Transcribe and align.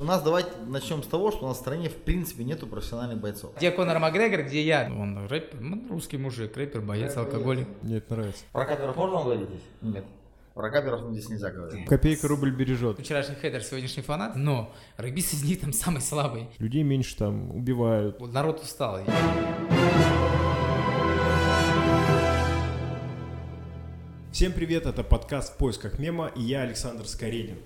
У 0.00 0.04
нас 0.04 0.22
давайте 0.22 0.50
начнем 0.64 1.02
с 1.02 1.08
того, 1.08 1.32
что 1.32 1.46
у 1.46 1.48
нас 1.48 1.56
в 1.56 1.60
стране 1.60 1.88
в 1.88 1.96
принципе 1.96 2.44
нету 2.44 2.68
профессиональных 2.68 3.18
бойцов. 3.18 3.56
Где 3.56 3.72
Конор 3.72 3.98
Макгрегор, 3.98 4.44
где 4.44 4.62
я? 4.62 4.88
Он 4.88 5.26
рэпер, 5.26 5.60
ну, 5.60 5.88
русский 5.90 6.18
мужик, 6.18 6.56
рэпер, 6.56 6.82
боец, 6.82 7.16
алкоголик. 7.16 7.66
Мне 7.82 7.96
это 7.96 8.14
нравится. 8.14 8.44
Про 8.52 8.64
каперов 8.64 8.94
можно 8.94 9.24
говорить 9.24 9.48
здесь? 9.48 9.62
Нет. 9.82 10.04
Про 10.54 10.70
каперов 10.70 11.10
здесь 11.10 11.28
нельзя 11.28 11.50
говорить. 11.50 11.86
Копейка 11.86 12.28
рубль 12.28 12.52
бережет. 12.52 13.00
Вчерашний 13.00 13.34
хейдер, 13.42 13.60
сегодняшний 13.60 14.04
фанат, 14.04 14.36
но 14.36 14.72
рыбис 14.98 15.34
из 15.34 15.42
них 15.42 15.58
там 15.58 15.72
самый 15.72 16.00
слабый. 16.00 16.46
Людей 16.60 16.84
меньше 16.84 17.16
там 17.16 17.50
убивают. 17.50 18.20
Вот 18.20 18.32
народ 18.32 18.62
устал. 18.62 19.00
Всем 24.30 24.52
привет, 24.52 24.86
это 24.86 25.02
подкаст 25.02 25.54
«В 25.54 25.56
поисках 25.56 25.98
мема» 25.98 26.30
и 26.36 26.42
я 26.42 26.62
Александр 26.62 27.04
Скоредин. 27.08 27.56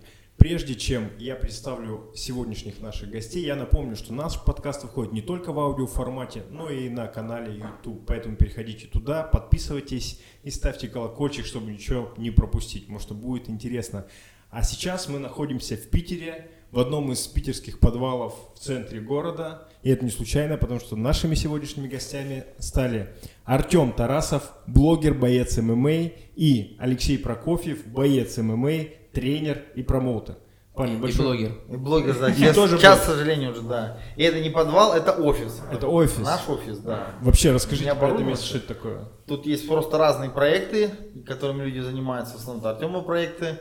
Прежде 0.43 0.75
чем 0.75 1.09
я 1.21 1.37
представлю 1.37 2.11
сегодняшних 2.17 2.81
наших 2.81 3.11
гостей, 3.11 3.47
я 3.47 3.55
напомню, 3.55 3.95
что 3.95 4.13
наш 4.13 4.43
подкаст 4.43 4.83
выходит 4.83 5.13
не 5.13 5.23
только 5.23 5.53
в 5.53 5.61
аудиоформате, 5.61 6.43
но 6.51 6.69
и 6.69 6.89
на 6.89 7.07
канале 7.07 7.55
YouTube. 7.55 8.05
Поэтому 8.09 8.35
переходите 8.35 8.89
туда, 8.89 9.23
подписывайтесь 9.23 10.21
и 10.43 10.51
ставьте 10.51 10.89
колокольчик, 10.89 11.47
чтобы 11.47 11.71
ничего 11.71 12.13
не 12.17 12.33
пропустить. 12.33 12.89
Может, 12.89 13.13
будет 13.13 13.49
интересно. 13.49 14.05
А 14.51 14.65
сейчас 14.65 15.09
мы 15.09 15.21
находимся 15.21 15.77
в 15.77 15.89
Питере, 15.91 16.51
в 16.73 16.81
одном 16.81 17.13
из 17.13 17.25
питерских 17.29 17.79
подвалов 17.79 18.35
в 18.57 18.59
центре 18.59 19.01
города. 19.01 19.69
И 19.85 19.91
это 19.91 20.05
не 20.05 20.11
случайно, 20.11 20.57
потому 20.57 20.81
что 20.81 20.97
нашими 20.97 21.37
сегодняшними 21.37 21.87
гостями 21.87 22.47
стали 22.59 23.11
Артем 23.45 23.93
Тарасов, 23.93 24.53
блогер, 24.67 25.15
боец 25.15 25.57
ММА, 25.57 26.11
и 26.35 26.77
Алексей 26.81 27.17
Прокофьев, 27.17 27.87
боец 27.87 28.39
ММА, 28.39 29.02
тренер 29.13 29.63
и 29.75 29.83
промоутер. 29.83 30.37
Парни, 30.75 30.95
и 30.95 30.97
большой... 30.97 31.25
блогер. 31.25 31.53
И 31.69 31.77
блогер, 31.77 32.19
да. 32.19 32.33
Сейчас, 32.33 32.55
тоже 32.57 32.79
сейчас 32.79 33.01
к 33.01 33.05
сожалению, 33.05 33.51
уже, 33.51 33.61
да. 33.61 33.99
И 34.17 34.23
это 34.23 34.41
не 34.41 34.49
подвал, 34.49 34.95
это 34.95 35.13
офис. 35.13 35.61
Это 35.71 35.87
офис. 35.87 36.19
Наш 36.19 36.49
офис, 36.49 36.79
да. 36.79 37.09
Вообще, 37.21 37.53
расскажите 37.53 37.95
про 37.95 38.09
это 38.09 38.23
место, 38.23 38.47
что 38.47 38.59
это 38.59 38.69
такое. 38.69 39.09
Тут 39.27 39.45
есть 39.45 39.69
просто 39.69 39.99
разные 39.99 40.31
проекты, 40.31 40.91
которыми 41.27 41.65
люди 41.65 41.81
занимаются. 41.81 42.35
В 42.35 42.41
основном 42.41 42.63
это 42.63 42.71
Артема 42.71 43.03
проекты. 43.03 43.59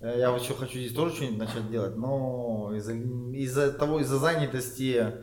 Э, 0.00 0.14
я 0.18 0.30
вот 0.30 0.42
еще 0.42 0.54
хочу 0.54 0.78
здесь 0.78 0.92
тоже 0.92 1.14
что-нибудь 1.14 1.38
начать 1.38 1.70
делать, 1.70 1.96
но 1.96 2.72
из-за 2.74 2.92
из 2.92 3.76
того, 3.76 4.00
из-за 4.00 4.18
занятости 4.18 5.14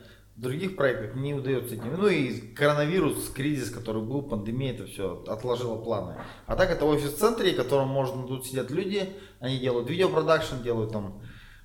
других 0.41 0.75
проектах 0.75 1.15
не 1.15 1.33
удается 1.33 1.75
этим. 1.75 1.95
Ну 1.97 2.07
и 2.07 2.53
коронавирус, 2.53 3.29
кризис, 3.29 3.69
который 3.69 4.01
был, 4.01 4.23
пандемия, 4.23 4.73
это 4.73 4.85
все 4.85 5.23
отложило 5.27 5.81
планы. 5.81 6.15
А 6.47 6.55
так 6.55 6.71
это 6.71 6.85
офис 6.85 7.13
в 7.13 7.17
центре, 7.17 7.53
в 7.53 7.57
котором 7.57 7.89
можно, 7.89 8.27
тут 8.27 8.45
сидят 8.45 8.71
люди, 8.71 9.09
они 9.39 9.59
делают 9.59 9.89
видеопродакшн, 9.89 10.63
делают 10.63 10.91
там... 10.91 11.21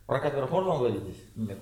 Про 0.07 0.21
камеров 0.21 0.51
можно 0.51 0.77
говорить 0.77 1.03
здесь? 1.03 1.23
Нет. 1.37 1.59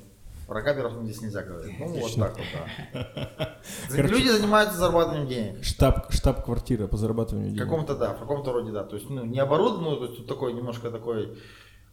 Про 0.46 0.62
каперов 0.62 0.92
здесь 1.02 1.20
нельзя 1.22 1.42
говорить. 1.42 1.74
Ну 1.78 1.88
вот 1.88 2.14
так 2.14 2.36
вот, 2.36 2.46
да. 2.52 3.58
Короче, 3.90 4.14
Люди 4.14 4.28
занимаются 4.28 4.78
зарабатыванием 4.78 5.26
денег. 5.26 5.64
Штаб, 5.64 6.12
штаб-квартира 6.12 6.86
по 6.86 6.96
зарабатыванию 6.96 7.50
денег. 7.50 7.62
В 7.62 7.68
каком-то, 7.68 7.96
да, 7.96 8.14
в 8.14 8.20
каком-то 8.20 8.52
роде, 8.52 8.70
да. 8.70 8.84
То 8.84 8.94
есть, 8.94 9.10
ну, 9.10 9.24
не 9.24 9.40
оборудованную, 9.40 9.96
то 9.96 10.04
есть 10.04 10.18
тут 10.18 10.28
такой 10.28 10.52
немножко 10.52 10.92
такой 10.92 11.36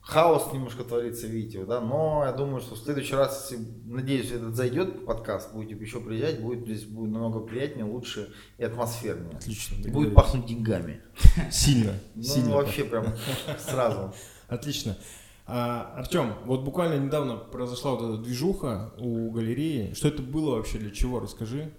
хаос 0.04 0.52
немножко 0.52 0.84
творится, 0.84 1.28
видите, 1.28 1.66
да, 1.66 1.80
но 1.80 2.24
я 2.26 2.34
думаю, 2.34 2.62
что 2.62 2.76
в 2.76 2.80
следующий 2.80 3.16
раз, 3.16 3.50
если, 3.50 3.66
надеюсь, 3.86 4.32
этот 4.32 4.56
зайдет 4.56 5.06
подкаст, 5.06 5.54
будете 5.54 5.82
еще 5.82 6.02
приезжать, 6.02 6.42
будет 6.42 6.66
здесь 6.66 6.84
будет 6.84 7.12
намного 7.12 7.40
приятнее, 7.40 7.86
лучше 7.86 8.34
и 8.58 8.64
атмосфернее. 8.64 9.38
Отлично. 9.38 9.76
И 9.76 9.90
будет 9.90 10.14
пахнуть 10.14 10.46
деньгами. 10.46 11.02
Сильно. 11.52 11.94
Ну, 12.16 12.24
сильно 12.24 12.56
вообще 12.56 12.84
прям 12.84 13.06
сразу. 13.58 14.14
Отлично. 14.48 14.98
А, 15.46 15.94
Артем, 15.98 16.34
вот 16.46 16.62
буквально 16.64 17.04
недавно 17.04 17.36
произошла 17.38 17.92
вот 17.92 18.04
эта 18.04 18.18
движуха 18.22 18.94
у 18.98 19.32
галереи. 19.32 19.94
Что 19.94 20.10
это 20.10 20.22
было 20.22 20.56
вообще, 20.56 20.78
для 20.78 20.92
чего? 20.92 21.20
Расскажи. 21.20 21.74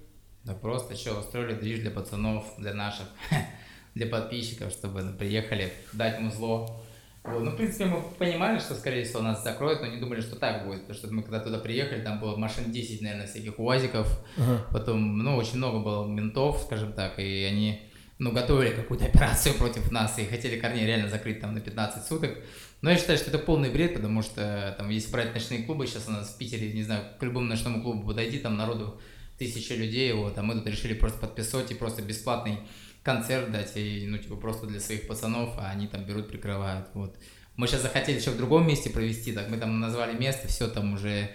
Да 0.45 0.55
просто 0.55 0.95
что, 0.95 1.19
устроили 1.19 1.55
движ 1.55 1.81
для 1.81 1.91
пацанов, 1.91 2.45
для 2.59 2.75
наших, 2.75 3.07
для 3.95 4.07
подписчиков, 4.07 4.73
чтобы 4.73 5.03
приехали 5.19 5.73
дать 5.93 6.21
музло 6.21 6.84
вот. 7.25 7.43
Ну, 7.43 7.51
в 7.53 7.57
принципе, 7.57 7.87
мы 7.87 8.03
понимали, 8.19 8.59
что, 8.59 8.75
скорее 8.75 9.05
всего, 9.05 9.23
нас 9.23 9.43
закроют, 9.43 9.81
но 9.81 9.87
не 9.87 9.97
думали, 9.97 10.21
что 10.21 10.37
так 10.37 10.67
будет. 10.67 10.83
Потому 10.83 10.99
что 10.99 11.13
мы 11.13 11.23
когда 11.23 11.41
туда 11.41 11.59
приехали, 11.59 12.03
там 12.03 12.21
было 12.21 12.37
машин 12.37 12.71
10, 12.71 13.01
наверное, 13.01 13.27
всяких 13.27 13.59
УАЗиков. 13.59 14.07
Uh-huh. 14.37 14.59
Потом, 14.71 15.19
ну, 15.19 15.37
очень 15.37 15.57
много 15.57 15.79
было 15.79 16.07
ментов, 16.07 16.61
скажем 16.67 16.93
так, 16.93 17.19
и 17.19 17.45
они, 17.45 17.81
ну, 18.19 18.31
готовили 18.31 18.75
какую-то 18.75 19.07
операцию 19.09 19.55
против 19.55 19.91
нас 19.91 20.19
и 20.19 20.27
хотели 20.27 20.61
Корней 20.61 20.87
реально 20.87 21.09
закрыть 21.09 21.41
там 21.41 21.55
на 21.55 21.61
15 21.61 22.07
суток. 22.07 22.37
Но 22.83 22.91
я 22.91 22.99
считаю, 22.99 23.17
что 23.17 23.31
это 23.31 23.39
полный 23.39 23.71
бред, 23.71 23.95
потому 23.95 24.21
что 24.21 24.75
там, 24.77 24.91
если 24.91 25.11
брать 25.11 25.33
ночные 25.33 25.63
клубы, 25.63 25.87
сейчас 25.87 26.07
у 26.09 26.11
нас 26.11 26.29
в 26.29 26.37
Питере, 26.37 26.75
не 26.75 26.83
знаю, 26.83 27.05
к 27.19 27.23
любому 27.23 27.47
ночному 27.47 27.83
клубу 27.83 28.07
подойди, 28.07 28.39
там 28.39 28.59
народу 28.59 29.01
тысяча 29.39 29.75
людей, 29.75 30.13
вот, 30.13 30.37
а 30.37 30.43
мы 30.43 30.53
тут 30.55 30.67
решили 30.67 30.93
просто 30.93 31.19
подписать 31.19 31.71
и 31.71 31.75
просто 31.75 32.03
бесплатный 32.03 32.59
концерт 33.05 33.53
дать, 33.53 33.77
и, 33.77 34.07
ну, 34.09 34.19
типа, 34.19 34.37
просто 34.37 34.67
для 34.67 34.81
своих 34.81 35.07
пацанов, 35.07 35.55
а 35.59 35.71
они 35.71 35.87
там 35.87 36.05
берут, 36.05 36.29
прикрывают, 36.29 36.89
вот. 36.95 37.17
Мы 37.57 37.69
сейчас 37.69 37.83
захотели 37.83 38.19
еще 38.19 38.31
в 38.31 38.37
другом 38.37 38.67
месте 38.67 38.91
провести, 38.91 39.33
так 39.33 39.49
мы 39.49 39.59
там 39.59 39.79
назвали 39.79 40.19
место, 40.19 40.49
все 40.49 40.67
там 40.67 40.95
уже 40.95 41.31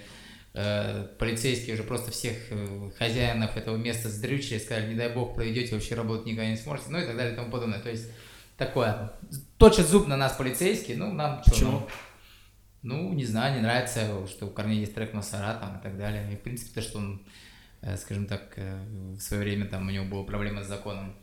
э, 0.53 1.07
полицейские 1.17 1.75
уже 1.75 1.83
просто 1.83 2.11
всех 2.11 2.35
э, 2.49 2.91
хозяинов 2.97 3.55
этого 3.55 3.77
места 3.77 4.09
сдрючили, 4.09 4.57
сказали, 4.57 4.89
не 4.89 4.95
дай 4.95 5.13
бог 5.13 5.35
проведете, 5.35 5.75
вообще 5.75 5.95
работать 5.95 6.25
никогда 6.25 6.49
не 6.49 6.57
сможете, 6.57 6.89
ну 6.89 6.99
и 6.99 7.05
так 7.05 7.15
далее 7.15 7.33
и 7.33 7.35
тому 7.37 7.49
подобное. 7.49 7.79
То 7.79 7.89
есть 7.89 8.11
такое, 8.57 9.13
точит 9.57 9.87
зуб 9.87 10.07
на 10.07 10.17
нас 10.17 10.33
полицейские, 10.33 10.97
ну 10.97 11.13
нам 11.13 11.41
что, 11.45 11.65
ну, 11.65 11.87
ну, 12.81 13.13
не 13.13 13.25
знаю, 13.25 13.55
не 13.55 13.61
нравится, 13.61 14.27
что 14.27 14.47
у 14.47 14.49
Корнея 14.49 14.81
есть 14.81 14.95
трек 14.95 15.13
Масара 15.13 15.57
там 15.59 15.77
и 15.77 15.81
так 15.81 15.97
далее. 15.97 16.31
И 16.33 16.35
в 16.35 16.41
принципе 16.41 16.73
то, 16.73 16.81
что 16.81 16.97
он, 16.97 17.21
э, 17.81 17.95
скажем 17.97 18.25
так, 18.25 18.53
э, 18.57 18.83
в 19.15 19.19
свое 19.19 19.43
время 19.43 19.65
там 19.65 19.87
у 19.87 19.91
него 19.91 20.05
была 20.05 20.23
проблема 20.23 20.63
с 20.63 20.67
законом 20.67 21.15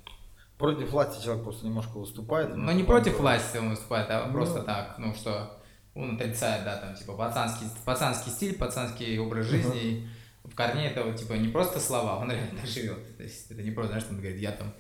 Против 0.59 0.91
власти 0.91 1.23
человек 1.23 1.45
просто 1.45 1.67
немножко 1.67 1.99
выступает. 1.99 2.55
Ну, 2.55 2.73
не 2.73 2.83
против 2.83 3.19
власти 3.19 3.59
он 3.59 3.71
выступает, 3.71 4.11
а 4.11 4.27
ну, 4.27 4.33
просто 4.33 4.63
так, 4.63 4.97
ну, 4.99 5.15
что 5.15 5.63
он 5.95 6.17
отрицает, 6.17 6.65
да, 6.65 6.77
там, 6.77 6.95
типа, 6.95 7.15
пацанский, 7.15 7.67
пацанский 7.85 8.33
стиль, 8.33 8.57
пацанский 8.57 9.19
образ 9.19 9.47
жизни. 9.47 10.09
В 10.45 10.55
корне 10.55 10.89
это, 10.91 11.13
типа, 11.13 11.35
не 11.35 11.49
просто 11.49 11.81
слова, 11.81 12.19
он 12.19 12.31
реально 12.31 12.61
живет. 12.67 13.17
То 13.17 13.23
есть, 13.23 13.51
это 13.51 13.63
не 13.63 13.71
просто, 13.71 13.93
знаешь, 13.93 14.07
он 14.11 14.19
говорит, 14.19 14.41
я 14.41 14.53
там 14.53 14.73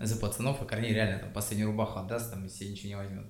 за 0.00 0.16
пацанов, 0.16 0.60
а 0.62 0.64
Корней 0.64 0.94
реально 0.94 1.18
там 1.18 1.32
последнюю 1.32 1.70
рубаху 1.70 1.98
отдаст, 1.98 2.32
там, 2.32 2.44
и 2.46 2.48
себе 2.48 2.70
ничего 2.70 2.88
не 2.88 2.96
возьмет. 2.96 3.26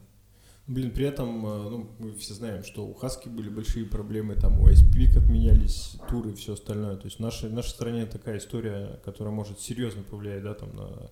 Блин, 0.66 0.92
при 0.92 1.04
этом, 1.04 1.44
э, 1.44 1.68
ну, 1.68 1.90
мы 1.98 2.14
все 2.14 2.32
знаем, 2.32 2.62
что 2.62 2.86
у 2.86 2.94
Хаски 2.94 3.28
были 3.28 3.48
большие 3.48 3.86
проблемы, 3.86 4.36
там 4.36 4.60
у 4.60 4.68
ISP 4.68 5.18
отменялись 5.18 5.96
туры 6.08 6.30
и 6.30 6.34
все 6.34 6.52
остальное. 6.52 6.96
То 6.96 7.06
есть 7.06 7.16
в 7.16 7.20
нашей, 7.20 7.48
в 7.48 7.52
нашей 7.52 7.70
стране 7.70 8.06
такая 8.06 8.38
история, 8.38 9.00
которая 9.04 9.34
может 9.34 9.58
серьезно 9.58 10.04
повлиять, 10.04 10.44
да, 10.44 10.54
там 10.54 10.76
на 10.76 11.10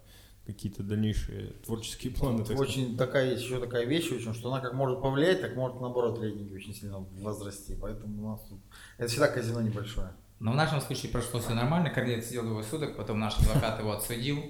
какие-то 0.48 0.82
дальнейшие 0.82 1.52
творческие 1.64 2.10
планы. 2.10 2.42
Так 2.42 2.58
очень 2.58 2.94
сказать. 2.94 2.96
такая 2.96 3.30
есть 3.32 3.42
еще 3.42 3.60
такая 3.60 3.84
вещь, 3.84 4.10
очень, 4.10 4.32
что 4.32 4.50
она 4.50 4.60
как 4.62 4.72
может 4.72 5.02
повлиять, 5.02 5.42
так 5.42 5.54
может 5.54 5.78
наоборот 5.78 6.18
рейтинги 6.18 6.54
очень 6.54 6.74
сильно 6.74 6.98
возрасти. 6.98 7.76
Поэтому 7.78 8.26
у 8.26 8.30
нас 8.30 8.40
тут 8.48 8.58
это 8.96 9.08
всегда 9.08 9.28
казино 9.28 9.60
небольшое. 9.60 10.12
Но 10.40 10.52
в 10.52 10.56
нашем 10.56 10.80
случае 10.80 11.12
прошло 11.12 11.40
все 11.40 11.52
нормально. 11.52 11.90
Корней 11.90 12.22
сидел 12.22 12.44
двое 12.44 12.64
суток, 12.64 12.96
потом 12.96 13.18
наш 13.18 13.38
адвокат 13.38 13.78
его 13.78 13.92
отсудил. 13.92 14.42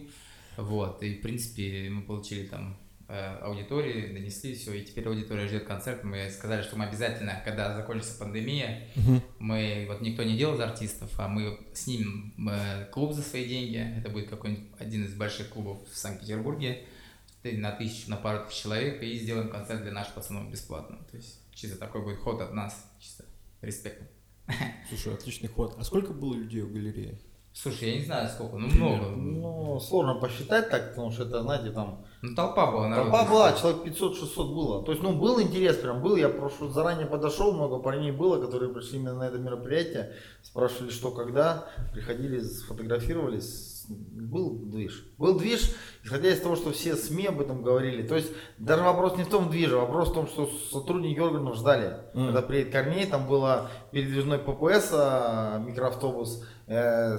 Вот, 0.57 1.03
и 1.03 1.17
в 1.17 1.23
принципе 1.23 1.89
мы 1.91 2.03
получили 2.03 2.47
там 2.47 2.79
аудитории, 3.09 4.13
донесли 4.13 4.55
все, 4.55 4.75
и 4.75 4.85
теперь 4.85 5.09
аудитория 5.09 5.49
ждет 5.49 5.65
концерт. 5.65 6.05
Мы 6.05 6.29
сказали, 6.31 6.63
что 6.63 6.77
мы 6.77 6.85
обязательно, 6.85 7.41
когда 7.45 7.75
закончится 7.75 8.19
пандемия, 8.19 8.89
uh-huh. 8.97 9.23
мы, 9.39 9.87
вот 9.89 10.03
никто 10.03 10.23
не 10.23 10.37
делал 10.37 10.57
за 10.57 10.69
артистов, 10.69 11.11
а 11.19 11.27
мы 11.27 11.59
снимем 11.73 12.35
э, 12.51 12.87
клуб 12.93 13.15
за 13.15 13.23
свои 13.23 13.49
деньги, 13.49 13.79
это 13.99 14.11
будет 14.11 14.29
какой-нибудь 14.29 14.69
один 14.79 15.05
из 15.05 15.15
больших 15.15 15.49
клубов 15.49 15.79
в 15.91 15.97
Санкт-Петербурге, 15.97 16.85
на 17.45 17.73
тысячу, 17.73 18.11
на 18.11 18.17
пару 18.17 18.47
тысяч 18.47 18.63
человек, 18.63 19.03
и 19.03 19.19
сделаем 19.19 19.49
концерт 19.49 19.83
для 19.83 19.93
наших 19.93 20.15
пацанов 20.15 20.51
бесплатно. 20.51 20.99
То 21.11 21.17
есть 21.17 21.41
чисто 21.55 21.79
такой 21.79 22.03
будет 22.03 22.19
ход 22.19 22.41
от 22.43 22.53
нас, 22.53 22.91
чисто 23.01 23.25
респект. 23.63 24.03
Слушай, 24.89 25.15
отличный 25.15 25.49
ход. 25.49 25.77
А 25.79 25.85
сколько 25.85 26.13
было 26.13 26.35
людей 26.35 26.63
в 26.63 26.73
галерее? 26.73 27.19
Слушай, 27.53 27.91
я 27.91 27.99
не 27.99 28.05
знаю 28.05 28.29
сколько, 28.29 28.57
ну 28.57 28.69
много. 28.69 29.07
Ну, 29.11 29.81
сложно 29.81 30.15
посчитать 30.15 30.71
так, 30.71 30.91
потому 30.91 31.11
что 31.11 31.25
это, 31.25 31.43
знаете, 31.43 31.71
там... 31.71 32.05
Ну, 32.21 32.35
толпа 32.35 32.67
была, 32.71 32.89
народ. 32.89 33.11
Толпа 33.11 33.31
была, 33.31 33.53
человек 33.53 33.85
500-600 33.87 34.55
было. 34.55 34.85
То 34.85 34.91
есть, 34.91 35.03
ну, 35.03 35.13
был 35.13 35.41
интерес 35.41 35.77
прям, 35.77 36.03
был. 36.03 36.17
Я 36.17 36.29
просто 36.29 36.69
заранее 36.69 37.07
подошел, 37.07 37.53
много 37.53 37.79
парней 37.79 38.11
было, 38.11 38.45
которые 38.45 38.73
пришли 38.73 38.99
именно 38.99 39.15
на 39.15 39.29
это 39.29 39.39
мероприятие, 39.39 40.15
спрашивали, 40.43 40.91
что, 40.91 41.13
когда, 41.13 41.69
приходили, 41.93 42.41
сфотографировались. 42.41 43.87
Был 43.89 44.59
движ. 44.67 45.07
Был 45.17 45.39
движ, 45.39 45.75
исходя 46.05 46.29
из 46.29 46.41
того, 46.41 46.57
что 46.57 46.73
все 46.73 46.95
СМИ 46.95 47.27
об 47.27 47.41
этом 47.41 47.63
говорили. 47.63 48.07
То 48.07 48.17
есть, 48.17 48.33
даже 48.59 48.83
вопрос 48.83 49.17
не 49.17 49.25
в 49.25 49.29
том 49.29 49.49
движе, 49.49 49.77
вопрос 49.77 50.11
в 50.11 50.15
том, 50.15 50.27
что 50.27 50.51
сотрудники 50.71 51.19
органов 51.21 51.57
ждали. 51.57 51.97
Mm. 52.15 52.27
Когда 52.27 52.43
приедет 52.43 52.73
Корней, 52.73 53.07
там 53.07 53.27
было 53.27 53.71
передвижной 53.93 54.39
ППС, 54.39 54.91
а, 54.93 55.59
микроавтобус, 55.61 56.45
э, 56.67 57.17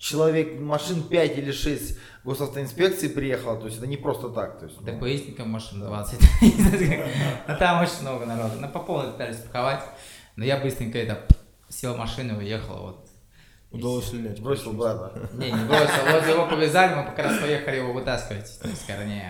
человек, 0.00 0.58
машин 0.58 1.02
5 1.02 1.38
или 1.38 1.52
6 1.52 1.98
госавтоинспекции 2.24 3.08
приехало, 3.08 3.58
то 3.60 3.66
есть 3.66 3.78
это 3.78 3.86
не 3.86 3.96
просто 3.96 4.30
так. 4.30 4.58
То 4.58 4.66
есть, 4.66 4.80
ДПСников 4.82 5.46
машин 5.46 5.80
20. 5.80 6.20
А 7.46 7.54
там 7.58 7.82
очень 7.82 8.00
много 8.02 8.24
народу. 8.26 8.58
На 8.58 8.66
по 8.68 8.80
полной 8.80 9.12
пытались 9.12 9.36
парковать. 9.36 9.84
Но 10.36 10.44
я 10.44 10.56
быстренько 10.56 10.98
это 10.98 11.26
сел 11.68 11.94
в 11.94 11.98
машину 11.98 12.34
и 12.34 12.44
уехал, 12.44 12.82
вот. 12.82 13.06
Удалось 13.70 14.08
слинять. 14.08 14.40
Бросил 14.40 14.72
брата. 14.72 15.28
Не, 15.34 15.52
не 15.52 15.64
бросил, 15.64 16.02
вот 16.10 16.26
его 16.26 16.46
повязали, 16.48 16.94
мы 16.94 17.04
как 17.04 17.18
раз 17.18 17.38
поехали 17.38 17.76
его 17.76 17.92
вытаскивать, 17.92 18.58
есть 18.64 18.86
корней. 18.86 19.22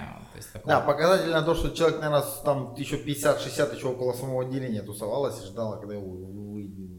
Да, 0.65 0.81
показательно 0.81 1.43
то, 1.43 1.55
что 1.55 1.69
человек, 1.77 2.01
наверное, 2.01 2.25
там 2.43 2.75
еще 2.77 2.97
50-60 2.97 3.77
еще 3.77 3.89
около 3.89 4.15
самого 4.15 4.43
отделения 4.45 4.81
тусовалась 4.81 5.43
и 5.43 5.47
ждала, 5.47 5.77
когда 5.77 5.95
его 5.97 6.07
вы- 6.09 6.63
вы- 6.63 6.90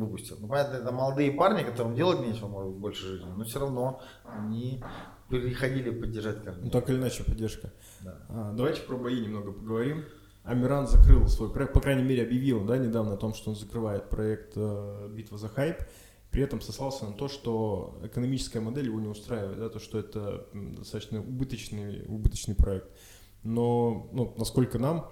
выпустят. 0.00 0.40
Ну, 0.40 0.48
понятно, 0.48 0.76
это 0.76 0.92
молодые 0.92 1.32
парни, 1.32 1.62
которым 1.62 1.94
делать 1.94 2.20
нечего, 2.26 2.48
может 2.48 2.74
больше 2.74 3.06
жизни, 3.06 3.30
но 3.36 3.44
все 3.44 3.60
равно 3.60 4.00
они 4.24 4.82
переходили 5.28 5.90
поддержать 5.90 6.38
Ну, 6.38 6.44
Корнея. 6.44 6.70
так 6.70 6.90
или 6.90 6.96
иначе, 6.96 7.24
поддержка. 7.24 7.72
Да. 8.00 8.16
А, 8.28 8.52
давайте 8.52 8.82
про 8.82 8.96
бои 8.96 9.20
немного 9.20 9.52
поговорим. 9.52 10.04
Амиран 10.42 10.86
закрыл 10.86 11.28
свой 11.28 11.52
проект, 11.52 11.74
по 11.74 11.80
крайней 11.80 12.02
мере, 12.02 12.22
объявил, 12.22 12.64
да, 12.64 12.78
недавно 12.78 13.14
о 13.14 13.16
том, 13.16 13.34
что 13.34 13.50
он 13.50 13.56
закрывает 13.56 14.08
проект 14.08 14.52
э, 14.56 15.08
«Битва 15.14 15.38
за 15.38 15.48
хайп». 15.48 15.76
При 16.30 16.42
этом 16.42 16.60
сослался 16.60 17.06
на 17.06 17.12
то, 17.12 17.28
что 17.28 17.98
экономическая 18.04 18.60
модель 18.60 18.86
его 18.86 19.00
не 19.00 19.08
устраивает, 19.08 19.58
да, 19.58 19.68
то, 19.68 19.78
что 19.80 19.98
это 19.98 20.46
достаточно 20.52 21.20
убыточный, 21.20 22.04
убыточный 22.06 22.54
проект. 22.54 22.88
Но, 23.42 24.08
ну, 24.12 24.34
насколько 24.38 24.78
нам 24.78 25.10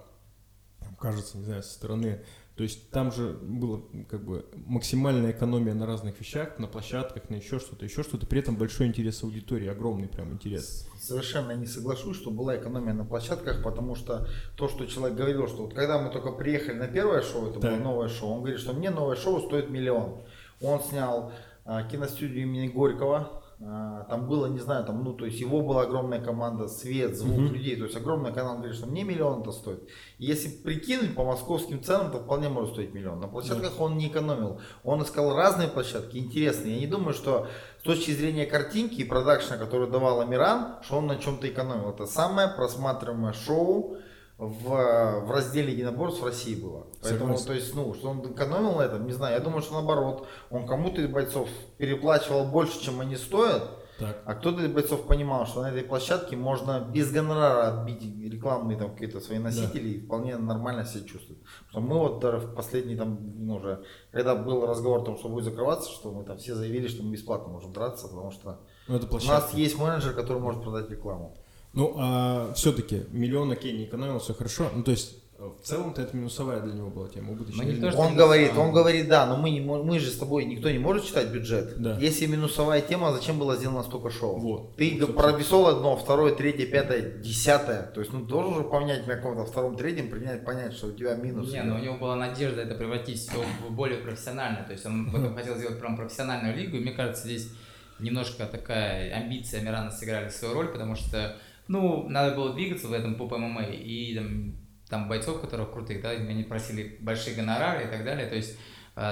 кажется, 0.99 1.39
не 1.39 1.45
знаю, 1.45 1.63
со 1.63 1.73
стороны, 1.73 2.25
то 2.57 2.65
есть 2.65 2.91
там 2.91 3.13
же 3.13 3.39
была 3.41 3.83
как 4.11 4.25
бы 4.25 4.45
максимальная 4.67 5.31
экономия 5.31 5.75
на 5.75 5.87
разных 5.87 6.19
вещах, 6.19 6.59
на 6.59 6.67
площадках, 6.67 7.31
на 7.31 7.37
еще 7.37 7.61
что-то, 7.61 7.85
еще 7.85 8.03
что-то, 8.03 8.27
при 8.27 8.41
этом 8.41 8.57
большой 8.57 8.89
интерес 8.89 9.23
аудитории, 9.23 9.69
огромный 9.69 10.09
прям 10.09 10.33
интерес. 10.33 10.89
Совершенно 11.01 11.53
не 11.53 11.67
соглашусь, 11.67 12.17
что 12.17 12.33
была 12.33 12.57
экономия 12.57 12.93
на 12.95 13.05
площадках, 13.05 13.63
потому 13.63 13.95
что 13.95 14.27
то, 14.57 14.69
что 14.69 14.87
человек 14.87 15.17
говорил, 15.17 15.47
что 15.47 15.67
вот 15.67 15.75
когда 15.75 16.01
мы 16.01 16.11
только 16.11 16.33
приехали 16.33 16.75
на 16.77 16.89
первое 16.89 17.23
шоу, 17.23 17.49
это 17.51 17.61
было 17.61 17.73
Так. 17.75 17.81
новое 17.85 18.09
шоу, 18.09 18.33
он 18.33 18.39
говорит, 18.41 18.59
что 18.59 18.73
мне 18.73 18.91
новое 18.91 19.17
шоу 19.17 19.41
стоит 19.41 19.71
миллион. 19.71 20.23
Он 20.61 20.81
снял 20.83 21.31
а, 21.65 21.85
киностудию 21.85 22.43
имени 22.43 22.67
Горького, 22.67 23.38
там 23.59 24.29
было, 24.29 24.47
не 24.47 24.61
знаю, 24.61 24.85
там, 24.85 25.03
ну, 25.03 25.13
то 25.15 25.25
есть 25.27 25.41
его 25.41 25.63
была 25.63 25.83
огромная 25.83 26.21
команда, 26.21 26.69
свет, 26.69 27.17
звук 27.17 27.39
Мгм. 27.39 27.55
людей, 27.55 27.75
то 27.75 27.85
есть 27.85 27.97
огромная 27.97 28.31
команда, 28.33 28.59
говорит, 28.59 28.77
что 28.79 28.87
мне 28.87 29.03
миллион 29.03 29.41
это 29.41 29.51
стоит. 29.51 29.83
И 30.19 30.27
если 30.27 30.49
прикинуть 30.49 31.17
по 31.17 31.25
московским 31.25 31.83
ценам, 31.83 32.13
то 32.13 32.19
вполне 32.19 32.49
может 32.49 32.75
стоить 32.75 32.95
миллион. 32.95 33.19
На 33.19 33.27
площадках 33.27 33.81
он 33.81 33.97
не 33.97 34.07
экономил, 34.07 34.61
он 34.85 35.03
искал 35.03 35.35
разные 35.35 35.67
площадки, 35.69 36.19
интересные. 36.19 36.75
Я 36.75 36.81
не 36.81 36.87
думаю, 36.87 37.15
что 37.15 37.49
с 37.81 37.83
точки 37.83 38.13
зрения 38.13 38.47
картинки 38.47 39.01
и 39.01 39.05
продакшена, 39.05 39.57
который 39.57 39.91
давал 39.91 40.21
Амиран, 40.21 40.77
что 40.83 40.99
он 40.99 41.09
на 41.09 41.17
чем-то 41.17 41.49
экономил. 41.49 41.91
Это 41.91 42.07
самое 42.07 42.47
просматриваемое 42.49 43.33
шоу 43.33 43.97
в, 44.39 45.21
в 45.25 45.31
разделе 45.33 45.73
единоборств 45.73 46.23
в 46.23 46.25
России 46.25 46.55
было. 46.55 46.87
Поэтому, 47.03 47.37
Согласен. 47.37 47.47
то 47.47 47.53
есть, 47.55 47.75
ну, 47.75 47.93
что 47.95 48.11
он 48.11 48.33
экономил 48.33 48.77
на 48.77 48.83
этом, 48.83 49.05
не 49.05 49.13
знаю. 49.13 49.35
Я 49.35 49.41
думаю, 49.41 49.63
что 49.63 49.75
наоборот, 49.75 50.29
он 50.51 50.65
кому-то 50.67 51.01
из 51.01 51.09
бойцов 51.09 51.49
переплачивал 51.77 52.45
больше, 52.45 52.81
чем 52.81 53.01
они 53.01 53.17
стоят, 53.17 53.69
Так. 53.99 54.23
а 54.25 54.35
кто-то 54.37 54.63
из 54.63 54.71
бойцов 54.71 55.09
понимал, 55.09 55.45
что 55.45 55.63
на 55.63 55.71
этой 55.71 55.83
площадке 55.83 56.37
можно 56.37 56.79
без 56.89 57.11
гонорара 57.11 57.81
отбить 57.81 58.01
рекламные 58.33 58.79
там 58.79 58.93
какие-то 58.93 59.19
свои 59.19 59.39
носители 59.39 59.89
и 59.89 60.01
вполне 60.07 60.37
нормально 60.37 60.85
себя. 60.85 61.03
Потому 61.03 61.37
что 61.71 61.81
мы 61.81 61.99
вот 61.99 62.21
даже 62.21 62.39
в 62.39 62.55
последний 62.55 62.95
там, 62.95 63.19
ну, 63.45 63.57
уже, 63.57 63.83
когда 64.13 64.37
был 64.37 64.65
разговор 64.67 65.01
о 65.01 65.05
том, 65.05 65.19
что 65.19 65.29
будет 65.29 65.45
закрываться, 65.47 65.91
что 65.91 66.13
мы 66.13 66.23
там 66.23 66.39
все 66.39 66.55
заявили, 66.55 66.87
что 66.87 67.03
мы 67.03 67.11
бесплатно 67.11 67.49
можем 67.53 67.73
драться, 67.73 68.07
потому 68.07 68.31
что 68.31 68.61
Ну, 68.87 69.01
у 69.11 69.15
нас 69.27 69.53
есть 69.53 69.77
менеджер, 69.77 70.13
который 70.13 70.41
может 70.41 70.63
продать 70.63 70.89
рекламу. 70.91 71.37
Ну, 71.79 71.95
а 71.97 72.53
все-таки 72.55 73.05
миллион, 73.13 73.53
окей, 73.53 73.73
не 73.73 73.85
экономил, 73.85 74.19
все 74.19 74.35
хорошо. 74.35 74.69
Ну, 74.75 74.83
то 74.83 74.91
есть, 74.91 75.15
э, 75.39 75.49
в 75.63 75.65
целом-то 75.65 76.03
это 76.03 76.17
минусовая 76.17 76.61
для 76.61 76.73
него 76.75 76.91
была 76.91 77.09
тема 77.09 77.31
убыточная. 77.31 77.67
Не 77.67 77.97
Он 77.97 78.17
говорит, 78.17 78.51
он 78.59 78.73
говорит, 78.73 79.09
да, 79.09 79.27
но 79.27 79.37
мы, 79.37 79.51
не, 79.51 79.61
мо- 79.61 79.85
мы 79.85 80.01
же 80.01 80.11
с 80.11 80.17
тобой, 80.19 80.45
никто 80.45 80.69
не 80.71 80.79
может 80.79 81.05
читать 81.07 81.29
бюджет. 81.29 81.81
Да. 81.81 81.97
Если 82.01 82.27
минусовая 82.27 82.81
тема, 82.81 83.13
зачем 83.13 83.39
было 83.39 83.55
сделано 83.55 83.85
столько 83.85 84.11
шоу? 84.11 84.41
Вот. 84.41 84.75
Ты 84.77 84.99
Вот, 85.01 85.15
провесол 85.15 85.69
одно, 85.69 85.97
второе, 85.97 86.35
третье, 86.35 86.67
пятое, 86.67 87.01
десятое. 87.21 87.83
То 87.95 88.01
есть, 88.01 88.13
ну, 88.13 88.23
должен 88.23 88.55
же 88.57 88.65
поменять 88.65 89.07
на 89.07 89.15
каком-то 89.15 89.45
втором, 89.45 89.77
третьем, 89.77 90.11
принять, 90.11 90.45
понять, 90.45 90.73
что 90.73 90.89
у 90.89 90.93
тебя 90.93 91.15
минус. 91.15 91.53
Не, 91.53 91.63
ну 91.63 91.77
у 91.77 91.79
него 91.79 91.97
была 91.97 92.17
надежда 92.17 92.63
это 92.63 92.75
превратить 92.75 93.21
все 93.21 93.39
в 93.69 93.73
более 93.73 93.99
профессионально. 93.99 94.65
То 94.65 94.73
есть 94.73 94.85
он 94.85 95.09
в 95.11 95.15
этом 95.15 95.37
хотел 95.37 95.55
сделать 95.57 95.79
прям 95.79 95.97
профессиональную 95.97 96.57
лигу. 96.57 96.77
И 96.77 96.81
мне 96.81 96.91
кажется, 96.91 97.23
здесь 97.29 97.53
немножко 98.01 98.47
такая 98.47 99.13
амбиция 99.15 99.61
Мирана 99.61 99.91
сыграли 99.93 100.29
свою 100.31 100.55
роль, 100.55 100.69
потому 100.69 100.95
что, 100.97 101.37
ну, 101.69 102.09
надо 102.09 102.35
было 102.35 102.55
двигаться 102.55 102.89
в 102.89 102.93
этом 102.93 103.15
поп 103.15 103.33
ММА. 103.37 103.65
И 103.65 104.15
там, 104.15 104.57
там 104.89 105.09
бойцов, 105.09 105.41
которых 105.41 105.73
крутых, 105.73 106.03
да, 106.03 106.11
они 106.11 106.43
просили 106.43 106.97
большие 107.01 107.37
гонорары 107.37 107.85
и 107.85 107.89
так 107.89 108.05
далее. 108.05 108.27
То 108.27 108.37
есть 108.37 108.59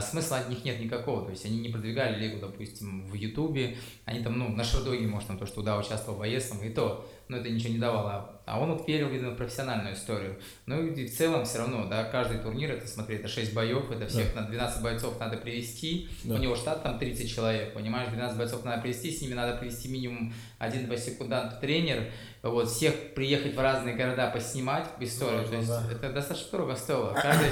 смысла 0.00 0.38
от 0.38 0.48
них 0.48 0.64
нет 0.64 0.80
никакого. 0.80 1.24
То 1.24 1.30
есть 1.30 1.44
они 1.44 1.58
не 1.58 1.68
продвигали 1.68 2.18
лигу, 2.18 2.40
допустим, 2.40 3.06
в 3.06 3.14
Ютубе. 3.14 3.76
Они 4.04 4.22
там, 4.22 4.38
ну, 4.38 4.48
на 4.48 4.64
шоу-доге, 4.64 5.06
может, 5.06 5.28
там 5.28 5.38
то, 5.38 5.46
что 5.46 5.62
да, 5.62 5.78
участвовал 5.78 6.18
боец, 6.18 6.48
там, 6.48 6.62
и 6.62 6.70
то. 6.70 7.08
Но 7.28 7.38
это 7.38 7.50
ничего 7.50 7.72
не 7.72 7.78
давало. 7.78 8.40
А 8.46 8.60
он 8.60 8.72
вот 8.72 8.86
верил, 8.86 9.08
видно, 9.08 9.30
в 9.30 9.36
профессиональную 9.36 9.94
историю. 9.94 10.38
Ну 10.66 10.80
и 10.86 11.06
в 11.06 11.16
целом 11.16 11.44
все 11.44 11.58
равно, 11.58 11.86
да, 11.88 12.04
каждый 12.04 12.38
турнир, 12.38 12.70
это 12.70 12.86
смотри, 12.86 13.16
это 13.16 13.26
6 13.26 13.52
боев, 13.52 13.90
это 13.90 14.06
всех 14.06 14.34
на 14.36 14.42
12 14.42 14.82
бойцов 14.82 15.18
надо 15.18 15.36
привести. 15.36 16.08
Да. 16.22 16.36
У 16.36 16.38
него 16.38 16.54
штат 16.54 16.84
там 16.84 17.00
30 17.00 17.28
человек, 17.28 17.74
понимаешь, 17.74 18.10
12 18.10 18.38
бойцов 18.38 18.64
надо 18.64 18.82
привести, 18.82 19.10
с 19.10 19.20
ними 19.20 19.34
надо 19.34 19.56
привести 19.56 19.88
минимум 19.88 20.32
один 20.58 20.96
секундант 20.96 21.60
тренер, 21.60 22.12
вот, 22.42 22.68
всех 22.68 23.14
приехать 23.14 23.56
в 23.56 23.60
разные 23.60 23.96
города 23.96 24.30
поснимать 24.30 24.86
историю. 25.00 25.40
Важно, 25.40 25.50
То 25.50 25.56
есть 25.56 25.68
да. 25.68 25.82
это 25.90 26.12
достаточно 26.12 26.50
дорого 26.52 26.76
стоило. 26.76 27.12
Каждый, 27.14 27.50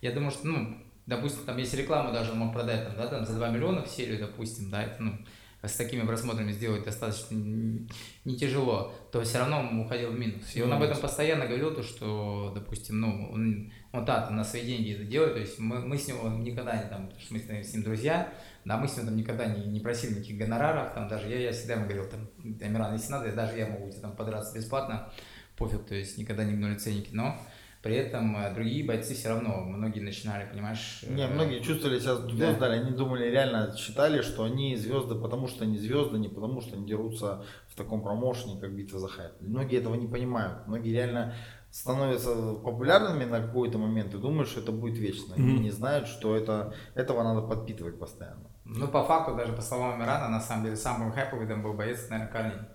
я 0.00 0.12
думаю, 0.12 0.30
что, 0.30 0.46
ну, 0.46 0.76
допустим, 1.06 1.44
там 1.44 1.56
если 1.56 1.78
рекламу 1.78 2.12
даже 2.12 2.32
он 2.32 2.38
мог 2.38 2.52
продать, 2.52 2.84
там, 2.84 2.96
да, 2.96 3.06
там 3.06 3.24
за 3.24 3.34
2 3.34 3.48
миллиона 3.50 3.82
в 3.82 3.88
серию, 3.88 4.18
допустим, 4.18 4.70
да, 4.70 4.82
это, 4.82 5.02
ну, 5.02 5.18
с 5.62 5.76
такими 5.76 6.06
просмотрами 6.06 6.52
сделать 6.52 6.84
достаточно 6.84 7.34
не 7.34 8.36
тяжело, 8.36 8.92
то 9.10 9.22
все 9.22 9.38
равно 9.38 9.60
он 9.60 9.80
уходил 9.80 10.10
в 10.10 10.18
минус. 10.18 10.54
И 10.54 10.62
он 10.62 10.72
об 10.72 10.82
этом 10.82 10.98
постоянно 10.98 11.46
говорил, 11.46 11.74
то, 11.74 11.82
что, 11.82 12.52
допустим, 12.54 13.00
ну, 13.00 13.30
он, 13.32 13.72
он 13.92 14.04
да, 14.04 14.28
на 14.30 14.44
свои 14.44 14.64
деньги 14.64 14.94
это 14.94 15.04
делает, 15.04 15.34
то 15.34 15.40
есть 15.40 15.58
мы, 15.58 15.80
мы 15.80 15.96
с 15.96 16.06
ним 16.06 16.44
никогда 16.44 16.76
не 16.76 16.88
там, 16.88 17.10
что 17.18 17.34
мы 17.34 17.40
с 17.40 17.48
ним, 17.48 17.64
с 17.64 17.72
ним 17.72 17.82
друзья, 17.82 18.32
да, 18.64 18.76
мы 18.76 18.86
с 18.86 18.96
ним 18.96 19.06
там 19.06 19.16
никогда 19.16 19.46
не, 19.46 19.64
не 19.66 19.80
просили 19.80 20.14
никаких 20.14 20.38
гонораров, 20.38 20.92
там 20.94 21.08
даже 21.08 21.28
я, 21.28 21.38
я 21.38 21.52
всегда 21.52 21.74
ему 21.74 21.84
говорил, 21.84 22.08
там, 22.08 22.28
Амиран, 22.60 22.92
если 22.92 23.12
надо, 23.12 23.32
даже 23.32 23.56
я 23.58 23.66
могу 23.66 23.90
тебе 23.90 24.00
там 24.00 24.14
подраться 24.14 24.54
бесплатно, 24.54 25.10
пофиг, 25.56 25.86
то 25.86 25.94
есть 25.94 26.18
никогда 26.18 26.44
не 26.44 26.52
гнули 26.52 26.76
ценники, 26.76 27.10
но 27.12 27.40
при 27.86 27.94
этом 27.94 28.36
э, 28.36 28.52
другие 28.52 28.84
бойцы 28.84 29.14
все 29.14 29.28
равно, 29.28 29.60
многие 29.60 30.00
начинали, 30.00 30.48
понимаешь... 30.50 31.04
Не, 31.08 31.22
э, 31.22 31.28
многие 31.28 31.60
чувствовали 31.60 32.00
себя 32.00 32.16
звездами, 32.16 32.80
они 32.80 32.90
думали, 32.90 33.30
реально 33.30 33.76
считали, 33.76 34.22
что 34.22 34.42
они 34.42 34.74
звезды, 34.74 35.14
потому 35.14 35.46
что 35.46 35.62
они 35.62 35.78
звезды, 35.78 36.18
не 36.18 36.28
потому 36.28 36.60
что 36.60 36.74
они 36.74 36.84
дерутся 36.84 37.44
в 37.68 37.76
таком 37.76 38.02
промоушене, 38.02 38.60
как 38.60 38.74
битва 38.74 38.98
за 38.98 39.06
хайп. 39.06 39.30
Многие 39.40 39.78
этого 39.78 39.94
не 39.94 40.08
понимают. 40.08 40.66
Многие 40.66 40.90
реально 40.94 41.34
становятся 41.70 42.54
популярными 42.54 43.24
на 43.24 43.40
какой-то 43.40 43.78
момент 43.78 44.12
и 44.14 44.18
думают, 44.18 44.48
что 44.48 44.60
это 44.62 44.72
будет 44.72 44.98
вечно. 44.98 45.36
Они 45.36 45.52
Мгм. 45.52 45.62
не 45.62 45.70
знают, 45.70 46.08
что 46.08 46.34
это, 46.34 46.74
этого 46.96 47.22
надо 47.22 47.42
подпитывать 47.42 48.00
постоянно. 48.00 48.50
Ну, 48.64 48.88
по 48.88 49.04
факту, 49.04 49.36
даже 49.36 49.52
по 49.52 49.62
словам 49.62 49.94
Амирана, 49.94 50.28
на 50.28 50.40
самом 50.40 50.64
деле, 50.64 50.76
самый 50.76 51.12
хайповый 51.12 51.46
там 51.46 51.62
был 51.62 51.74
боец, 51.74 52.08
наверное, 52.10 52.32
Корней. 52.32 52.66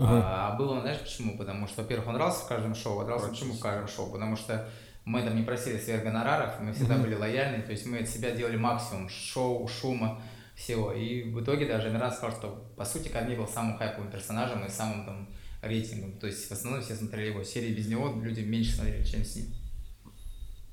Ага. 0.00 0.48
А, 0.48 0.56
был 0.56 0.70
он, 0.70 0.80
знаешь, 0.80 1.00
почему? 1.00 1.36
Потому 1.36 1.66
что, 1.66 1.82
во-первых, 1.82 2.08
он 2.08 2.14
дрался 2.14 2.44
в 2.44 2.48
каждом 2.48 2.74
шоу, 2.74 3.00
а 3.00 3.04
дрался 3.04 3.28
почему 3.28 3.54
в 3.54 3.60
каждом 3.60 3.88
шоу? 3.88 4.10
Потому 4.10 4.36
что 4.36 4.68
мы 5.04 5.22
там 5.22 5.36
не 5.36 5.42
просили 5.42 5.78
сверх 5.78 6.04
гонораров, 6.04 6.60
мы 6.60 6.72
всегда 6.72 6.96
были 6.96 7.14
лояльны, 7.14 7.62
то 7.62 7.72
есть 7.72 7.86
мы 7.86 7.98
от 7.98 8.08
себя 8.08 8.30
делали 8.32 8.56
максимум 8.56 9.08
шоу, 9.08 9.66
шума, 9.68 10.20
всего. 10.54 10.92
И 10.92 11.24
в 11.30 11.42
итоге 11.42 11.66
даже 11.66 11.88
Амиран 11.88 12.12
сказал, 12.12 12.32
что, 12.32 12.72
по 12.76 12.84
сути, 12.84 13.08
Корней 13.08 13.36
был 13.36 13.48
самым 13.48 13.78
хайповым 13.78 14.10
персонажем 14.10 14.64
и 14.64 14.68
самым 14.68 15.06
там 15.06 15.28
рейтингом. 15.62 16.12
То 16.18 16.26
есть 16.26 16.48
в 16.48 16.52
основном 16.52 16.82
все 16.82 16.94
смотрели 16.94 17.28
его 17.28 17.42
серии, 17.44 17.74
без 17.74 17.88
него 17.88 18.12
люди 18.22 18.40
меньше 18.40 18.72
смотрели, 18.72 19.04
чем 19.04 19.24
с 19.24 19.36
ним. 19.36 19.46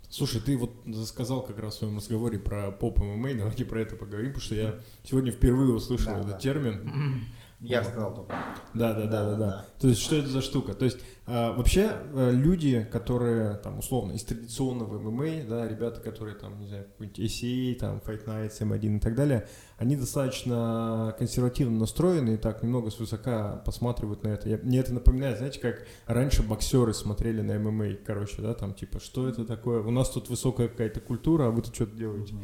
Слушай, 0.09 0.41
ты 0.41 0.57
вот 0.57 0.71
сказал 1.05 1.41
как 1.41 1.59
раз 1.59 1.75
в 1.75 1.77
своем 1.79 1.97
разговоре 1.97 2.39
про 2.39 2.71
поп 2.71 2.99
ММА, 2.99 3.33
давайте 3.35 3.65
про 3.65 3.81
это 3.81 3.95
поговорим, 3.97 4.29
потому 4.31 4.45
что 4.45 4.55
я 4.55 4.75
сегодня 5.03 5.31
впервые 5.31 5.73
услышал 5.73 6.13
Да, 6.13 6.19
этот 6.19 6.31
да. 6.31 6.37
термин. 6.37 7.25
Я 7.59 7.83
сказал 7.83 8.13
только. 8.13 8.35
Да, 8.75 8.93
да, 8.93 9.07
да, 9.07 9.29
да, 9.31 9.35
Да. 9.35 9.65
То 9.79 9.87
есть, 9.87 10.01
что 10.01 10.15
это 10.15 10.27
за 10.27 10.41
штука? 10.41 10.75
То 10.75 10.85
есть, 10.85 10.99
а, 11.25 11.53
вообще, 11.53 11.89
а, 12.13 12.29
люди, 12.29 12.87
которые, 12.91 13.55
там, 13.55 13.79
условно, 13.79 14.11
из 14.11 14.23
традиционного 14.23 14.99
ММА, 14.99 15.43
да, 15.49 15.67
ребята, 15.67 15.99
которые, 15.99 16.35
там, 16.35 16.59
не 16.59 16.67
знаю, 16.67 16.85
какой-нибудь 16.85 17.19
ACA, 17.19 17.75
там, 17.75 18.01
Fight 18.05 18.25
Nights, 18.25 18.59
M1 18.61 18.97
и 18.97 18.99
так 18.99 19.15
далее, 19.15 19.47
они 19.77 19.95
достаточно 19.95 21.15
консервативно 21.17 21.79
настроены 21.79 22.35
и 22.35 22.37
так 22.37 22.61
немного 22.61 22.91
свысока 22.91 23.63
посматривают 23.65 24.23
на 24.23 24.29
это. 24.29 24.49
Я- 24.49 24.59
мне 24.59 24.79
это 24.79 24.93
напоминает, 24.93 25.37
знаете, 25.39 25.59
как 25.59 25.87
раньше 26.05 26.43
боксеры 26.43 26.93
смотрели 26.93 27.41
на 27.41 27.57
ММА, 27.59 27.95
короче, 28.05 28.41
да, 28.41 28.53
там, 28.53 28.75
типа, 28.75 28.99
что 28.99 29.27
это 29.27 29.45
такое? 29.45 29.81
У 29.81 29.89
нас 29.91 30.11
тут 30.11 30.29
высокая 30.29 30.67
какая-то 30.67 30.99
культура, 30.99 31.47
а 31.47 31.49
вы 31.49 31.63
тут 31.63 31.73
что-то 31.73 31.95
делаете. 31.95 32.35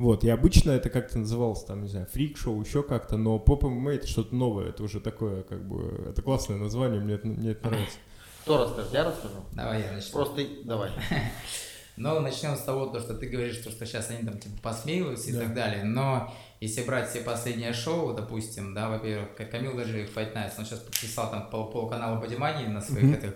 Вот, 0.00 0.24
и 0.24 0.30
обычно 0.30 0.70
это 0.70 0.88
как-то 0.88 1.18
называлось, 1.18 1.62
там, 1.62 1.82
не 1.82 1.88
знаю, 1.88 2.06
фрик-шоу, 2.06 2.58
еще 2.62 2.82
как-то, 2.82 3.18
но 3.18 3.38
поп 3.38 3.64
ММА 3.64 3.92
это 3.92 4.06
что-то 4.06 4.34
новое, 4.34 4.70
это 4.70 4.82
уже 4.82 4.98
такое, 4.98 5.42
как 5.42 5.62
бы, 5.68 6.06
это 6.08 6.22
классное 6.22 6.56
название, 6.56 7.02
мне 7.02 7.16
это, 7.16 7.26
мне 7.26 7.50
это 7.50 7.68
нравится. 7.68 7.98
Кто 8.40 8.64
расскажет? 8.64 8.94
Я 8.94 9.04
расскажу. 9.04 9.34
Давай 9.52 9.82
я 9.82 9.92
начну. 9.92 10.12
Просто 10.12 10.40
давай. 10.64 10.90
Но 11.98 12.18
начнем 12.20 12.56
с 12.56 12.60
того, 12.60 12.86
то, 12.86 12.98
что 12.98 13.12
ты 13.12 13.28
говоришь, 13.28 13.56
что, 13.56 13.70
что 13.70 13.84
сейчас 13.84 14.08
они 14.08 14.24
там 14.24 14.38
типа 14.38 14.56
посмеиваются 14.62 15.28
и 15.28 15.34
так 15.34 15.52
далее. 15.52 15.84
Но 15.84 16.32
если 16.60 16.82
брать 16.82 17.10
все 17.10 17.20
последние 17.20 17.74
шоу, 17.74 18.14
допустим, 18.14 18.72
да, 18.72 18.88
во-первых, 18.88 19.34
как 19.36 19.50
Камил 19.50 19.76
даже 19.76 20.04
Fight 20.06 20.34
Nights, 20.34 20.54
он 20.56 20.64
сейчас 20.64 20.78
подписал 20.78 21.30
там 21.30 21.50
пол, 21.50 21.70
полканала 21.70 22.18
Бодимании 22.18 22.66
на 22.68 22.80
своих 22.80 23.04
mm-hmm. 23.04 23.18
этих, 23.18 23.34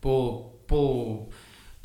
пол, 0.00 0.62
пол 0.68 1.32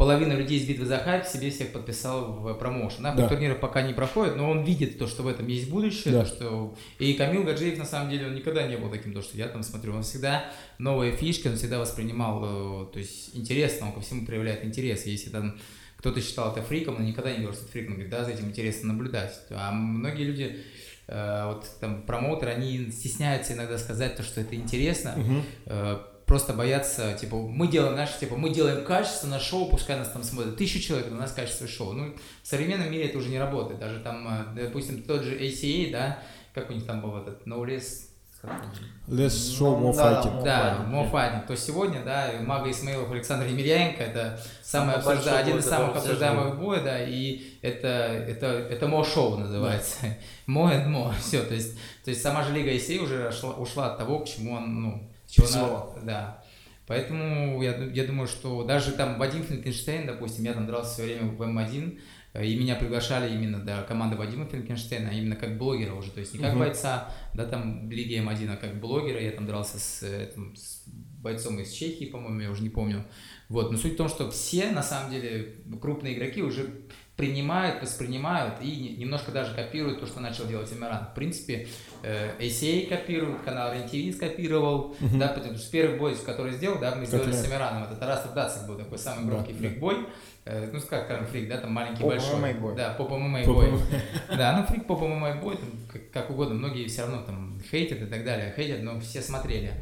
половина 0.01 0.33
людей 0.33 0.57
из 0.57 0.65
битвы 0.65 0.87
за 0.87 0.97
хайп 0.97 1.27
себе 1.27 1.51
всех 1.51 1.71
подписал 1.71 2.33
в 2.33 2.55
промоушен. 2.55 3.03
Да, 3.03 3.13
да. 3.13 3.27
турниры 3.27 3.53
пока 3.53 3.83
не 3.83 3.93
проходит, 3.93 4.35
но 4.35 4.49
он 4.49 4.63
видит 4.63 4.97
то, 4.97 5.05
что 5.05 5.21
в 5.21 5.27
этом 5.27 5.45
есть 5.45 5.69
будущее, 5.69 6.11
да. 6.11 6.23
то, 6.23 6.25
что... 6.25 6.75
И 6.97 7.13
Камил 7.13 7.43
Гаджиев, 7.43 7.77
на 7.77 7.85
самом 7.85 8.09
деле, 8.09 8.25
он 8.25 8.33
никогда 8.33 8.65
не 8.65 8.77
был 8.77 8.89
таким, 8.89 9.13
то, 9.13 9.21
что 9.21 9.37
я 9.37 9.47
там 9.47 9.61
смотрю, 9.61 9.93
он 9.93 10.01
всегда 10.01 10.45
новые 10.79 11.15
фишки, 11.15 11.49
он 11.49 11.55
всегда 11.55 11.77
воспринимал, 11.77 12.41
э, 12.43 12.93
то 12.93 12.97
есть 12.97 13.35
интересно, 13.35 13.89
он 13.89 13.93
ко 13.93 14.01
всему 14.01 14.25
проявляет 14.25 14.65
интерес. 14.65 15.05
Если 15.05 15.29
там 15.29 15.59
кто-то 15.97 16.19
считал 16.19 16.51
это 16.51 16.63
фриком, 16.63 16.95
он 16.95 17.05
никогда 17.05 17.29
не 17.29 17.37
говорил, 17.37 17.53
что 17.53 17.65
это 17.65 17.71
фриком, 17.71 17.93
говорит, 17.93 18.09
да, 18.09 18.25
за 18.25 18.31
этим 18.31 18.47
интересно 18.47 18.93
наблюдать. 18.93 19.39
А 19.51 19.71
многие 19.71 20.23
люди 20.23 20.57
э, 21.05 21.45
вот 21.45 21.67
там 21.79 22.01
промоутеры, 22.07 22.53
они 22.53 22.89
стесняются 22.89 23.53
иногда 23.53 23.77
сказать 23.77 24.15
то, 24.15 24.23
что 24.23 24.41
это 24.41 24.55
интересно, 24.55 25.13
угу 25.15 26.10
просто 26.31 26.53
боятся, 26.53 27.11
типа, 27.11 27.35
мы 27.35 27.67
делаем 27.67 27.93
наше, 27.93 28.17
типа, 28.17 28.37
мы 28.37 28.51
делаем 28.51 28.85
качественно 28.85 29.37
шоу, 29.37 29.69
пускай 29.69 29.97
нас 29.97 30.07
там 30.07 30.23
смотрят 30.23 30.55
тысячу 30.55 30.79
человек, 30.79 31.11
у 31.11 31.15
нас 31.15 31.33
качественное 31.33 31.69
шоу. 31.69 31.91
Ну, 31.91 32.15
в 32.41 32.47
современном 32.47 32.89
мире 32.89 33.07
это 33.07 33.17
уже 33.17 33.27
не 33.27 33.37
работает. 33.37 33.81
Даже 33.81 33.99
там, 33.99 34.25
э, 34.55 34.63
допустим, 34.63 35.03
тот 35.03 35.23
же 35.23 35.37
ACA, 35.37 35.91
да, 35.91 36.19
как 36.53 36.69
у 36.69 36.73
них 36.73 36.85
там 36.85 37.01
был 37.01 37.17
этот 37.17 37.45
No 37.45 37.65
Less 37.65 38.07
Less 39.09 39.59
show, 39.59 39.77
more 39.77 39.93
fighting. 39.93 40.41
Да, 40.41 40.85
more 40.89 41.11
fighting. 41.11 41.45
То 41.45 41.57
сегодня, 41.57 42.01
да, 42.01 42.31
Мага 42.45 42.71
Исмаилов, 42.71 43.11
Александр 43.11 43.47
Емельяненко, 43.47 44.01
это 44.01 44.39
самый 44.63 44.95
обсужда... 44.95 45.37
один 45.37 45.57
из 45.57 45.65
самых 45.65 45.97
обсуждаемых 45.97 46.57
боя, 46.57 46.81
да, 46.81 47.03
и 47.03 47.59
это, 47.61 47.89
это, 47.89 48.45
это 48.45 48.85
more 48.85 49.05
show 49.05 49.35
называется. 49.35 49.97
More 50.47 50.71
and 50.71 50.87
more. 50.87 51.13
Все, 51.19 51.43
то 51.43 51.53
есть, 51.53 51.77
то 52.05 52.09
есть 52.09 52.21
сама 52.21 52.43
же 52.43 52.53
Лига 52.53 52.71
ACA 52.71 52.99
уже 52.99 53.27
ушла, 53.27 53.51
ушла 53.55 53.87
от 53.87 53.97
того, 53.97 54.19
к 54.19 54.27
чему 54.29 54.53
он, 54.53 54.81
ну, 54.81 55.10
чего 55.31 55.47
надо, 55.49 55.99
да. 56.03 56.43
Поэтому 56.87 57.61
я, 57.63 57.77
я 57.85 58.05
думаю, 58.05 58.27
что 58.27 58.63
даже 58.63 58.91
там 58.91 59.17
Вадим 59.17 59.43
Франкенштейн, 59.43 60.07
допустим, 60.07 60.43
я 60.43 60.53
там 60.53 60.67
дрался 60.67 60.93
все 60.93 61.03
время 61.03 61.31
в 61.31 61.41
М1, 61.41 61.99
э, 62.33 62.45
и 62.45 62.55
меня 62.57 62.75
приглашали 62.75 63.33
именно 63.33 63.59
до 63.59 63.83
команды 63.83 64.17
Вадима 64.17 64.45
Франкенштейна, 64.45 65.09
а 65.09 65.13
именно 65.13 65.37
как 65.37 65.57
блогера 65.57 65.93
уже, 65.93 66.11
то 66.11 66.19
есть 66.19 66.33
не 66.33 66.39
как 66.39 66.53
uh-huh. 66.53 66.59
бойца, 66.59 67.13
да, 67.33 67.45
там 67.45 67.87
в 67.87 67.91
Лиге 67.91 68.17
М1, 68.17 68.51
а 68.51 68.57
как 68.57 68.79
блогера, 68.81 69.21
я 69.21 69.31
там 69.31 69.45
дрался 69.45 69.79
с, 69.79 70.03
этим, 70.03 70.53
с 70.57 70.83
бойцом 70.85 71.59
из 71.59 71.71
Чехии, 71.71 72.05
по-моему, 72.05 72.41
я 72.41 72.51
уже 72.51 72.63
не 72.63 72.69
помню. 72.69 73.05
Вот, 73.47 73.71
но 73.71 73.77
суть 73.77 73.93
в 73.93 73.97
том, 73.97 74.09
что 74.09 74.29
все, 74.31 74.71
на 74.71 74.83
самом 74.83 75.11
деле, 75.11 75.55
крупные 75.79 76.15
игроки 76.15 76.41
уже 76.41 76.67
принимают, 77.21 77.83
воспринимают 77.83 78.55
и 78.61 78.95
немножко 78.97 79.31
даже 79.31 79.53
копируют 79.53 79.99
то, 79.99 80.07
что 80.07 80.19
начал 80.19 80.47
делать 80.47 80.73
Эмиран. 80.73 81.05
В 81.11 81.13
принципе, 81.13 81.67
э, 82.01 82.31
ACA 82.39 82.87
копирует, 82.87 83.41
канал 83.41 83.71
RNTV 83.75 84.11
скопировал, 84.13 84.95
uh-huh. 84.99 85.19
да, 85.19 85.27
потому 85.27 85.55
что 85.55 85.71
первый 85.71 85.99
бой, 85.99 86.15
который 86.15 86.53
сделал, 86.53 86.79
да, 86.79 86.95
мы 86.95 87.05
сделали 87.05 87.31
с 87.31 87.45
Эмираном, 87.45 87.83
это 87.83 87.95
Тарас 87.95 88.27
Дацик 88.33 88.65
был 88.67 88.75
такой 88.75 88.97
самый 88.97 89.27
громкий 89.27 89.53
да, 89.53 89.59
фрик-бой, 89.59 90.07
э, 90.45 90.71
ну, 90.73 90.79
как 90.81 91.05
скажем, 91.05 91.27
фрик, 91.27 91.47
да, 91.47 91.57
там 91.57 91.71
маленький, 91.73 92.01
поп 92.01 92.09
большой. 92.09 92.53
Бой. 92.55 92.75
Да, 92.75 92.93
поп 92.93 93.11
ММА 93.11 93.43
бой. 93.45 93.71
Да, 94.35 94.57
ну, 94.57 94.65
фрик, 94.65 94.87
поп 94.87 95.01
ММА 95.01 95.35
бой, 95.35 95.57
там, 95.57 95.69
как, 95.93 96.09
как 96.09 96.31
угодно, 96.31 96.55
многие 96.55 96.87
все 96.87 97.03
равно 97.03 97.21
там 97.21 97.61
хейтят 97.69 98.01
и 98.01 98.05
так 98.07 98.25
далее, 98.25 98.51
хейтят, 98.55 98.81
но 98.81 98.99
все 98.99 99.21
смотрели. 99.21 99.73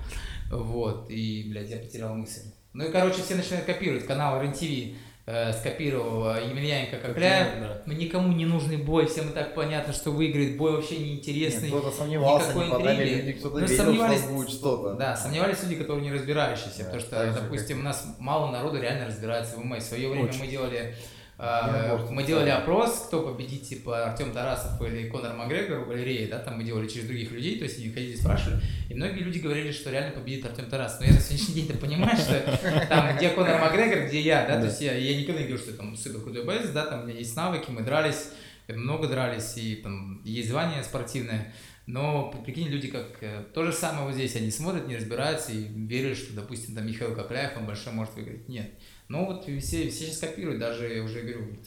Вот, 0.52 1.10
и, 1.10 1.48
блядь, 1.50 1.70
я 1.70 1.78
потерял 1.78 2.14
мысль. 2.16 2.52
Ну 2.74 2.86
и, 2.86 2.92
короче, 2.92 3.22
все 3.22 3.36
начинают 3.36 3.66
копировать 3.66 4.06
канал 4.06 4.42
РНТВ, 4.42 4.96
э, 5.30 5.54
скопировал 5.54 6.36
Емельяненко 6.38 6.98
Кокляев. 6.98 7.48
Да. 7.60 7.82
Ну, 7.86 7.94
никому 7.94 8.34
не 8.34 8.46
нужный 8.46 8.78
бой, 8.78 9.06
всем 9.06 9.30
и 9.30 9.34
так 9.34 9.54
понятно, 9.54 9.94
что 9.94 10.12
выиграет. 10.12 10.58
Бой 10.58 10.72
вообще 10.72 10.98
неинтересный. 10.98 11.70
Кто-то 11.70 11.92
сомневался, 11.92 12.48
никакой 12.48 12.66
не 12.66 12.74
интриги. 12.74 13.14
Люди, 13.14 13.34
кто-то 13.34 13.60
ну, 13.60 13.66
верил, 13.66 13.78
сомневались, 13.78 14.20
что 14.22 14.34
будет 14.34 14.50
что-то. 14.50 14.94
Да, 14.96 15.16
сомневались 15.16 15.64
люди, 15.64 15.76
которые 15.76 16.10
не 16.10 16.12
разбирающиеся. 16.12 16.80
Да, 16.80 16.84
потому 16.86 17.02
что, 17.02 17.42
допустим, 17.42 17.78
как... 17.78 17.84
у 17.84 17.86
нас 17.86 18.06
мало 18.18 18.52
народу 18.52 18.82
реально 18.82 19.06
разбирается 19.06 19.56
в 19.56 19.64
ММА. 19.64 19.78
В 19.78 19.84
свое 19.84 20.10
время 20.10 20.30
Очень. 20.30 20.40
мы 20.40 20.48
делали 20.48 20.78
а, 20.80 20.94
мы 21.40 22.24
делали 22.26 22.50
опрос, 22.50 23.06
кто 23.08 23.22
победит, 23.22 23.64
типа 23.64 24.08
Артем 24.08 24.34
Тарасов 24.34 24.82
или 24.82 25.08
Конор 25.08 25.36
Макгрегор 25.36 25.80
в 25.80 25.88
галерее, 25.88 26.28
да, 26.28 26.40
там 26.40 26.58
мы 26.58 26.66
делали 26.66 26.86
через 26.86 27.06
других 27.06 27.32
людей, 27.32 27.58
то 27.58 27.64
есть 27.64 27.80
они 27.80 27.90
ходили, 27.90 28.16
спрашивали, 28.18 28.62
и 28.90 28.94
многие 28.94 29.22
люди 29.22 29.40
говорили, 29.40 29.72
что 29.72 29.90
реально 29.90 30.12
победит 30.12 30.46
Артем 30.46 30.66
Тарасов. 30.66 31.00
Но 31.00 31.06
я 31.06 31.14
на 31.14 31.20
сегодняшний 31.22 31.56
день-то 31.56 31.78
понимаю, 31.78 32.18
что 32.18 32.86
там, 32.90 33.16
где 33.16 33.30
Конор 33.30 33.62
Макгрегор, 33.62 34.08
где 34.08 34.20
я, 34.20 34.46
да, 34.46 34.60
то 34.60 34.66
есть 34.66 34.82
я, 34.82 34.94
я 34.94 35.18
никогда 35.18 35.40
не 35.40 35.48
говорю, 35.48 35.64
что 35.64 35.72
там 35.78 35.96
супер 35.96 36.20
крутой 36.20 36.44
боец, 36.44 36.70
да, 36.72 36.86
там 36.86 37.04
у 37.04 37.06
меня 37.06 37.18
есть 37.18 37.36
навыки, 37.38 37.70
мы 37.70 37.84
дрались, 37.84 38.32
много 38.68 39.08
дрались, 39.08 39.56
и 39.56 39.78
там 39.78 40.22
есть 40.26 40.50
звание 40.50 40.84
спортивное, 40.84 41.54
но, 41.86 42.32
прикинь, 42.46 42.68
люди 42.68 42.90
как 42.90 43.18
э, 43.22 43.46
то 43.54 43.64
же 43.66 43.72
самое 43.74 44.06
вот 44.06 44.14
здесь, 44.14 44.36
они 44.36 44.52
смотрят, 44.52 44.88
не 44.88 44.96
разбираются 44.96 45.54
и 45.54 45.64
верят, 45.64 46.18
что, 46.18 46.34
допустим, 46.34 46.76
там 46.76 46.86
Михаил 46.86 47.16
Кокляев, 47.16 47.58
он 47.58 47.66
большой 47.66 47.94
может 47.94 48.14
выиграть. 48.14 48.48
Нет. 48.48 48.70
Ну 49.10 49.26
вот 49.26 49.44
все, 49.44 49.60
все 49.60 49.90
сейчас 49.90 50.20
копируют, 50.20 50.60
даже 50.60 50.88
я 50.94 51.04
уже 51.04 51.22
говорю, 51.22 51.58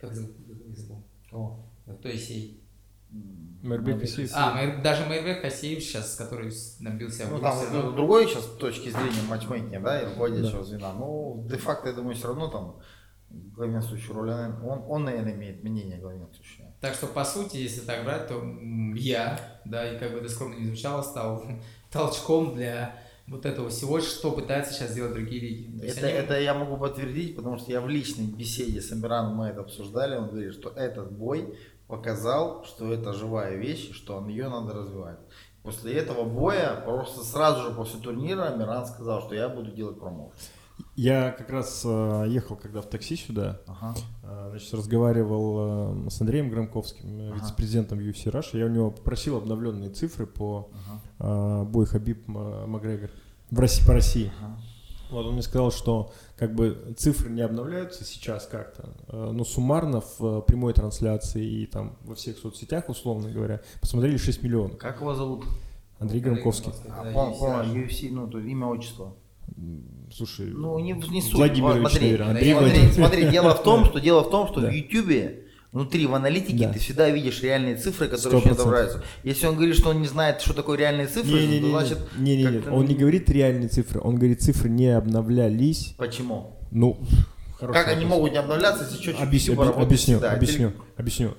как 0.00 0.14
зовут. 0.14 0.36
О. 1.32 1.66
Кто 1.98 2.10
Исей? 2.10 2.60
Мэрбек 3.62 4.02
Асеев. 4.02 4.30
А, 4.34 4.80
даже 4.82 5.04
Мэрбек 5.06 5.44
Асеев 5.44 5.82
сейчас, 5.82 6.14
который 6.14 6.52
набился 6.78 7.26
ну, 7.28 7.40
там 7.40 7.58
ну, 7.72 7.92
другой 7.92 8.26
сейчас 8.26 8.44
точки 8.44 8.88
зрения 8.88 9.22
матчмейкинга, 9.28 9.80
да, 9.80 10.00
и 10.00 10.06
руководящего 10.06 10.58
да. 10.58 10.64
звена. 10.64 10.92
Ну, 10.94 11.44
де-факто, 11.48 11.88
я 11.88 11.94
думаю, 11.94 12.14
все 12.14 12.28
равно 12.28 12.48
там 12.48 12.80
главенствующую 13.28 14.14
роль, 14.14 14.30
он, 14.30 14.84
он, 14.88 15.04
наверное, 15.04 15.34
имеет 15.34 15.62
мнение 15.62 15.98
главенствующее. 15.98 16.74
Так 16.80 16.94
что, 16.94 17.06
по 17.06 17.24
сути, 17.24 17.58
если 17.58 17.80
так 17.80 18.04
брать, 18.04 18.28
то 18.28 18.42
я, 18.94 19.60
да, 19.64 19.92
и 19.92 19.98
как 19.98 20.12
бы 20.12 20.18
это 20.18 20.28
скромно 20.28 20.54
не 20.54 20.66
звучало, 20.66 21.02
стал 21.02 21.44
толчком 21.90 22.54
для 22.54 22.96
вот 23.30 23.46
этого 23.46 23.70
всего, 23.70 24.00
что 24.00 24.32
пытаются 24.32 24.74
сейчас 24.74 24.90
сделать 24.90 25.14
другие 25.14 25.40
лиги. 25.40 25.84
Это, 25.84 26.06
они... 26.06 26.16
это 26.16 26.40
я 26.40 26.52
могу 26.52 26.76
подтвердить, 26.76 27.36
потому 27.36 27.58
что 27.58 27.70
я 27.70 27.80
в 27.80 27.88
личной 27.88 28.26
беседе 28.26 28.80
с 28.80 28.90
Амираном 28.90 29.36
мы 29.36 29.46
это 29.46 29.60
обсуждали, 29.60 30.16
он 30.16 30.28
говорит, 30.28 30.52
что 30.52 30.70
этот 30.70 31.12
бой 31.12 31.56
показал, 31.86 32.64
что 32.64 32.92
это 32.92 33.12
живая 33.12 33.56
вещь, 33.56 33.92
что 33.92 34.26
ее 34.26 34.48
надо 34.48 34.74
развивать. 34.74 35.18
После 35.62 35.94
этого 35.94 36.24
боя, 36.24 36.82
просто 36.84 37.22
сразу 37.22 37.62
же 37.62 37.70
после 37.74 38.00
турнира, 38.00 38.48
Амиран 38.48 38.84
сказал, 38.86 39.22
что 39.22 39.34
я 39.34 39.48
буду 39.48 39.70
делать 39.70 40.00
промоушен. 40.00 40.34
Я 40.96 41.30
как 41.32 41.50
раз 41.50 41.82
э, 41.84 42.26
ехал, 42.28 42.56
когда 42.56 42.80
в 42.80 42.86
такси 42.86 43.16
сюда, 43.16 43.60
ага. 43.66 43.94
э, 44.22 44.48
значит, 44.50 44.72
разговаривал 44.74 46.06
э, 46.06 46.10
с 46.10 46.20
Андреем 46.20 46.50
Громковским, 46.50 47.30
ага. 47.30 47.34
вице-президентом 47.36 47.98
UFC 47.98 48.32
Russia. 48.32 48.58
Я 48.58 48.66
у 48.66 48.70
него 48.70 48.90
попросил 48.90 49.36
обновленные 49.36 49.90
цифры 49.90 50.26
по 50.26 50.70
ага. 51.18 51.62
э, 51.62 51.64
бой 51.64 51.86
Хабиб 51.86 52.26
Макгрегор 52.28 53.10
в 53.50 53.58
России, 53.58 53.86
по 53.86 53.92
России. 53.92 54.32
Ага. 54.40 54.60
Вот 55.10 55.26
он 55.26 55.32
мне 55.34 55.42
сказал, 55.42 55.72
что 55.72 56.12
как 56.36 56.54
бы 56.54 56.94
цифры 56.96 57.30
не 57.30 57.42
обновляются 57.42 58.04
сейчас 58.04 58.46
как-то, 58.46 58.90
э, 59.08 59.30
но 59.32 59.44
суммарно 59.44 60.00
в 60.00 60.20
э, 60.20 60.42
прямой 60.42 60.72
трансляции 60.72 61.44
и 61.44 61.66
там 61.66 61.96
во 62.02 62.14
всех 62.14 62.38
соцсетях, 62.38 62.88
условно 62.88 63.30
говоря, 63.30 63.60
посмотрели 63.80 64.16
6 64.16 64.42
миллионов. 64.42 64.78
Как 64.78 65.00
его 65.00 65.14
зовут? 65.14 65.44
Андрей 65.98 66.20
Громковский. 66.20 66.72
А, 66.88 67.64
UFC, 67.64 68.08
ну, 68.10 68.26
то 68.26 68.38
имя, 68.38 68.66
отчество. 68.66 69.14
Слушай, 70.14 70.46
ну 70.46 70.78
не, 70.78 70.92
не 70.92 71.22
суть. 71.22 71.34
Владимирович, 71.34 71.88
смотри, 71.88 72.10
наверное, 72.10 72.30
Андрей 72.30 72.52
смотри, 72.54 72.92
смотри, 72.92 73.30
дело 73.30 73.54
в 73.54 73.62
том, 73.62 73.84
что 73.84 73.98
дело 74.00 74.22
в 74.22 74.30
том, 74.30 74.48
что 74.48 74.60
да. 74.60 74.68
в 74.68 74.72
Ютубе 74.72 75.44
внутри 75.72 76.06
в 76.06 76.14
аналитике 76.14 76.66
да. 76.66 76.72
ты 76.72 76.80
всегда 76.80 77.08
видишь 77.10 77.42
реальные 77.42 77.76
цифры, 77.76 78.08
которые 78.08 78.40
100%. 78.40 78.42
очень 78.42 78.50
отображаются. 78.50 79.02
Если 79.22 79.46
он 79.46 79.54
говорит, 79.54 79.76
что 79.76 79.90
он 79.90 80.00
не 80.00 80.08
знает, 80.08 80.40
что 80.40 80.52
такое 80.52 80.78
реальные 80.78 81.06
цифры, 81.06 81.46
не, 81.46 81.46
не, 81.46 81.60
то 81.60 81.70
значит... 81.70 81.98
Не, 82.18 82.36
не, 82.36 82.44
не, 82.44 82.68
он 82.68 82.86
не 82.86 82.94
говорит 82.94 83.30
реальные 83.30 83.68
цифры, 83.68 84.00
он 84.00 84.16
говорит, 84.16 84.42
цифры 84.42 84.68
не 84.68 84.88
обновлялись. 84.88 85.94
Почему? 85.96 86.58
Ну, 86.72 86.98
как 87.60 87.68
вопрос. 87.68 87.86
они 87.88 88.04
могут 88.06 88.32
не 88.32 88.38
обновляться, 88.38 88.84
если 88.84 89.02
что 89.02 89.22
объясню, 89.22 89.60
объясню, 89.60 90.14
всегда. 90.16 90.32
объясню, 90.32 90.72
объясню. 90.96 91.36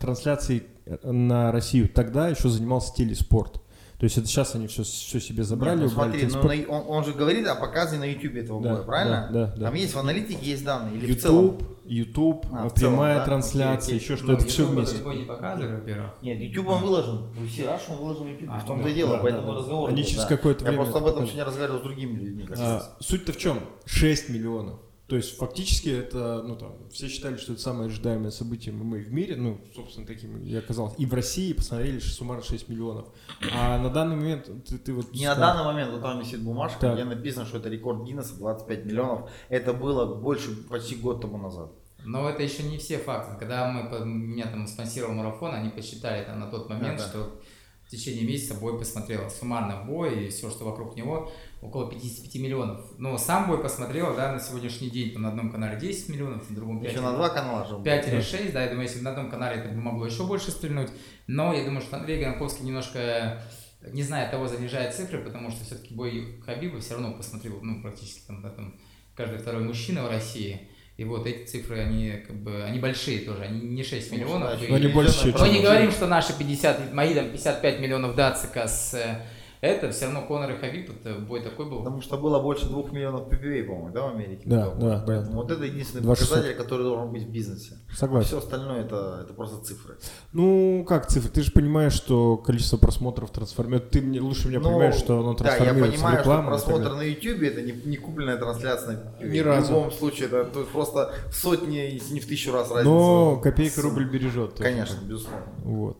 Трансляции 0.00 0.62
на 1.02 1.52
Россию 1.52 1.88
тогда 1.88 2.28
еще 2.28 2.48
занимался 2.48 2.94
телеспорт. 2.94 3.60
То 4.00 4.04
есть 4.04 4.16
это 4.16 4.26
сейчас 4.28 4.54
они 4.54 4.66
все, 4.66 4.82
все 4.82 5.20
себе 5.20 5.44
забрали. 5.44 5.76
Нет, 5.76 5.88
ну, 5.88 5.90
смотри, 5.90 6.24
но 6.24 6.42
на, 6.42 6.68
он, 6.68 6.84
он 6.88 7.04
же 7.04 7.12
говорит 7.12 7.46
о 7.46 7.54
показе 7.54 7.98
на 7.98 8.04
YouTube 8.10 8.34
этого 8.34 8.62
да, 8.62 8.74
боя, 8.76 8.82
правильно? 8.82 9.28
Да, 9.30 9.44
да, 9.44 9.52
да. 9.54 9.66
Там 9.66 9.74
есть 9.74 9.92
в 9.92 9.98
аналитике 9.98 10.38
есть 10.42 10.64
данные 10.64 10.94
или 10.96 11.08
YouTube, 11.08 11.18
в 11.18 11.22
целом? 11.22 11.58
YouTube, 11.84 12.46
а, 12.50 12.70
прямая 12.70 12.70
целом, 12.70 12.98
да? 12.98 13.24
трансляция, 13.26 13.96
окей, 13.96 14.02
еще 14.02 14.16
что, 14.16 14.26
ну, 14.28 14.32
это 14.32 14.46
все 14.46 14.64
вместе. 14.64 15.04
не 15.04 15.24
показывали, 15.24 15.74
во-первых. 15.74 16.10
Нет, 16.22 16.40
YouTube 16.40 16.68
он 16.68 16.82
выложен. 16.82 17.26
Все 17.46 17.64
Rush 17.64 17.80
он 17.90 17.96
выложен 17.98 18.22
в 18.24 18.28
YouTube. 18.30 18.48
А, 18.50 18.60
в 18.60 18.64
том-то 18.64 18.88
и 18.88 18.94
дело, 18.94 19.16
да, 19.16 19.18
поэтому 19.18 19.52
да, 19.52 19.58
разговор. 19.58 19.90
Они 19.90 20.02
через 20.02 20.24
какое-то 20.24 20.64
время. 20.64 20.78
Я 20.78 20.82
просто 20.82 20.98
об 20.98 21.06
этом 21.06 21.24
сегодня 21.26 21.44
разговаривал 21.44 21.80
с 21.80 21.82
другими 21.82 22.18
людьми. 22.18 22.48
А, 22.56 22.96
суть-то 23.00 23.34
в 23.34 23.36
чем? 23.36 23.58
6 23.84 24.30
миллионов. 24.30 24.78
То 25.10 25.16
есть 25.16 25.36
фактически 25.36 25.88
это, 25.88 26.40
ну 26.44 26.54
там, 26.54 26.88
все 26.88 27.08
считали, 27.08 27.36
что 27.36 27.54
это 27.54 27.60
самое 27.60 27.86
ожидаемое 27.88 28.30
событие 28.30 28.72
ММА 28.72 28.98
в 28.98 29.12
мире, 29.12 29.34
ну, 29.34 29.60
собственно, 29.74 30.06
таким 30.06 30.40
и 30.40 30.54
оказалось. 30.54 30.94
И 30.98 31.04
в 31.04 31.12
России 31.12 31.52
посмотрели 31.52 31.98
суммарно 31.98 32.44
6 32.44 32.68
миллионов. 32.68 33.08
А 33.52 33.76
на 33.78 33.90
данный 33.90 34.14
момент 34.14 34.48
ты, 34.68 34.78
ты 34.78 34.92
вот... 34.92 35.10
Не 35.10 35.24
сказал... 35.26 35.36
на 35.36 35.46
данный 35.46 35.64
момент, 35.64 35.90
вот 35.90 36.02
там 36.02 36.20
висит 36.20 36.40
бумажка, 36.42 36.78
так. 36.78 36.94
где 36.94 37.02
написано, 37.02 37.44
что 37.44 37.58
это 37.58 37.68
рекорд 37.68 38.06
Гиннесса 38.06 38.36
25 38.36 38.84
миллионов. 38.84 39.28
Это 39.48 39.72
было 39.72 40.14
больше 40.14 40.54
почти 40.68 40.94
год 40.94 41.20
тому 41.20 41.38
назад. 41.38 41.72
Но 42.04 42.30
это 42.30 42.44
еще 42.44 42.62
не 42.62 42.78
все 42.78 42.98
факты. 42.98 43.36
Когда 43.36 43.68
мы, 43.68 44.06
меня 44.06 44.46
там 44.46 44.68
спонсировал 44.68 45.14
марафон, 45.14 45.52
они 45.52 45.70
посчитали 45.70 46.24
там 46.24 46.38
на 46.38 46.46
тот 46.46 46.70
момент, 46.70 46.98
да, 46.98 47.08
что 47.08 47.40
в 47.84 47.90
течение 47.90 48.24
месяца 48.24 48.54
бой 48.54 48.78
посмотрел 48.78 49.28
суммарно 49.28 49.82
бой 49.84 50.26
и 50.26 50.28
все, 50.28 50.50
что 50.50 50.64
вокруг 50.64 50.94
него, 50.94 51.32
около 51.60 51.90
55 51.90 52.42
миллионов. 52.42 52.80
Но 52.98 53.16
сам 53.18 53.48
бой 53.48 53.62
посмотрел, 53.62 54.14
да, 54.16 54.32
на 54.32 54.40
сегодняшний 54.40 54.90
день 54.90 55.12
там 55.12 55.22
на 55.22 55.28
одном 55.28 55.50
канале 55.50 55.78
10 55.78 56.08
миллионов, 56.08 56.48
на 56.48 56.56
другом 56.56 56.80
5. 56.80 56.92
Еще 56.92 57.00
на 57.00 57.12
два 57.12 57.28
канала 57.28 57.66
же. 57.66 57.82
5 57.82 58.08
или 58.08 58.20
6, 58.20 58.52
да, 58.52 58.62
я 58.62 58.70
думаю, 58.70 58.86
если 58.86 59.00
на 59.00 59.10
одном 59.10 59.30
канале 59.30 59.60
это 59.60 59.68
бы 59.70 59.80
могло 59.80 60.06
еще 60.06 60.26
больше 60.26 60.50
стрельнуть. 60.50 60.90
Но 61.26 61.52
я 61.52 61.64
думаю, 61.64 61.82
что 61.82 61.96
Андрей 61.96 62.22
Гонковский 62.22 62.64
немножко 62.64 63.42
не 63.82 64.02
знаю, 64.02 64.30
того 64.30 64.46
занижает 64.46 64.94
цифры, 64.94 65.20
потому 65.20 65.50
что 65.50 65.64
все-таки 65.64 65.94
бой 65.94 66.40
Хабиба 66.44 66.80
все 66.80 66.94
равно 66.94 67.14
посмотрел, 67.14 67.60
ну, 67.62 67.80
практически 67.80 68.26
там, 68.26 68.42
да, 68.42 68.50
там 68.50 68.78
каждый 69.14 69.38
второй 69.38 69.62
мужчина 69.62 70.04
в 70.04 70.10
России. 70.10 70.68
И 70.96 71.04
вот 71.04 71.26
эти 71.26 71.46
цифры, 71.46 71.78
они 71.78 72.22
как 72.26 72.42
бы, 72.42 72.62
они 72.62 72.78
большие 72.78 73.20
тоже, 73.20 73.42
они 73.42 73.60
не 73.60 73.82
6 73.82 74.12
миллионов. 74.12 74.60
Но 74.68 74.74
они 74.74 74.88
больше, 74.88 75.34
Мы 75.38 75.48
не 75.48 75.62
говорим, 75.62 75.90
что 75.90 76.06
наши 76.06 76.36
50, 76.36 76.92
мои 76.92 77.14
там 77.14 77.30
55 77.30 77.80
миллионов 77.80 78.14
датсика 78.14 78.68
с 78.68 79.24
это 79.60 79.90
все 79.90 80.06
равно 80.06 80.22
Конор 80.22 80.52
и 80.52 80.56
Хабиб, 80.56 80.90
это 80.90 81.18
бой 81.18 81.42
такой 81.42 81.68
был. 81.68 81.78
Потому 81.78 82.00
что 82.00 82.16
было 82.16 82.40
больше 82.40 82.66
двух 82.66 82.92
миллионов 82.92 83.28
PPV, 83.28 83.64
по-моему, 83.64 83.90
да, 83.90 84.06
в 84.06 84.14
Америке? 84.14 84.42
Да, 84.46 84.70
да, 84.70 85.04
Поэтому 85.06 85.32
да. 85.32 85.36
вот 85.36 85.50
это 85.50 85.64
единственный 85.64 86.02
2600. 86.02 86.28
показатель, 86.28 86.56
который 86.56 86.82
должен 86.82 87.12
быть 87.12 87.24
в 87.24 87.30
бизнесе. 87.30 87.74
Согласен. 87.94 88.28
Все 88.28 88.38
остальное 88.38 88.80
это, 88.80 89.20
это 89.22 89.34
просто 89.34 89.62
цифры. 89.62 89.96
Ну, 90.32 90.84
как 90.88 91.08
цифры? 91.08 91.30
Ты 91.30 91.42
же 91.42 91.52
понимаешь, 91.52 91.92
что 91.92 92.38
количество 92.38 92.78
просмотров 92.78 93.30
трансформирует. 93.30 93.90
Ты 93.90 94.00
мне, 94.00 94.20
лучше 94.20 94.48
меня 94.48 94.60
ну, 94.60 94.70
понимаешь, 94.70 94.94
что 94.94 95.18
оно 95.18 95.34
трансформируется 95.34 96.00
Да, 96.00 96.10
я 96.10 96.22
понимаю, 96.22 96.24
что 96.24 96.48
просмотр 96.48 96.94
на 96.94 97.02
YouTube 97.02 97.42
это 97.42 97.60
не, 97.60 97.72
не 97.72 97.96
купленная 97.98 98.38
трансляция 98.38 99.14
Ни 99.22 99.38
разу. 99.40 99.66
В 99.66 99.76
любом 99.76 99.92
случае, 99.92 100.28
это 100.28 100.44
то 100.44 100.60
есть 100.60 100.72
просто 100.72 101.12
в 101.28 101.34
сотни, 101.34 101.76
если 101.76 102.14
не 102.14 102.20
в 102.20 102.26
тысячу 102.26 102.52
раз 102.52 102.70
разница. 102.70 102.88
Но 102.88 103.36
копейка 103.36 103.82
рубль 103.82 104.08
бережет. 104.08 104.54
Конечно, 104.54 104.96
безусловно. 105.04 105.44
Вот. 105.64 105.98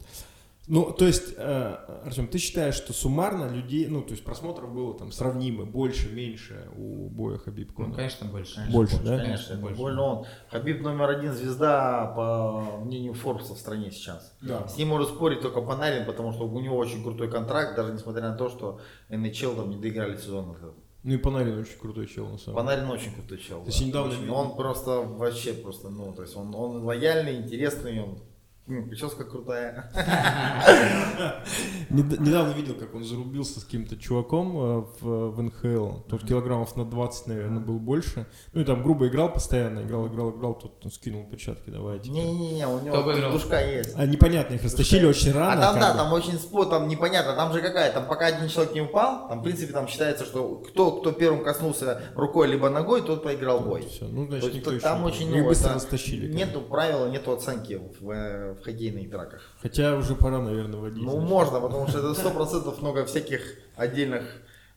Ну, 0.66 0.92
то 0.92 1.06
есть, 1.06 1.34
э, 1.36 1.76
Артем, 2.04 2.28
ты 2.28 2.38
считаешь, 2.38 2.74
что 2.74 2.92
суммарно 2.92 3.48
людей, 3.48 3.88
ну, 3.88 4.02
то 4.02 4.12
есть 4.12 4.22
просмотров 4.22 4.72
было 4.72 4.96
там 4.96 5.10
сравнимо, 5.10 5.64
больше, 5.64 6.12
меньше 6.12 6.68
у 6.76 7.08
боя 7.08 7.38
Хабиб 7.38 7.72
Ну, 7.76 7.92
конечно, 7.92 8.28
больше. 8.28 8.54
Конечно, 8.54 8.72
больше, 8.72 8.96
больше, 8.96 9.10
да? 9.10 9.24
Конечно, 9.24 9.56
больше. 9.56 9.76
Больно 9.76 10.02
он. 10.02 10.26
Хабиб 10.50 10.82
номер 10.82 11.10
один 11.10 11.32
звезда, 11.32 12.12
по 12.14 12.78
мнению 12.84 13.14
Форбса 13.14 13.54
в 13.54 13.58
стране 13.58 13.90
сейчас. 13.90 14.36
Да. 14.42 14.68
С 14.68 14.76
ним 14.76 14.88
может 14.88 15.08
спорить 15.08 15.40
только 15.40 15.60
Панарин, 15.60 16.04
потому 16.04 16.32
что 16.32 16.46
у 16.46 16.60
него 16.60 16.76
очень 16.76 17.02
крутой 17.02 17.30
контракт, 17.30 17.74
даже 17.74 17.92
несмотря 17.92 18.28
на 18.28 18.36
то, 18.36 18.48
что 18.48 18.80
NHL 19.08 19.56
там 19.56 19.70
не 19.70 19.76
доиграли 19.76 20.16
сезон. 20.16 20.56
Ну 21.02 21.14
и 21.14 21.16
Панарин 21.16 21.58
очень 21.58 21.78
крутой 21.78 22.06
чел, 22.06 22.28
на 22.28 22.36
самом 22.36 22.44
деле. 22.44 22.56
Панарин 22.56 22.90
очень 22.90 23.14
крутой 23.14 23.38
чел. 23.38 23.60
То 23.60 23.66
есть 23.66 23.80
да. 23.80 23.86
недавно... 23.86 24.12
Очень, 24.12 24.30
он 24.30 24.54
просто 24.54 25.00
вообще 25.00 25.54
просто, 25.54 25.88
ну, 25.88 26.12
то 26.12 26.22
есть 26.22 26.36
он, 26.36 26.54
он 26.54 26.84
лояльный, 26.84 27.38
интересный, 27.38 28.02
он 28.02 28.18
Прическа 28.66 29.24
крутая. 29.24 29.90
Недавно 31.90 32.52
видел, 32.52 32.74
как 32.74 32.94
он 32.94 33.02
зарубился 33.02 33.58
с 33.58 33.64
каким-то 33.64 33.96
чуваком 33.96 34.56
э, 34.56 34.84
в, 35.00 35.30
в 35.30 35.42
НХЛ. 35.42 36.02
Тот 36.08 36.24
килограммов 36.24 36.76
на 36.76 36.84
20, 36.84 37.26
наверное, 37.26 37.60
был 37.60 37.80
больше. 37.80 38.26
Ну 38.52 38.60
и 38.60 38.64
там 38.64 38.84
грубо 38.84 39.08
играл 39.08 39.32
постоянно, 39.32 39.80
играл, 39.80 40.06
играл, 40.06 40.30
играл, 40.30 40.54
тут 40.54 40.84
он 40.84 40.92
скинул 40.92 41.24
перчатки, 41.28 41.68
давайте. 41.68 42.10
Не-не-не, 42.10 42.66
у 42.68 42.80
него 42.80 43.30
душка 43.32 43.60
есть. 43.60 43.94
А 43.96 44.06
непонятно, 44.06 44.54
их 44.54 44.62
растащили 44.62 45.04
очень 45.04 45.32
рано. 45.32 45.52
А 45.52 45.72
там, 45.72 45.80
да, 45.80 45.94
там 45.94 46.12
очень 46.12 46.38
спот, 46.38 46.70
там 46.70 46.86
непонятно, 46.86 47.34
там 47.34 47.52
же 47.52 47.60
какая, 47.60 47.92
там 47.92 48.06
пока 48.06 48.26
один 48.26 48.48
человек 48.48 48.74
не 48.74 48.82
упал, 48.82 49.28
там 49.28 49.40
в 49.40 49.42
принципе 49.42 49.72
там 49.72 49.88
считается, 49.88 50.24
что 50.24 50.56
кто, 50.68 50.92
кто 50.92 51.10
первым 51.10 51.42
коснулся 51.42 52.02
рукой 52.14 52.46
либо 52.46 52.68
ногой, 52.70 53.02
тот 53.02 53.24
проиграл 53.24 53.60
бой. 53.60 53.82
Все, 53.88 54.04
ну 54.04 54.26
значит 54.26 54.54
никто 54.54 54.78
там 54.78 55.04
очень, 55.04 55.28
ну, 55.30 55.44
быстро 55.44 55.74
растащили. 55.74 56.32
Нету 56.32 56.60
правила, 56.60 57.08
нету 57.08 57.32
оценки 57.32 57.80
в, 58.00 58.59
в 58.60 58.64
хоккейных 58.64 59.10
драках. 59.10 59.42
Хотя 59.60 59.96
уже 59.96 60.14
пора, 60.14 60.40
наверное, 60.40 60.78
вводить. 60.78 61.02
Ну, 61.02 61.20
можно, 61.20 61.60
потому 61.60 61.88
что 61.88 61.98
это 61.98 62.14
сто 62.14 62.30
процентов 62.30 62.80
много 62.80 63.04
всяких 63.04 63.40
отдельных 63.76 64.24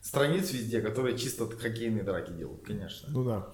страниц 0.00 0.52
везде, 0.52 0.80
которые 0.80 1.16
чисто 1.16 1.46
хоккейные 1.46 2.02
драки 2.02 2.30
делают, 2.30 2.62
конечно. 2.62 3.08
Ну 3.10 3.24
да. 3.24 3.48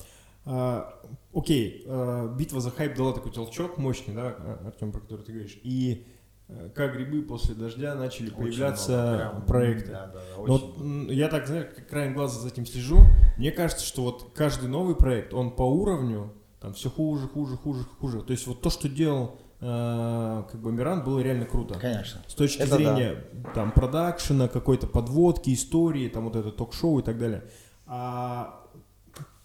А, 0.45 1.01
окей, 1.33 1.85
а, 1.87 2.29
битва 2.35 2.61
за 2.61 2.71
хайп 2.71 2.97
дала 2.97 3.13
такой 3.13 3.33
толчок 3.33 3.79
мощный, 3.79 4.15
да, 4.15 4.59
Артем, 4.65 4.93
про 4.93 5.01
который 5.01 5.25
ты 5.25 5.33
говоришь. 5.33 5.59
И 5.63 6.07
э, 6.49 6.71
как 6.75 6.95
грибы 6.95 7.23
после 7.23 7.55
дождя 7.55 7.95
начали 7.95 8.29
очень 8.29 8.37
появляться 8.37 8.91
много, 8.91 9.17
прям, 9.17 9.47
проекты. 9.47 9.91
Да, 9.93 10.07
да, 10.07 10.21
да. 10.37 10.83
Но 10.83 11.13
я 11.13 11.29
так, 11.29 11.47
знаешь, 11.47 11.67
как 11.75 11.89
краем 11.89 12.15
глаза 12.15 12.41
за 12.41 12.49
этим 12.49 12.67
слежу. 12.67 12.99
Мне 13.37 13.53
кажется, 13.53 13.85
что 13.85 14.03
вот 14.03 14.33
каждый 14.35 14.69
новый 14.69 14.97
проект, 14.97 15.35
он 15.35 15.55
по 15.55 15.63
уровню 15.63 16.33
там 16.61 16.75
все 16.75 16.91
хуже, 16.91 17.27
хуже, 17.29 17.57
хуже, 17.57 17.85
хуже. 17.99 18.23
То 18.23 18.33
есть 18.33 18.47
вот 18.47 18.61
то, 18.61 18.71
что 18.71 18.89
делал 18.89 19.39
как 19.61 20.61
бы 20.61 20.73
Миран 20.73 21.05
было 21.05 21.21
реально 21.21 21.45
круто. 21.45 21.79
Конечно. 21.79 22.23
С 22.27 22.35
точки 22.35 22.63
это 22.63 22.77
зрения 22.77 23.25
да. 23.33 23.51
там 23.51 23.73
продакшена, 23.73 24.49
какой-то 24.49 24.87
подводки, 24.87 25.53
истории, 25.53 26.09
там 26.09 26.25
вот 26.25 26.37
это 26.37 26.51
ток-шоу 26.51 27.01
и 27.01 27.03
так 27.03 27.19
далее. 27.19 27.45
А 27.87 28.61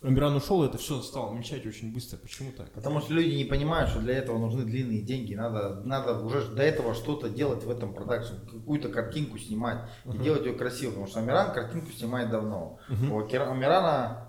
Амиран 0.06 0.36
ушел, 0.36 0.64
это 0.64 0.78
все 0.78 1.02
стало 1.02 1.34
мечать 1.34 1.66
очень 1.66 1.92
быстро. 1.92 2.18
Почему 2.18 2.52
так? 2.52 2.72
Потому 2.74 3.02
что 3.02 3.14
люди 3.14 3.36
не 3.36 3.46
понимают, 3.46 3.90
что 3.90 4.00
для 4.00 4.16
этого 4.16 4.38
нужны 4.38 4.64
длинные 4.64 5.02
деньги. 5.02 5.34
Надо, 5.34 5.82
надо 5.84 6.20
уже 6.20 6.46
до 6.48 6.62
этого 6.62 6.94
что-то 6.94 7.28
делать 7.28 7.64
в 7.64 7.70
этом 7.72 7.94
продакшене, 7.94 8.40
какую-то 8.42 8.90
картинку 8.90 9.40
снимать 9.40 9.90
и 10.06 10.10
uh-huh. 10.10 10.24
делать 10.24 10.46
ее 10.46 10.54
красиво. 10.54 10.92
Потому 10.92 11.08
что 11.08 11.20
Амиран 11.22 11.54
картинку 11.54 11.92
снимает 11.92 12.30
давно. 12.30 12.78
Uh-huh. 12.88 13.10
У 13.10 13.52
Амирана 13.52 14.25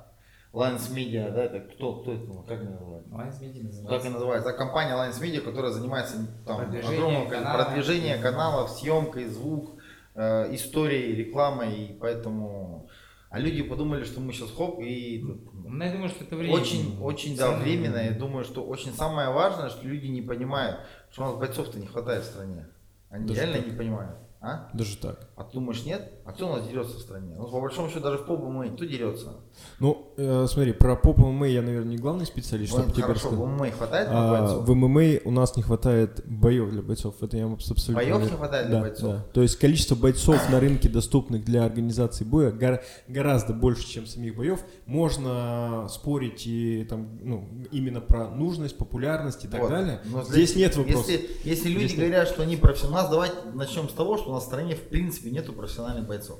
Lines 0.57 0.90
Media, 0.90 1.31
да, 1.31 1.45
это 1.45 1.61
кто, 1.61 1.97
кто 2.01 2.14
это, 2.14 2.33
как 2.49 2.62
это 2.62 2.71
называется? 2.71 3.11
Lines 3.11 3.40
Media 3.42 3.62
называется. 3.62 3.87
Как 3.88 4.01
это 4.01 4.11
называется? 4.11 4.49
Это 4.49 4.59
компания 4.59 4.92
Lines 4.95 5.21
Media, 5.21 5.40
которая 5.40 5.71
занимается 5.71 6.16
там, 6.47 6.57
продвижение 6.57 6.97
огромным 6.97 7.29
канала, 7.29 7.64
продвижением 7.64 8.23
каналов, 8.23 8.71
съемкой, 8.71 9.27
звук, 9.27 9.79
э, 10.14 10.55
историей, 10.55 11.14
рекламой, 11.14 11.75
и 11.75 11.99
поэтому... 11.99 12.88
А 13.29 13.38
люди 13.38 13.62
подумали, 13.62 14.05
что 14.05 14.21
мы 14.21 14.33
сейчас 14.33 14.51
хоп 14.51 14.81
и... 14.81 15.23
Ну, 15.53 15.85
я 15.85 15.92
думаю, 15.92 16.09
что 16.09 16.25
это 16.25 16.37
время. 16.37 16.55
Очень, 16.55 16.99
очень, 17.03 17.37
да, 17.37 17.51
временно. 17.51 17.99
Я 17.99 18.12
думаю, 18.12 18.45
что 18.45 18.64
очень 18.64 18.95
самое 18.95 19.31
важное, 19.31 19.69
что 19.69 19.87
люди 19.87 20.07
не 20.07 20.23
понимают, 20.23 20.81
что 21.11 21.25
у 21.25 21.27
нас 21.27 21.37
бойцов-то 21.37 21.79
не 21.79 21.87
хватает 21.87 22.23
в 22.23 22.29
стране. 22.29 22.66
Они 23.11 23.27
Даже 23.27 23.40
реально 23.40 23.59
так. 23.59 23.66
не 23.66 23.77
понимают. 23.77 24.16
А? 24.40 24.71
Даже 24.73 24.97
так. 24.97 25.29
А 25.37 25.44
ты 25.44 25.53
думаешь, 25.53 25.85
нет? 25.85 26.12
А 26.25 26.33
кто 26.33 26.49
у 26.49 26.57
нас 26.57 26.66
дерется 26.66 26.96
в 26.96 27.01
стране? 27.01 27.35
Ну, 27.37 27.46
по 27.46 27.61
большому 27.61 27.88
счету, 27.88 28.01
даже 28.01 28.16
в 28.16 28.25
поп 28.25 28.42
ММА 28.42 28.68
кто 28.68 28.87
дерется? 28.87 29.35
Ну, 29.81 30.14
э, 30.16 30.46
смотри, 30.49 30.72
про 30.72 30.96
поп 30.96 31.18
ММА 31.18 31.46
я, 31.49 31.61
наверное, 31.61 31.90
не 31.90 31.99
главный 31.99 32.25
специалист, 32.25 32.72
чтобы 32.72 32.90
тебе 32.90 33.03
хорошо, 33.03 33.29
в 33.29 33.46
ММА 33.46 33.70
хватает 33.72 34.09
а, 34.11 34.40
бойцов? 34.40 34.66
В 34.66 34.75
ММА 34.75 35.20
у 35.27 35.31
нас 35.31 35.55
не 35.59 35.62
хватает 35.62 36.22
боев 36.25 36.70
для 36.70 36.81
бойцов. 36.81 37.22
Это 37.22 37.37
я 37.37 37.44
абсолютно 37.53 37.94
Боев 37.94 38.22
не 38.22 38.29
хватает 38.29 38.68
для 38.68 38.77
да, 38.77 38.81
бойцов? 38.81 39.12
Да. 39.12 39.27
То 39.35 39.42
есть 39.42 39.59
количество 39.59 39.94
бойцов 39.94 40.49
на 40.49 40.59
рынке, 40.59 40.88
доступных 40.88 41.44
для 41.44 41.66
организации 41.66 42.25
боя, 42.25 42.51
гор- 42.51 42.81
гораздо 43.07 43.53
больше, 43.53 43.87
чем 43.87 44.07
самих 44.07 44.37
боев. 44.37 44.61
Можно 44.87 45.87
спорить 45.90 46.46
и 46.46 46.85
там, 46.88 47.18
ну, 47.20 47.46
именно 47.72 48.01
про 48.01 48.31
нужность, 48.31 48.79
популярность 48.79 49.44
и 49.44 49.49
так 49.49 49.61
вот. 49.61 49.68
далее. 49.68 50.01
Но 50.07 50.22
Здесь 50.22 50.57
нет 50.57 50.75
вопросов. 50.79 51.11
Если, 51.11 51.29
если 51.44 51.68
люди 51.68 51.88
Здесь 51.88 51.99
говорят, 51.99 52.25
нет. 52.25 52.33
что 52.33 52.42
они 52.42 52.57
профессионалы, 52.57 53.09
у 53.09 53.11
давайте 53.11 53.37
начнем 53.53 53.87
с 53.90 53.92
того, 53.92 54.16
что 54.16 54.33
нас 54.33 54.44
в 54.44 54.46
стране 54.46 54.75
в 54.75 54.88
принципе 54.88 55.26
нету 55.31 55.53
профессиональных 55.53 56.07
бойцов. 56.07 56.39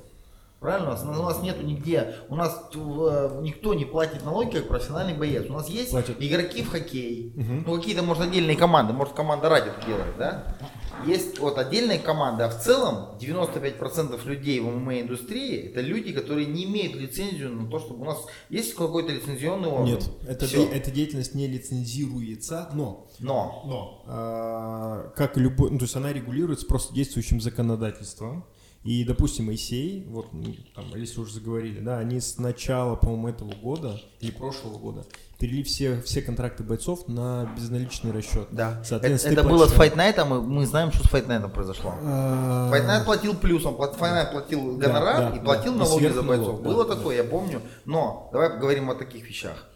Правильно? 0.59 0.87
У 0.87 0.91
нас, 0.91 1.03
у 1.03 1.23
нас 1.23 1.41
нету 1.43 1.63
нигде, 1.63 2.15
у 2.29 2.35
нас 2.35 2.59
э, 2.73 3.39
никто 3.43 3.75
не 3.75 3.85
платит 3.85 4.25
налоги 4.25 4.57
как 4.57 4.67
профессиональный 4.67 5.13
боец. 5.13 5.47
У 5.47 5.53
нас 5.53 5.69
есть 5.69 5.91
Платят. 5.91 6.15
игроки 6.19 6.63
в 6.63 6.71
хоккей, 6.71 7.31
угу. 7.35 7.63
ну 7.67 7.75
какие-то, 7.75 8.01
может, 8.01 8.23
отдельные 8.23 8.57
команды, 8.57 8.91
может, 8.91 9.13
команда 9.13 9.49
ради 9.49 9.69
делает, 9.85 10.17
да? 10.17 10.57
Есть 11.05 11.37
вот 11.37 11.59
отдельные 11.59 11.99
команды, 11.99 12.43
а 12.43 12.49
в 12.49 12.59
целом 12.59 13.17
95% 13.19 14.25
людей 14.27 14.59
в 14.59 14.65
ММА-индустрии 14.65 15.69
это 15.69 15.81
люди, 15.81 16.11
которые 16.11 16.47
не 16.47 16.65
имеют 16.65 16.95
лицензию 16.95 17.51
на 17.51 17.69
то, 17.69 17.79
чтобы 17.79 18.01
у 18.01 18.05
нас 18.05 18.17
есть 18.49 18.73
какой-то 18.73 19.11
лицензионный 19.11 19.69
орган. 19.69 19.85
Нет, 19.85 20.09
это, 20.27 20.47
де- 20.47 20.65
эта 20.65 20.89
деятельность 20.89 21.35
не 21.35 21.47
лицензируется, 21.47 22.69
но... 22.73 23.07
Но. 23.19 23.63
Но. 23.67 24.03
А, 24.07 25.11
как 25.15 25.37
любой, 25.37 25.69
ну, 25.69 25.77
то 25.77 25.85
есть 25.85 25.95
она 25.95 26.11
регулируется 26.11 26.65
просто 26.65 26.95
действующим 26.95 27.41
законодательством. 27.41 28.47
И, 28.87 29.03
допустим, 29.03 29.47
Моисей, 29.47 30.05
вот 30.07 30.27
там, 30.73 30.95
если 30.95 31.19
уже 31.19 31.33
заговорили, 31.33 31.81
да, 31.81 31.97
они 31.97 32.21
с 32.21 32.37
начала, 32.37 32.95
по-моему, 32.95 33.27
этого 33.27 33.51
года 33.51 33.99
или 34.21 34.31
прошлого 34.31 34.77
года 34.77 35.05
перевели 35.37 35.61
все, 35.63 36.01
все 36.03 36.21
контракты 36.21 36.63
бойцов 36.63 37.05
на 37.09 37.53
безналичный 37.53 38.13
расчет. 38.13 38.47
Да. 38.51 38.81
Соответственно, 38.85 39.33
это, 39.33 39.41
это 39.41 39.49
было 39.49 39.67
с 39.67 39.73
Fight 39.73 39.97
Night, 39.97 40.23
мы, 40.23 40.41
мы 40.41 40.65
знаем, 40.65 40.93
что 40.93 41.05
с 41.05 41.11
Fight 41.11 41.27
Night 41.27 41.49
произошло. 41.49 41.95
А... 42.01 42.71
Fight 42.71 42.87
Night 42.87 43.03
платил 43.03 43.35
плюсом, 43.35 43.75
Fight 43.75 43.99
Night 43.99 44.31
платил 44.31 44.77
гонорар 44.77 45.17
да, 45.17 45.29
да, 45.31 45.35
и 45.35 45.39
платил 45.41 45.73
да. 45.73 45.79
налоги 45.79 46.05
и 46.05 46.09
за 46.09 46.23
бойцов. 46.23 46.47
Налог, 46.47 46.63
было 46.63 46.85
да, 46.85 46.95
такое, 46.95 47.17
да. 47.17 47.23
я 47.23 47.29
помню. 47.29 47.61
Но 47.83 48.29
давай 48.31 48.51
поговорим 48.51 48.89
о 48.89 48.95
таких 48.95 49.27
вещах. 49.27 49.67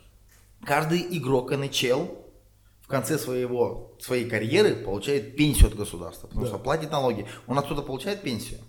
Каждый 0.64 1.06
игрок 1.18 1.52
NHL 1.52 2.18
в 2.80 2.88
конце 2.88 3.20
своего, 3.20 3.92
своей 4.00 4.30
карьеры 4.30 4.74
получает 4.74 5.36
пенсию 5.36 5.68
от 5.68 5.76
государства, 5.76 6.28
потому 6.28 6.46
да. 6.46 6.48
что 6.48 6.60
платит 6.60 6.92
налоги. 6.92 7.28
Нас 7.46 7.66
кто-то 7.66 7.82
получает 7.82 8.22
пенсию? 8.22 8.60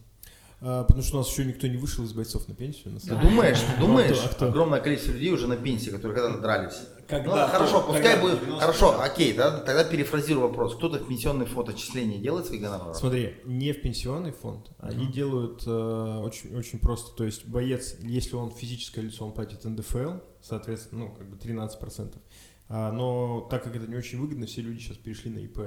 А, 0.65 0.85
потому 0.85 1.03
что 1.03 1.17
у 1.17 1.19
нас 1.19 1.29
еще 1.29 1.45
никто 1.45 1.67
не 1.67 1.77
вышел 1.77 2.05
из 2.05 2.13
бойцов 2.13 2.47
на 2.47 2.55
пенсию. 2.55 2.95
На 2.95 3.01
Ты 3.01 3.17
думаешь, 3.17 3.59
ты 3.59 3.67
а 3.77 3.81
думаешь, 3.81 4.17
кто- 4.17 4.25
а 4.27 4.29
кто? 4.29 4.47
огромное 4.47 4.81
количество 4.81 5.11
людей 5.11 5.33
уже 5.33 5.49
на 5.49 5.57
пенсии, 5.57 5.91
которые 5.91 6.15
когда-то 6.17 6.41
дрались. 6.41 6.79
Когда? 7.09 7.47
ну, 7.47 7.53
хорошо, 7.53 7.83
пускай 7.83 8.15
Когда? 8.15 8.21
будет. 8.21 8.41
90? 8.41 8.61
Хорошо, 8.61 9.01
окей, 9.03 9.33
тогда, 9.35 9.59
тогда 9.59 9.83
перефразирую 9.83 10.47
вопрос. 10.47 10.77
Кто-то 10.77 10.99
в 11.01 11.09
пенсионный 11.09 11.47
фонд 11.47 11.71
отчисления 11.71 12.19
делает 12.21 12.47
свои 12.47 12.61
гонорары? 12.61 12.95
Смотри, 12.95 13.35
не 13.45 13.73
в 13.73 13.83
пенсионный 13.83 14.31
фонд, 14.31 14.71
они 14.79 15.07
делают 15.07 15.65
э, 15.67 15.71
очень, 16.23 16.55
очень 16.57 16.79
просто. 16.79 17.15
То 17.17 17.25
есть 17.25 17.45
боец, 17.45 17.97
если 18.01 18.37
он 18.37 18.53
физическое 18.53 19.01
лицо, 19.01 19.27
он 19.27 19.33
платит 19.33 19.65
НДФЛ, 19.65 20.19
соответственно, 20.41 21.07
ну, 21.07 21.11
как 21.13 21.29
бы 21.29 21.37
13%. 21.37 22.15
А, 22.69 22.93
но 22.93 23.47
так 23.51 23.65
как 23.65 23.75
это 23.75 23.89
не 23.89 23.97
очень 23.97 24.21
выгодно, 24.21 24.47
все 24.47 24.61
люди 24.63 24.79
сейчас 24.79 24.97
перешли 24.97 25.31
на 25.31 25.41
ИП. 25.41 25.59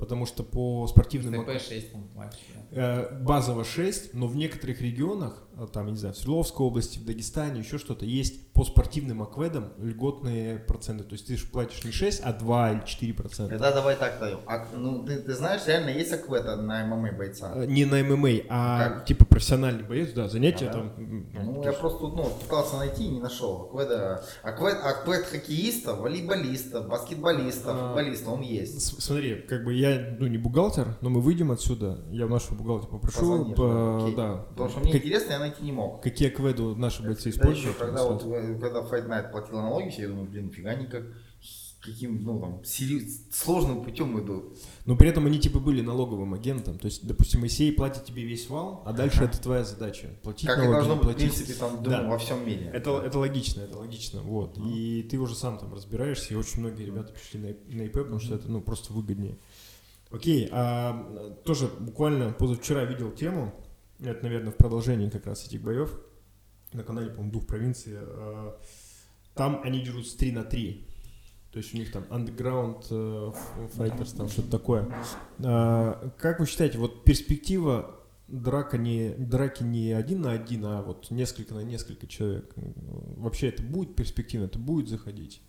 Потому 0.00 0.24
что 0.26 0.42
по 0.42 0.86
спортивным... 0.86 1.44
ТП-6 1.44 1.92
там 1.92 2.08
мальчик, 2.14 2.40
да. 2.70 3.10
Э, 3.12 3.22
базово 3.22 3.64
6, 3.64 4.14
но 4.14 4.26
в 4.26 4.34
некоторых 4.34 4.80
регионах, 4.80 5.46
там, 5.66 5.86
я 5.86 5.92
не 5.92 5.98
знаю, 5.98 6.14
в 6.14 6.18
Свердловской 6.18 6.64
области, 6.66 6.98
в 6.98 7.04
Дагестане, 7.04 7.60
еще 7.60 7.78
что-то, 7.78 8.04
есть 8.04 8.52
по 8.52 8.64
спортивным 8.64 9.22
акведам 9.22 9.72
льготные 9.78 10.58
проценты. 10.58 11.04
То 11.04 11.12
есть 11.14 11.26
ты 11.26 11.36
же 11.36 11.46
платишь 11.46 11.84
не 11.84 11.92
6, 11.92 12.20
а 12.24 12.32
2 12.32 12.72
или 12.72 12.82
4 12.84 13.14
процента. 13.14 13.50
Тогда 13.52 13.72
давай 13.72 13.96
так 13.96 14.18
даем. 14.20 14.40
А, 14.46 14.66
ну, 14.74 15.04
ты, 15.04 15.18
ты 15.18 15.34
знаешь, 15.34 15.62
реально 15.66 15.90
есть 15.90 16.12
аквета 16.12 16.56
на 16.56 16.84
ММА 16.86 17.12
бойца? 17.12 17.52
Э, 17.54 17.66
Не 17.66 17.84
на 17.84 18.02
ММА, 18.02 18.28
а 18.48 18.78
Как? 18.88 19.04
типа 19.06 19.24
профессиональный 19.24 19.82
боец, 19.82 20.12
да, 20.12 20.28
занятия 20.28 20.68
Ага. 20.68 20.78
там. 20.96 21.24
Ну, 21.44 21.62
то 21.62 21.68
я 21.70 21.72
просто 21.72 22.02
ну, 22.08 22.24
пытался 22.42 22.76
найти 22.76 23.08
не 23.08 23.20
нашел. 23.20 23.70
Акведа, 23.72 24.24
аквед, 24.42 24.78
аквед 24.82 25.24
хоккеиста, 25.26 25.94
волейболиста, 25.94 26.82
баскетболиста, 26.82 27.70
А. 27.72 27.86
футболиста, 27.88 28.30
он 28.30 28.42
есть. 28.42 29.00
Смотри, 29.02 29.36
как 29.48 29.64
бы 29.64 29.72
я, 29.74 30.16
ну, 30.18 30.26
не 30.26 30.38
бухгалтер, 30.38 30.96
но 31.00 31.10
мы 31.10 31.20
выйдем 31.20 31.50
отсюда. 31.50 31.98
Я 32.10 32.26
в 32.26 32.30
нашего 32.30 32.54
бухгалтера 32.56 32.90
попрошу. 32.90 33.18
Позвонишь, 33.20 33.56
по- 33.56 34.12
да. 34.16 34.34
Потому 34.50 34.68
что 34.70 34.80
мне 34.80 34.92
Как- 34.92 35.00
интересно, 35.00 35.32
я 35.32 35.38
найти 35.50 35.64
не 35.64 35.72
мог. 35.72 36.02
какие 36.02 36.28
кведу 36.30 36.74
наши 36.76 37.02
бойцы 37.02 37.24
Да 37.24 37.30
используют. 37.30 37.58
еще, 37.58 37.72
когда 37.78 38.04
вот, 38.06 38.22
когда 38.22 38.80
Fight 38.80 39.06
Night 39.08 39.30
платила 39.30 39.62
налоги, 39.62 39.94
я 40.00 40.08
думаю, 40.08 40.26
блин, 40.28 40.50
фига 40.50 40.74
никак. 40.74 41.02
Каким, 41.82 42.22
ну, 42.24 42.38
там, 42.38 42.62
сери- 42.62 43.08
сложным 43.32 43.82
путем 43.82 44.22
идут. 44.22 44.58
Но 44.84 44.96
при 44.96 45.08
этом 45.08 45.24
они 45.24 45.38
типа 45.40 45.60
были 45.60 45.80
налоговым 45.80 46.34
агентом. 46.34 46.78
То 46.78 46.84
есть, 46.88 47.06
допустим, 47.06 47.40
Моисей 47.40 47.72
платит 47.72 48.04
тебе 48.04 48.22
весь 48.22 48.50
вал, 48.50 48.82
а 48.84 48.92
дальше 48.92 49.24
это 49.24 49.40
твоя 49.40 49.64
задача. 49.64 50.08
Платить 50.22 50.46
Как 50.46 50.58
и 50.58 50.60
налоги, 50.60 50.74
должно 50.74 50.92
не 50.96 50.98
быть, 51.00 51.08
в 51.08 51.10
платить. 51.12 51.32
принципе, 51.34 51.58
там, 51.58 51.82
Да. 51.82 52.06
во 52.06 52.18
всем 52.18 52.46
мире. 52.46 52.70
Это, 52.74 53.00
это 53.00 53.18
логично, 53.18 53.62
это 53.62 53.78
логично, 53.78 54.20
вот. 54.20 54.58
И 54.58 55.08
ты 55.10 55.16
уже 55.18 55.34
сам 55.34 55.56
там 55.56 55.72
разбираешься, 55.72 56.34
и 56.34 56.36
очень 56.36 56.60
многие 56.60 56.84
ребята 56.84 57.14
пришли 57.14 57.40
на, 57.40 57.76
на 57.78 57.82
ИП, 57.86 57.92
потому 57.94 58.18
что 58.20 58.34
это, 58.34 58.50
ну, 58.50 58.60
просто 58.60 58.92
выгоднее. 58.92 59.38
Окей, 60.10 60.50
а, 60.52 61.34
тоже 61.46 61.68
буквально 61.80 62.32
позавчера 62.34 62.84
видел 62.84 63.10
тему, 63.10 63.54
это, 64.02 64.22
наверное, 64.22 64.52
в 64.52 64.56
продолжении 64.56 65.08
как 65.08 65.26
раз 65.26 65.46
этих 65.46 65.62
боев, 65.62 65.98
на 66.72 66.82
канале, 66.82 67.10
по-моему, 67.10 67.32
двух 67.32 67.46
провинций, 67.46 67.94
а, 67.96 68.58
там 69.34 69.60
они 69.64 69.80
дерутся 69.80 70.18
3 70.18 70.32
на 70.32 70.44
3. 70.44 70.86
То 71.52 71.58
есть 71.58 71.74
у 71.74 71.78
них 71.78 71.90
там 71.90 72.04
underground 72.10 72.86
э, 72.90 73.32
fighters, 73.76 74.16
там 74.16 74.28
что-то 74.28 74.50
такое. 74.50 74.88
А, 75.42 76.12
как 76.18 76.38
вы 76.38 76.46
считаете, 76.46 76.78
вот 76.78 77.04
перспектива 77.04 78.00
драка 78.28 78.78
не, 78.78 79.10
драки 79.18 79.64
не 79.64 79.92
один 79.92 80.22
на 80.22 80.32
один, 80.32 80.64
а 80.64 80.82
вот 80.82 81.10
несколько 81.10 81.54
на 81.54 81.60
несколько 81.60 82.06
человек. 82.06 82.52
Вообще 82.54 83.48
это 83.48 83.62
будет 83.62 83.96
перспективно, 83.96 84.44
это 84.44 84.58
будет 84.58 84.88
заходить. 84.88 85.42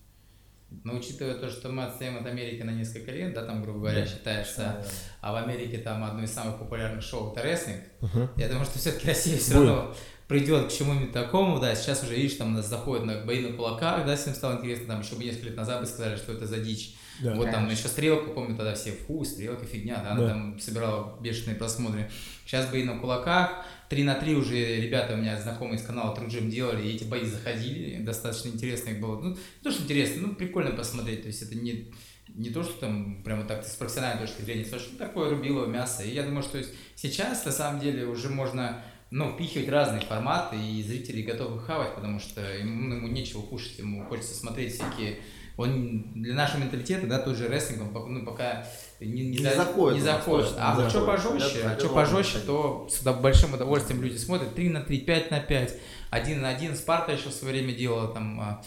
Но 0.84 0.96
учитывая 0.96 1.36
то, 1.36 1.50
что 1.50 1.70
мы 1.70 1.84
отстаем 1.84 2.18
от 2.18 2.26
Америки 2.26 2.62
на 2.64 2.72
несколько 2.72 3.12
лет, 3.12 3.34
да, 3.34 3.44
там, 3.46 3.62
грубо 3.62 3.80
говоря, 3.80 4.06
считается, 4.06 4.84
а 5.20 5.34
в 5.34 5.36
Америке 5.36 5.78
там 5.80 6.04
одно 6.04 6.24
из 6.24 6.32
самых 6.32 6.58
популярных 6.60 7.04
шоу 7.04 7.34
это 7.34 7.42
рестлинг, 7.44 7.82
Ага. 8.02 8.32
я 8.38 8.48
думаю, 8.48 8.66
что 8.66 8.80
все-таки 8.80 9.06
Россия 9.08 9.38
все 9.38 9.56
Будет. 9.56 9.68
равно 9.68 9.96
придет 10.30 10.68
к 10.70 10.72
чему-нибудь 10.72 11.12
такому, 11.12 11.60
да, 11.60 11.76
сейчас 11.76 12.04
уже, 12.04 12.16
видишь, 12.16 12.38
там 12.38 12.54
нас 12.54 12.68
заходят 12.68 13.06
на 13.06 13.20
бои 13.26 13.42
на 13.46 13.52
кулаках, 13.56 14.06
да, 14.06 14.16
всем 14.16 14.34
стало 14.34 14.54
интересно, 14.60 14.88
там 14.88 15.02
еще 15.02 15.16
несколько 15.18 15.48
лет 15.48 15.58
назад 15.58 15.82
бы 15.82 15.86
сказали, 15.86 16.16
что 16.16 16.32
это 16.32 16.48
за 16.48 16.58
дичь. 16.60 16.96
Да. 17.22 17.36
Вот 17.36 17.52
там 17.52 17.70
еще 17.70 17.88
стрелку, 17.90 18.32
помню, 18.32 18.56
тогда 18.56 18.74
все, 18.74 18.92
фу, 18.94 19.24
стрелка, 19.26 19.66
фигня, 19.66 19.98
да, 20.04 20.12
она 20.12 20.22
Да. 20.22 20.28
там 20.30 20.60
собирала 20.60 21.18
бешеные 21.20 21.56
просмотры. 21.58 22.10
Сейчас 22.46 22.68
бои 22.72 22.84
на 22.86 22.98
кулаках, 22.98 23.66
3 23.92 24.04
на 24.06 24.16
3 24.16 24.36
уже 24.36 24.56
ребята 24.80 25.16
у 25.16 25.18
меня 25.18 25.38
знакомые 25.38 25.78
из 25.78 25.86
канала 25.86 26.16
Труджим 26.16 26.50
делали, 26.50 26.88
и 26.88 26.96
эти 26.96 27.04
бои 27.04 27.26
заходили, 27.26 28.02
достаточно 28.02 28.48
интересно 28.48 28.92
их 28.92 29.02
было. 29.02 29.20
Ну, 29.20 29.32
не 29.32 29.36
то, 29.62 29.70
что 29.70 29.84
интересно, 29.84 30.28
ну, 30.28 30.34
прикольно 30.34 30.72
посмотреть, 30.72 31.24
то 31.24 31.28
есть 31.28 31.42
это 31.42 31.56
не, 31.56 31.92
не 32.30 32.52
то, 32.52 32.64
что 32.64 32.72
там 32.80 33.22
прямо 33.22 33.44
так 33.44 33.66
с 33.66 33.76
профессиональной 33.76 34.26
точки 34.26 34.44
зрения, 34.44 34.66
ну, 34.72 34.98
такое 34.98 35.32
рубилово 35.32 35.66
мясо. 35.66 36.04
И 36.04 36.14
я 36.14 36.24
думаю, 36.24 36.42
что 36.42 36.64
сейчас, 36.96 37.44
на 37.44 37.52
самом 37.52 37.82
деле, 37.82 38.06
уже 38.06 38.30
можно 38.30 38.82
ну, 39.10 39.34
впихивать 39.34 39.68
разные 39.68 40.00
форматы, 40.00 40.56
и 40.56 40.82
зрители 40.84 41.22
готовы 41.22 41.60
хавать, 41.60 41.94
потому 41.94 42.22
что 42.22 42.40
ему, 42.40 42.88
ну, 42.88 42.96
ему 42.96 43.10
нечего 43.10 43.42
кушать, 43.42 43.78
ему 43.78 44.06
хочется 44.06 44.36
смотреть 44.36 44.74
всякие... 44.74 45.18
Он 45.58 46.14
для 46.16 46.34
нашего 46.34 46.62
менталитета, 46.62 47.08
да, 47.08 47.20
тот 47.20 47.36
же 47.36 47.48
рестлинг, 47.48 47.96
он 47.96 48.14
ну, 48.14 48.26
пока 48.26 48.66
не, 49.00 49.30
Не 49.32 49.38
за- 49.40 49.56
заходит 49.56 49.98
не 50.00 50.04
заходит. 50.04 50.54
А 50.58 50.76
не 50.76 50.82
вот 50.84 50.90
что 50.90 51.06
пожестче, 51.06 51.64
а 51.66 51.78
что 51.78 51.90
пожестче, 51.90 52.40
то 52.40 52.88
с 52.90 53.02
большим 53.04 53.54
удовольствием 53.54 54.02
люди 54.02 54.18
смотрят. 54.18 54.56
3 54.56 54.70
на 54.70 54.82
3, 54.82 54.98
5 55.00 55.32
на 55.32 55.40
5, 55.40 55.76
1 56.10 56.42
на 56.42 56.50
1. 56.50 56.76
Спарта 56.76 57.12
еще 57.12 57.30
в 57.30 57.34
свое 57.34 57.54
время 57.54 57.74
делала 57.74 58.08
там 58.14 58.40
а, 58.40 58.62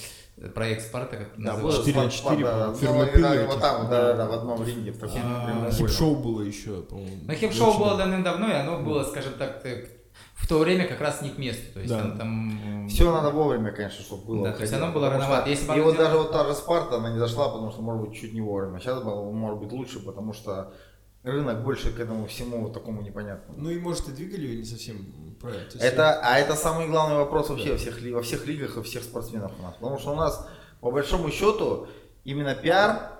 проект 0.55 0.83
Спарта, 0.83 1.17
как 1.17 1.29
Да, 1.39 1.53
назывался. 1.53 1.79
было 1.79 1.87
4 1.87 2.01
на 2.05 2.11
спад- 2.11 2.31
4, 2.33 2.45
да, 2.45 2.67
ну, 2.69 2.75
фермопилы. 2.75 3.47
Вот 3.47 3.61
там, 3.61 3.89
да, 3.89 4.03
да, 4.03 4.15
да, 4.17 4.27
в 4.27 4.33
одном 4.33 4.67
ринге, 4.67 4.93
в 4.93 4.99
таком 4.99 5.21
А, 5.25 5.45
прямоугольном. 5.47 5.73
Хип-шоу 5.73 6.17
было 6.17 6.43
еще, 6.43 6.83
по-моему. 6.83 7.17
Ну, 7.27 7.35
хип-шоу 7.35 7.79
было 7.79 7.97
давно. 7.97 8.05
давным-давно, 8.05 8.49
и 8.51 8.53
оно 8.55 8.79
было, 8.81 9.05
скажем 9.05 9.33
так, 9.39 9.63
в 10.45 10.49
то 10.49 10.59
время 10.59 10.87
как 10.87 11.01
раз 11.01 11.23
не 11.23 11.31
к 11.31 11.39
месту. 11.39 11.73
То 11.73 11.81
есть 11.81 11.91
Да. 11.93 12.01
там, 12.03 12.19
там 12.19 12.87
Все 12.89 13.11
надо 13.11 13.31
вовремя, 13.31 13.73
конечно, 13.73 14.05
чтобы 14.05 14.27
было. 14.27 14.45
Да, 14.49 14.53
то 14.53 14.61
есть 14.61 14.75
оно 14.75 14.93
было 14.93 15.09
рановато. 15.09 15.49
Если 15.49 15.65
и 15.65 15.69
вот 15.69 15.77
делало- 15.77 15.97
даже 15.97 16.19
вот 16.19 16.33
та 16.33 16.45
же 16.47 16.55
Спарта, 16.55 16.97
она 16.97 17.11
не 17.11 17.19
зашла, 17.19 17.49
потому 17.49 17.71
что, 17.71 17.81
может 17.81 18.03
быть, 18.07 18.15
чуть 18.21 18.35
не 18.35 18.43
вовремя. 18.43 18.79
Сейчас 18.79 19.03
было, 19.03 19.31
может 19.31 19.59
быть, 19.59 19.73
лучше, 19.73 20.01
потому 20.05 20.35
что 20.35 20.75
рынок 21.23 21.63
больше 21.65 21.91
к 21.93 21.99
этому 21.99 22.27
всему 22.27 22.61
вот 22.61 22.75
такому 22.75 23.01
непонятному. 23.01 23.59
Ну 23.59 23.71
и 23.71 23.81
может 23.81 24.09
и 24.09 24.13
двигали 24.13 24.47
ее 24.47 24.59
не 24.59 24.65
совсем 24.65 24.97
правильно. 25.41 25.65
Есть 25.65 25.77
Это, 25.83 26.21
а 26.23 26.39
это 26.39 26.55
самый 26.57 26.89
главный 26.89 27.17
вопрос 27.17 27.49
вообще 27.49 27.73
во 27.73 27.79
всех, 27.79 28.03
ли- 28.03 28.13
во 28.13 28.21
всех 28.21 28.47
лигах 28.47 28.77
и 28.77 28.83
всех 28.83 29.03
спортсменов 29.03 29.53
у 29.59 29.63
нас. 29.63 29.75
Потому 29.77 29.99
что 29.99 30.13
у 30.13 30.17
нас, 30.17 30.47
по 30.83 30.91
большому 30.91 31.31
счету, 31.31 31.87
именно 32.25 32.55
пиар 32.55 33.13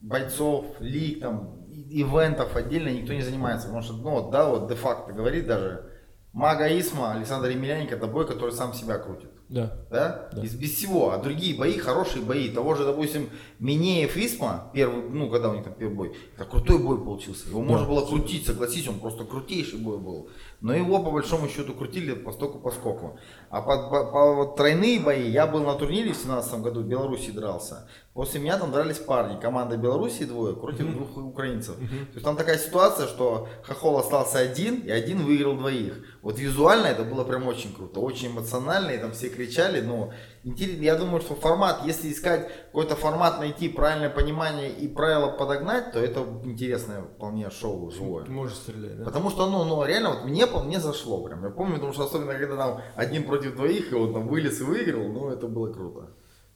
бойцов, 0.00 0.64
лиг, 0.78 1.20
там, 1.20 1.56
ивентов 1.90 2.54
отдельно 2.54 2.90
никто 2.90 3.12
не 3.12 3.22
занимается. 3.22 3.66
Потому 3.66 3.82
что, 3.82 3.94
ну, 3.94 4.10
вот, 4.10 4.30
да, 4.30 4.48
вот 4.48 4.68
де-факто 4.68 5.12
говорит 5.12 5.48
даже, 5.48 5.89
Мага 6.32 6.68
Исма, 6.78 7.12
Александр 7.12 7.48
Емельяненко, 7.48 7.96
это 7.96 8.06
бой, 8.06 8.26
который 8.26 8.52
сам 8.52 8.72
себя 8.72 8.98
крутит. 8.98 9.30
Да. 9.48 9.76
Да? 9.90 10.28
Да. 10.32 10.42
Из, 10.44 10.54
без 10.54 10.76
всего. 10.76 11.10
А 11.10 11.18
другие 11.18 11.58
бои, 11.58 11.76
хорошие 11.76 12.22
бои. 12.22 12.48
Того 12.50 12.76
же, 12.76 12.84
допустим, 12.84 13.28
Минеев 13.58 14.16
Исма, 14.16 14.70
первый, 14.72 15.08
ну, 15.10 15.28
когда 15.28 15.50
у 15.50 15.54
них 15.54 15.64
там 15.64 15.74
первый 15.74 15.94
бой, 15.96 16.16
это 16.36 16.44
крутой 16.44 16.78
бой 16.78 17.02
получился. 17.02 17.48
Его 17.48 17.60
можно 17.62 17.84
было 17.88 18.06
крутить, 18.06 18.46
согласись, 18.46 18.86
он 18.86 19.00
просто 19.00 19.24
крутейший 19.24 19.80
бой 19.80 19.98
был. 19.98 20.28
Но 20.60 20.72
его, 20.72 21.02
по 21.02 21.10
большому 21.10 21.48
счету, 21.48 21.74
крутили 21.74 22.12
по 22.14 22.30
стоку 22.30 22.60
по 22.60 22.70
скоку. 22.70 23.18
А 23.50 23.60
по, 23.60 23.88
по- 23.90 24.04
по 24.12 24.34
вот 24.36 24.54
тройные 24.56 25.00
бои, 25.00 25.28
я 25.28 25.48
был 25.48 25.64
на 25.64 25.74
турнире 25.74 26.12
в 26.12 26.22
2017 26.22 26.60
году, 26.60 26.82
в 26.82 26.86
Беларуси 26.86 27.32
дрался. 27.32 27.88
После 28.12 28.40
меня 28.40 28.58
там 28.58 28.72
дрались 28.72 28.98
парни. 28.98 29.40
Команда 29.40 29.76
Беларуси 29.76 30.24
двое 30.24 30.56
против 30.56 30.92
двух 30.92 31.16
украинцев. 31.16 31.76
То 31.76 32.14
есть 32.14 32.24
там 32.24 32.36
такая 32.36 32.58
ситуация, 32.58 33.06
что 33.06 33.48
Хохол 33.62 33.98
остался 33.98 34.38
один, 34.38 34.80
и 34.80 34.90
один 34.90 35.24
выиграл 35.24 35.56
двоих. 35.56 35.94
Вот 36.20 36.38
визуально 36.40 36.86
это 36.86 37.04
было 37.04 37.22
прям 37.22 37.46
очень 37.46 37.72
круто, 37.72 38.00
очень 38.00 38.32
эмоционально, 38.32 38.90
и 38.90 38.98
там 38.98 39.12
все 39.12 39.28
кричали, 39.28 39.80
но 39.80 40.12
интересно, 40.42 40.82
я 40.82 40.96
думаю, 40.96 41.20
что 41.20 41.36
формат, 41.36 41.86
если 41.86 42.10
искать 42.10 42.50
какой-то 42.66 42.96
формат, 42.96 43.38
найти 43.38 43.68
правильное 43.68 44.10
понимание 44.10 44.70
и 44.72 44.88
правила 44.88 45.28
подогнать, 45.28 45.92
то 45.92 46.00
это 46.00 46.24
интересное 46.44 47.02
вполне 47.02 47.48
шоу 47.50 47.92
живое. 47.92 48.24
Ты 48.24 48.32
можешь 48.32 48.56
стрелять, 48.56 48.98
да? 48.98 49.04
Потому 49.04 49.30
что, 49.30 49.48
ну, 49.48 49.62
ну, 49.62 49.84
реально, 49.84 50.10
вот 50.10 50.24
мне, 50.24 50.48
по 50.48 50.60
мне 50.60 50.80
зашло 50.80 51.22
прям. 51.22 51.44
Я 51.44 51.50
помню, 51.50 51.74
потому 51.74 51.92
что 51.92 52.06
особенно, 52.06 52.34
когда 52.34 52.56
там 52.56 52.80
один 52.96 53.22
против 53.22 53.54
двоих, 53.54 53.92
и 53.92 53.94
он 53.94 54.12
там 54.12 54.26
вылез 54.26 54.60
и 54.60 54.64
выиграл, 54.64 55.08
ну, 55.08 55.30
это 55.30 55.46
было 55.46 55.72
круто. 55.72 56.10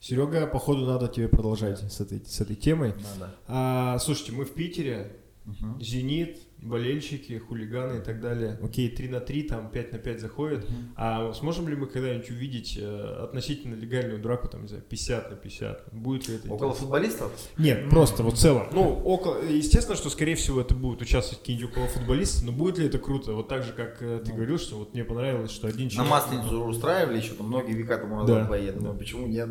Серега, 0.04 0.46
походу, 0.46 0.84
надо 0.84 1.08
тебе 1.08 1.28
продолжать 1.28 1.78
с 1.78 1.98
этой, 1.98 2.20
с 2.26 2.38
этой 2.38 2.56
темой. 2.56 2.92
Надо. 3.18 3.34
А, 3.48 3.98
слушайте, 3.98 4.32
мы 4.32 4.44
в 4.44 4.50
Питере, 4.50 5.16
Зенит, 5.80 6.40
болельщики, 6.58 7.38
хулиганы 7.38 8.00
и 8.00 8.02
так 8.02 8.20
далее. 8.20 8.58
Окей, 8.62 8.90
3 8.90 9.08
на 9.08 9.20
3, 9.20 9.42
там 9.44 9.70
5 9.70 9.92
на 9.92 9.98
5 9.98 10.20
заходят. 10.20 10.66
А 10.94 11.32
сможем 11.32 11.68
ли 11.68 11.76
мы 11.76 11.86
когда-нибудь 11.86 12.28
увидеть 12.28 12.76
э, 12.78 13.24
относительно 13.24 13.76
легальную 13.76 14.20
драку, 14.20 14.46
там, 14.48 14.64
не 14.64 14.68
знаю, 14.68 14.84
50 14.86 15.30
на 15.30 15.36
50? 15.36 15.94
Будет 15.94 16.28
ли 16.28 16.34
это? 16.34 16.48
Около 16.48 16.68
интересно? 16.68 16.80
футболистов? 16.80 17.32
Нет, 17.56 17.88
просто 17.88 18.22
вот 18.22 18.34
в 18.34 18.38
целом. 18.38 18.66
Ну, 18.72 18.82
около, 19.06 19.42
естественно, 19.42 19.96
что, 19.96 20.10
скорее 20.10 20.34
всего, 20.34 20.60
это 20.60 20.74
будут 20.74 21.00
участвовать 21.00 21.40
какие-нибудь 21.40 21.70
около 21.70 21.86
футболисты, 21.86 22.44
но 22.44 22.52
будет 22.52 22.76
ли 22.76 22.88
это 22.88 22.98
круто? 22.98 23.32
Вот 23.32 23.48
так 23.48 23.62
же, 23.62 23.72
как 23.72 24.02
э, 24.02 24.20
ты 24.22 24.34
говорил, 24.34 24.58
что 24.58 24.76
вот 24.76 24.92
мне 24.92 25.02
понравилось, 25.04 25.50
что 25.50 25.66
один 25.66 25.86
На 25.86 25.90
человек... 25.90 26.12
Масленицу 26.12 26.64
устраивали 26.64 27.16
еще, 27.16 27.32
там 27.32 27.46
многие 27.46 27.72
века 27.72 27.96
тому 27.96 28.16
Да. 28.26 28.34
назад 28.34 28.48
бои. 28.50 28.66
Я 28.66 28.72
думаю, 28.72 28.98
почему 28.98 29.26
нет? 29.26 29.48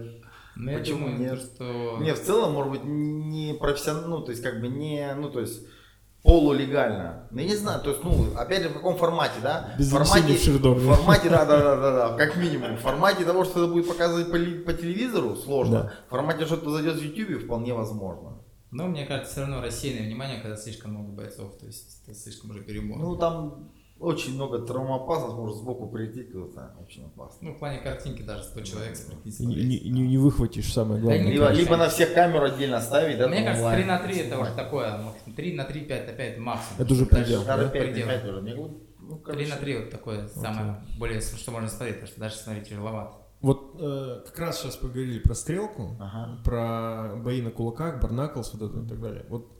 Ну, 0.56 0.72
я 0.72 0.80
Почему 0.80 1.08
думаю, 1.08 1.20
нет? 1.20 1.40
то, 1.40 1.46
что... 1.46 1.98
Не, 2.02 2.14
в 2.14 2.22
целом, 2.22 2.54
может 2.54 2.72
быть, 2.72 2.84
не 2.84 3.54
профессионально, 3.54 4.08
ну, 4.08 4.22
то 4.22 4.32
есть, 4.32 4.44
как 4.44 4.62
бы 4.62 4.68
не, 4.68 5.14
ну, 5.16 5.30
то 5.30 5.40
есть, 5.40 5.66
полулегально. 6.24 7.28
Ну, 7.32 7.40
я 7.40 7.48
не 7.48 7.56
знаю, 7.56 7.82
то 7.82 7.90
есть, 7.90 8.04
ну, 8.04 8.34
опять 8.36 8.64
же, 8.64 8.70
в 8.70 8.74
каком 8.74 8.96
формате, 8.98 9.36
да? 9.42 9.76
Без 9.78 9.90
формате, 9.90 10.34
в 10.34 10.96
формате, 10.96 11.30
да, 11.30 11.46
да, 11.46 11.62
да, 11.62 11.76
да, 11.76 11.92
да, 11.92 12.18
как 12.18 12.38
минимум. 12.38 12.78
В 12.78 12.80
формате 12.80 13.26
того, 13.26 13.44
что 13.44 13.64
это 13.64 13.74
будет 13.74 13.88
показывать 13.88 14.28
по, 14.28 14.38
по 14.66 14.74
телевизору, 14.74 15.36
сложно. 15.36 15.84
Да. 15.84 15.94
В 16.08 16.10
формате, 16.12 16.46
что 16.46 16.56
это 16.56 16.70
зайдет 16.70 16.96
в 16.96 17.04
YouTube, 17.04 17.44
вполне 17.44 17.74
возможно. 17.74 18.40
Но 18.72 18.88
мне 18.88 19.06
кажется, 19.06 19.32
все 19.32 19.42
равно 19.42 19.62
рассеянное 19.62 20.08
внимание, 20.08 20.42
когда 20.42 20.58
слишком 20.58 20.92
много 20.92 21.12
бойцов, 21.12 21.58
то 21.60 21.66
есть 21.68 22.02
это 22.04 22.18
слишком 22.18 22.50
уже 22.52 22.62
перебор. 22.62 22.98
Ну, 22.98 23.16
там 23.18 23.70
очень 24.04 24.36
много 24.36 24.60
травмоопасности, 24.60 25.36
может 25.36 25.58
сбоку 25.58 25.88
прийти 25.88 26.24
кто-то, 26.24 26.76
очень 26.82 27.06
опасно. 27.06 27.38
Ну, 27.50 27.54
в 27.56 27.60
плане 27.60 27.80
картинки 27.80 28.22
даже 28.22 28.44
100 28.44 28.62
человек 28.62 28.98
практически. 29.08 29.44
Не, 29.44 29.56
не- 29.64 29.80
не- 29.90 30.08
не 30.08 30.18
выхватишь 30.18 30.72
самое 30.74 31.02
Да 31.02 31.08
главное. 31.08 31.32
Либо, 31.32 31.50
либо 31.52 31.78
на 31.78 31.90
всех 31.90 32.14
камеру 32.14 32.46
отдельно 32.46 32.82
ставить, 32.82 33.18
да, 33.18 33.28
Мне 33.28 33.38
там 33.38 33.46
кажется, 33.46 33.66
онлайн. 33.66 33.82
3 33.84 33.92
на 33.92 34.00
3 34.00 34.16
это 34.18 34.40
уже 34.40 34.52
такое, 34.54 34.92
максимум. 34.98 35.36
3 35.36 35.54
на 35.56 35.64
3, 35.66 35.82
5 35.82 36.08
на 36.08 36.14
5 36.14 36.32
это 36.34 36.42
максимум. 36.42 36.82
Это 36.82 36.94
уже 36.94 37.06
предел, 37.06 37.44
Даже 37.46 37.64
уже 37.64 37.72
пять, 37.72 37.84
предел. 37.84 38.08
пять 38.08 38.24
уже. 38.26 38.42
Мне 38.42 38.54
говорят, 38.56 38.78
ну, 39.00 39.16
3 39.18 39.24
короче, 39.24 39.48
на 39.50 39.56
3 39.58 39.78
вот 39.78 39.90
такое 39.92 40.28
самое 40.28 40.76
более, 41.00 41.22
что 41.22 41.52
можно 41.52 41.70
смотреть, 41.70 41.96
потому 41.96 42.08
что 42.12 42.20
дальше 42.20 42.38
смотреть 42.38 42.70
тяжеловато. 42.70 43.14
Вот 43.42 43.76
э, 43.82 44.22
как 44.26 44.40
раз 44.40 44.62
сейчас 44.62 44.78
поговорили 44.78 45.20
про 45.20 45.34
стрелку, 45.36 45.98
Ага. 46.00 46.40
про 46.46 47.16
бои 47.24 47.42
на 47.42 47.52
кулаках, 47.52 48.02
барнаклс, 48.02 48.54
вот 48.54 48.70
это 48.72 48.80
и 48.80 48.88
так 48.88 49.02
далее. 49.02 49.26
Вот 49.30 49.52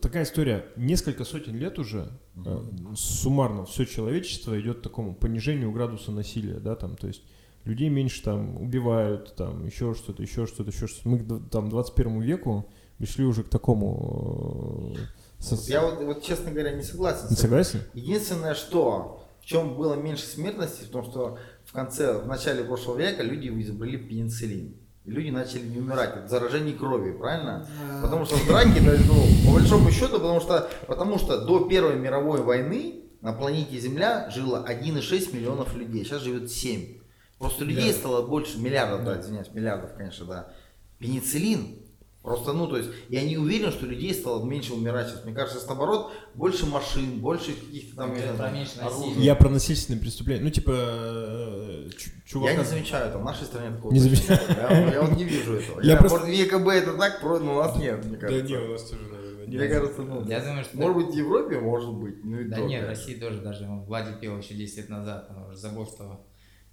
такая 0.00 0.22
история. 0.24 0.64
Несколько 0.76 1.24
сотен 1.24 1.56
лет 1.56 1.78
уже 1.78 2.08
э, 2.36 2.58
суммарно 2.94 3.64
все 3.64 3.84
человечество 3.86 4.60
идет 4.60 4.78
к 4.78 4.82
такому 4.82 5.14
понижению 5.14 5.72
градуса 5.72 6.12
насилия, 6.12 6.60
да, 6.60 6.74
там, 6.76 6.96
то 6.96 7.06
есть 7.08 7.22
людей 7.64 7.88
меньше 7.88 8.22
там 8.22 8.60
убивают, 8.60 9.34
там, 9.36 9.64
еще 9.66 9.94
что-то, 9.94 10.22
еще 10.22 10.46
что-то, 10.46 10.70
еще 10.70 10.86
что-то. 10.86 11.08
Мы 11.08 11.40
там 11.50 11.68
21 11.68 12.20
веку 12.20 12.68
пришли 12.98 13.24
уже 13.24 13.42
к 13.42 13.48
такому... 13.48 14.94
э, 14.96 15.42
со- 15.42 15.70
Я 15.70 15.82
вот, 15.82 16.02
вот, 16.04 16.22
честно 16.22 16.50
говоря, 16.50 16.72
не 16.72 16.82
согласен. 16.82 17.26
Не 17.30 17.36
согласен? 17.36 17.80
Единственное, 17.94 18.54
что 18.54 19.24
в 19.40 19.44
чем 19.46 19.76
было 19.76 19.94
меньше 19.94 20.24
смертности, 20.24 20.84
в 20.84 20.90
том, 20.90 21.04
что 21.04 21.38
в 21.64 21.72
конце, 21.72 22.18
в 22.20 22.26
начале 22.26 22.62
прошлого 22.62 22.98
века 22.98 23.22
люди 23.24 23.48
изобрели 23.60 23.96
пенициллин. 23.98 24.76
И 25.04 25.10
люди 25.10 25.30
начали 25.30 25.66
не 25.66 25.78
умирать 25.78 26.16
от 26.16 26.30
заражений 26.30 26.74
крови, 26.74 27.10
правильно? 27.10 27.66
Потому 28.02 28.24
что 28.24 28.36
в 28.36 28.46
драке, 28.46 28.80
да, 28.80 28.92
ну, 29.06 29.26
по 29.46 29.58
большому 29.58 29.90
счету, 29.90 30.14
потому 30.20 30.40
что, 30.40 30.70
потому 30.86 31.18
что 31.18 31.44
до 31.44 31.64
Первой 31.68 31.96
мировой 31.96 32.42
войны 32.42 33.00
на 33.20 33.32
планете 33.32 33.78
Земля 33.78 34.30
жило 34.30 34.64
1,6 34.68 35.34
миллионов 35.34 35.74
людей, 35.74 36.04
сейчас 36.04 36.22
живет 36.22 36.50
7. 36.50 36.98
Просто 37.38 37.64
людей 37.64 37.92
стало 37.92 38.24
больше, 38.24 38.60
миллиардов, 38.60 39.04
да, 39.04 39.20
извиняюсь, 39.20 39.50
миллиардов, 39.52 39.94
конечно, 39.96 40.24
да. 40.26 40.52
Пенициллин, 41.00 41.81
просто, 42.22 42.52
ну, 42.52 42.66
то 42.68 42.76
есть, 42.76 42.90
я 43.08 43.22
не 43.24 43.36
уверен, 43.36 43.70
что 43.72 43.86
людей 43.86 44.14
стало 44.14 44.44
меньше 44.44 44.72
умирать 44.74 45.08
сейчас. 45.08 45.24
Мне 45.24 45.34
кажется, 45.34 45.58
сейчас 45.58 45.68
наоборот, 45.68 46.12
больше 46.34 46.66
машин, 46.66 47.18
больше 47.20 47.52
каких-то 47.52 47.96
там, 47.96 48.12
про 48.14 48.20
там, 48.36 48.54
меньше 48.54 48.78
оружия. 48.80 49.06
насилия. 49.08 49.24
Я 49.26 49.34
про 49.34 49.48
насильственные 49.50 50.00
преступления. 50.00 50.42
Ну, 50.44 50.50
типа, 50.50 50.72
э, 50.74 51.90
чу- 51.96 52.10
чувака... 52.24 52.52
Я 52.52 52.58
не 52.58 52.64
замечаю, 52.64 53.12
там 53.12 53.22
в 53.22 53.24
нашей 53.24 53.44
стране 53.44 53.74
такого 53.76 53.92
Не 53.92 53.98
замечаю. 53.98 54.38
нет. 54.48 54.58
Я, 54.58 54.92
я 54.92 55.02
вот 55.02 55.16
не 55.16 55.24
вижу 55.24 55.54
этого. 55.54 55.80
Я 55.80 55.92
Я, 55.92 55.96
просто- 55.98 56.18
Может, 56.20 56.34
в 56.34 56.38
ЕКБ 56.40 56.68
это 56.68 56.96
так, 56.96 57.20
про- 57.20 57.38
но 57.38 57.56
у 57.56 57.62
нас 57.62 57.76
нет, 57.76 58.04
мне 58.04 58.16
кажется. 58.16 58.58
нас 58.58 58.82
тоже, 58.90 59.02
наверное, 59.02 59.46
Мне 59.46 59.68
кажется, 59.68 60.02
ну, 60.02 60.28
Я 60.28 60.40
думаю, 60.40 60.64
что... 60.64 60.76
может 60.78 60.96
быть, 60.96 61.14
в 61.14 61.18
Европе 61.18 61.60
может 61.60 61.92
быть, 61.94 62.24
ну 62.24 62.38
и 62.40 62.44
Да 62.44 62.58
нет, 62.60 62.84
в. 62.84 62.88
России 62.88 63.14
тоже 63.14 63.40
даже 63.40 63.66
ну, 63.66 63.82
Влади 63.84 64.12
пел 64.20 64.38
еще 64.38 64.54
10 64.54 64.76
лет 64.78 64.88
назад, 64.88 65.28
он 65.30 65.44
уже 65.50 65.58
забыл, 65.58 65.86
что 65.86 66.24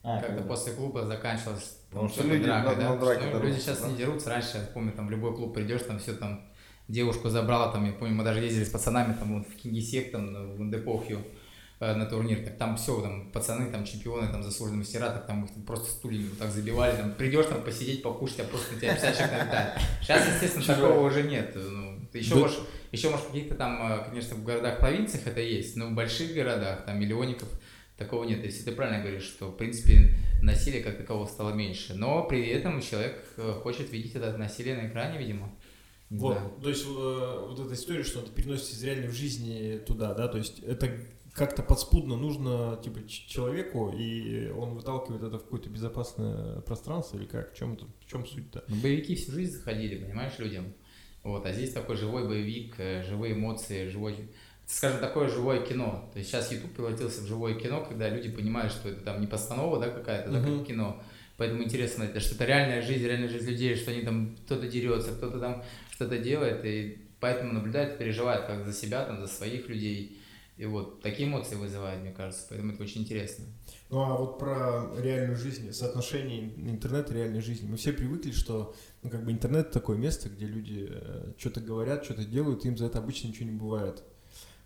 А, 0.03 0.17
как-то 0.19 0.35
когда? 0.35 0.47
после 0.47 0.73
клуба 0.73 1.05
заканчивалось 1.05 1.77
Потому 1.89 2.07
там, 2.07 2.09
что 2.09 2.19
что-то 2.21 2.35
люди 2.35 2.45
дракой, 2.45 2.75
на- 2.75 2.81
да. 2.81 2.89
на 2.93 2.97
драке 2.99 3.21
Ну, 3.21 3.27
дерутся, 3.31 3.47
люди 3.47 3.59
сейчас 3.59 3.81
да? 3.81 3.87
не 3.89 3.95
дерутся, 3.97 4.29
раньше, 4.29 4.49
я 4.57 4.63
помню, 4.73 4.91
там 4.93 5.09
любой 5.09 5.35
клуб 5.35 5.53
придешь, 5.53 5.81
там 5.81 5.99
все 5.99 6.13
там 6.13 6.45
девушку 6.87 7.29
забрала, 7.29 7.71
там, 7.71 7.85
я 7.85 7.91
помню, 7.93 8.15
мы 8.15 8.23
даже 8.23 8.39
ездили 8.39 8.63
с 8.63 8.69
пацанами 8.69 9.13
там 9.13 9.39
вот, 9.39 9.47
в 9.47 9.55
Кингисепп, 9.55 10.11
там, 10.11 10.55
в 10.55 10.61
Индепохью 10.61 11.19
э, 11.79 11.93
на 11.95 12.05
турнир, 12.05 12.43
так 12.43 12.57
там 12.57 12.77
все, 12.77 12.99
там 13.01 13.31
пацаны, 13.31 13.69
там 13.71 13.83
чемпионы, 13.85 14.27
там 14.31 14.41
заслуженные 14.43 14.79
мастера, 14.79 15.09
так 15.09 15.27
там 15.27 15.45
их 15.45 15.51
там 15.53 15.63
просто 15.63 15.91
стульями 15.91 16.29
вот 16.29 16.39
так 16.39 16.49
забивали, 16.51 16.95
там 16.95 17.11
придешь 17.13 17.45
там 17.47 17.61
посидеть, 17.63 18.01
покушать, 18.01 18.39
а 18.39 18.43
просто 18.45 18.73
на 18.73 18.79
тебя 18.79 18.93
50 18.95 19.17
человек 19.17 19.37
налетает. 19.39 19.73
Сейчас, 20.01 20.27
естественно, 20.27 20.65
такого 20.65 21.07
уже 21.07 21.23
нет. 21.23 21.51
Ну, 21.55 21.99
ты 22.11 22.19
еще 22.19 22.35
Да. 22.35 22.39
можешь, 22.41 22.59
еще 22.91 23.09
может 23.09 23.25
в 23.25 23.27
каких-то 23.29 23.55
там, 23.55 23.91
э, 23.91 24.05
конечно, 24.09 24.35
в 24.35 24.43
городах, 24.43 24.79
провинциях 24.79 25.27
это 25.27 25.41
есть, 25.41 25.75
но 25.75 25.87
в 25.87 25.91
больших 25.93 26.33
городах, 26.33 26.85
там 26.85 26.99
миллионников, 26.99 27.49
такого 27.99 28.23
нет. 28.23 28.43
Если 28.43 28.63
ты 28.63 28.71
правильно 28.71 29.01
говоришь, 29.01 29.23
что, 29.23 29.49
в 29.49 29.57
принципе, 29.57 30.15
насилия 30.41 30.81
как 30.81 30.97
такового 30.97 31.27
стало 31.27 31.53
меньше. 31.53 31.93
Но 31.93 32.23
при 32.23 32.47
этом 32.47 32.81
человек 32.81 33.23
э, 33.37 33.53
хочет 33.61 33.91
видеть 33.91 34.15
это 34.15 34.35
насилие 34.37 34.75
на 34.75 34.87
экране, 34.87 35.19
видимо. 35.19 35.53
Вот, 36.09 36.37
знаю. 36.37 36.51
то 36.63 36.69
есть 36.69 36.85
э, 36.85 37.45
вот 37.49 37.59
эта 37.59 37.73
история, 37.75 38.03
что 38.03 38.21
это 38.21 38.31
переносится 38.31 38.73
из 38.73 38.83
реальной 38.83 39.09
жизни 39.09 39.79
туда, 39.85 40.15
да, 40.15 40.27
то 40.27 40.39
есть 40.39 40.59
это 40.59 40.89
как-то 41.33 41.61
подспудно 41.61 42.17
нужно 42.17 42.79
типа 42.83 43.07
человеку, 43.07 43.93
и 43.95 44.49
он 44.49 44.73
выталкивает 44.73 45.21
это 45.21 45.37
в 45.37 45.43
какое-то 45.43 45.69
безопасное 45.69 46.61
пространство 46.61 47.17
или 47.17 47.25
как? 47.25 47.53
В 47.53 47.57
чем 47.57 47.73
это? 47.73 47.85
В 47.85 48.09
чем 48.09 48.25
суть-то? 48.25 48.63
Ну, 48.67 48.75
боевики 48.77 49.15
всю 49.15 49.31
жизнь 49.33 49.53
заходили, 49.53 50.03
понимаешь, 50.03 50.37
людям. 50.39 50.73
Вот, 51.21 51.45
а 51.45 51.53
здесь 51.53 51.73
такой 51.73 51.97
живой 51.97 52.27
боевик, 52.27 52.75
э, 52.79 53.03
живые 53.03 53.33
эмоции, 53.33 53.87
живой, 53.87 54.31
скажем, 54.69 54.99
такое 54.99 55.29
живое 55.29 55.65
кино. 55.65 56.09
То 56.13 56.19
есть 56.19 56.29
сейчас 56.29 56.51
YouTube 56.51 56.73
превратился 56.73 57.21
в 57.21 57.27
живое 57.27 57.55
кино, 57.55 57.83
когда 57.83 58.07
люди 58.07 58.29
понимают, 58.29 58.71
что 58.71 58.89
это 58.89 59.01
там 59.01 59.19
не 59.19 59.27
постанова, 59.27 59.79
да, 59.79 59.89
какая-то, 59.89 60.29
да, 60.29 60.39
как 60.41 60.67
кино. 60.67 61.01
Поэтому 61.37 61.63
интересно, 61.63 62.03
это 62.03 62.19
что-то 62.19 62.45
реальная 62.45 62.81
жизнь, 62.81 63.05
реальная 63.05 63.29
жизнь 63.29 63.49
людей, 63.49 63.75
что 63.75 63.91
они 63.91 64.01
там, 64.01 64.37
кто-то 64.45 64.67
дерется, 64.67 65.11
кто-то 65.11 65.39
там 65.39 65.63
что-то 65.91 66.19
делает, 66.19 66.63
и 66.65 67.07
поэтому 67.19 67.53
наблюдают, 67.53 67.97
переживают 67.97 68.45
как 68.45 68.65
за 68.65 68.73
себя, 68.73 69.05
там, 69.05 69.19
за 69.21 69.27
своих 69.27 69.67
людей. 69.69 70.21
И 70.57 70.65
вот 70.65 71.01
такие 71.01 71.27
эмоции 71.27 71.55
вызывает, 71.55 72.01
мне 72.01 72.11
кажется, 72.11 72.45
поэтому 72.49 72.73
это 72.73 72.83
очень 72.83 73.01
интересно. 73.01 73.45
Ну 73.89 74.01
а 74.01 74.17
вот 74.17 74.37
про 74.37 74.93
реальную 74.99 75.37
жизнь, 75.37 75.71
соотношение 75.71 76.53
интернета 76.57 77.13
и 77.13 77.17
реальной 77.17 77.41
жизни. 77.41 77.67
Мы 77.67 77.77
все 77.77 77.93
привыкли, 77.93 78.31
что 78.31 78.75
ну, 79.01 79.09
как 79.09 79.23
бы 79.23 79.31
интернет 79.31 79.71
такое 79.71 79.97
место, 79.97 80.29
где 80.29 80.45
люди 80.45 80.91
что-то 81.37 81.61
говорят, 81.61 82.03
что-то 82.03 82.25
делают, 82.25 82.65
им 82.65 82.77
за 82.77 82.87
это 82.87 82.99
обычно 82.99 83.29
ничего 83.29 83.49
не 83.49 83.57
бывает. 83.57 84.03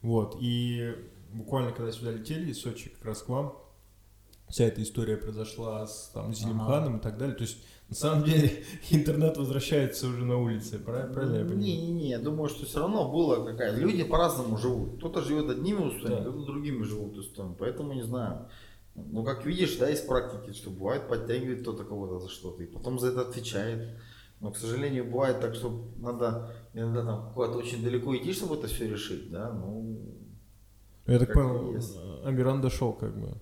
Вот. 0.03 0.37
И 0.39 0.95
буквально 1.31 1.71
когда 1.71 1.91
сюда 1.91 2.11
летели 2.11 2.51
из 2.51 2.61
Сочи 2.61 2.89
как 2.89 3.05
раз 3.05 3.23
к 3.23 3.29
вам, 3.29 3.57
вся 4.49 4.65
эта 4.65 4.83
история 4.83 5.17
произошла 5.17 5.87
с 5.87 6.11
там, 6.13 6.31
Зелимханом 6.33 6.97
и 6.97 7.01
так 7.01 7.17
далее. 7.17 7.35
То 7.35 7.43
есть 7.43 7.57
на 7.89 7.95
самом 7.95 8.23
деле 8.23 8.63
интернет 8.91 9.37
возвращается 9.37 10.07
уже 10.07 10.23
на 10.25 10.37
улице, 10.37 10.77
правильно, 10.77 11.11
правильно 11.13 11.35
я 11.37 11.41
понимаю? 11.45 11.59
Не-не-не, 11.61 12.09
я 12.09 12.19
думаю, 12.19 12.49
что 12.49 12.65
все 12.65 12.79
равно 12.79 13.11
было 13.11 13.43
какая 13.45 13.75
Люди 13.75 14.03
по-разному 14.03 14.57
живут. 14.57 14.97
Кто-то 14.97 15.21
живет 15.21 15.49
одними 15.49 15.79
устоями, 15.79 16.15
Да. 16.23 16.29
кто-то 16.29 16.45
другими 16.45 16.83
живут 16.83 17.17
устоями. 17.17 17.55
Поэтому 17.57 17.93
не 17.93 18.03
знаю. 18.03 18.47
Ну, 18.95 19.23
как 19.23 19.43
видишь, 19.45 19.77
да, 19.77 19.89
из 19.89 20.01
практики, 20.01 20.53
что 20.55 20.69
бывает, 20.69 21.07
подтягивает 21.07 21.61
кто-то 21.61 21.83
кого-то 21.83 22.19
за 22.19 22.29
что-то, 22.29 22.61
и 22.61 22.67
потом 22.67 22.99
за 22.99 23.07
это 23.07 23.21
отвечает. 23.21 23.97
Но, 24.39 24.51
к 24.51 24.57
сожалению, 24.57 25.05
бывает 25.05 25.39
так, 25.39 25.55
что 25.55 25.83
надо 25.97 26.53
иногда 26.73 27.05
там 27.05 27.33
куда-то 27.33 27.57
очень 27.57 27.83
далеко 27.83 28.15
идти, 28.15 28.33
чтобы 28.33 28.55
это 28.55 28.67
все 28.67 28.89
решить, 28.89 29.31
да, 29.31 29.51
ну... 29.51 29.99
Я 31.05 31.19
так 31.19 31.33
понял. 31.33 31.75
Амиран 32.23 32.61
дошел 32.61 32.93
как 32.93 33.17
бы. 33.19 33.37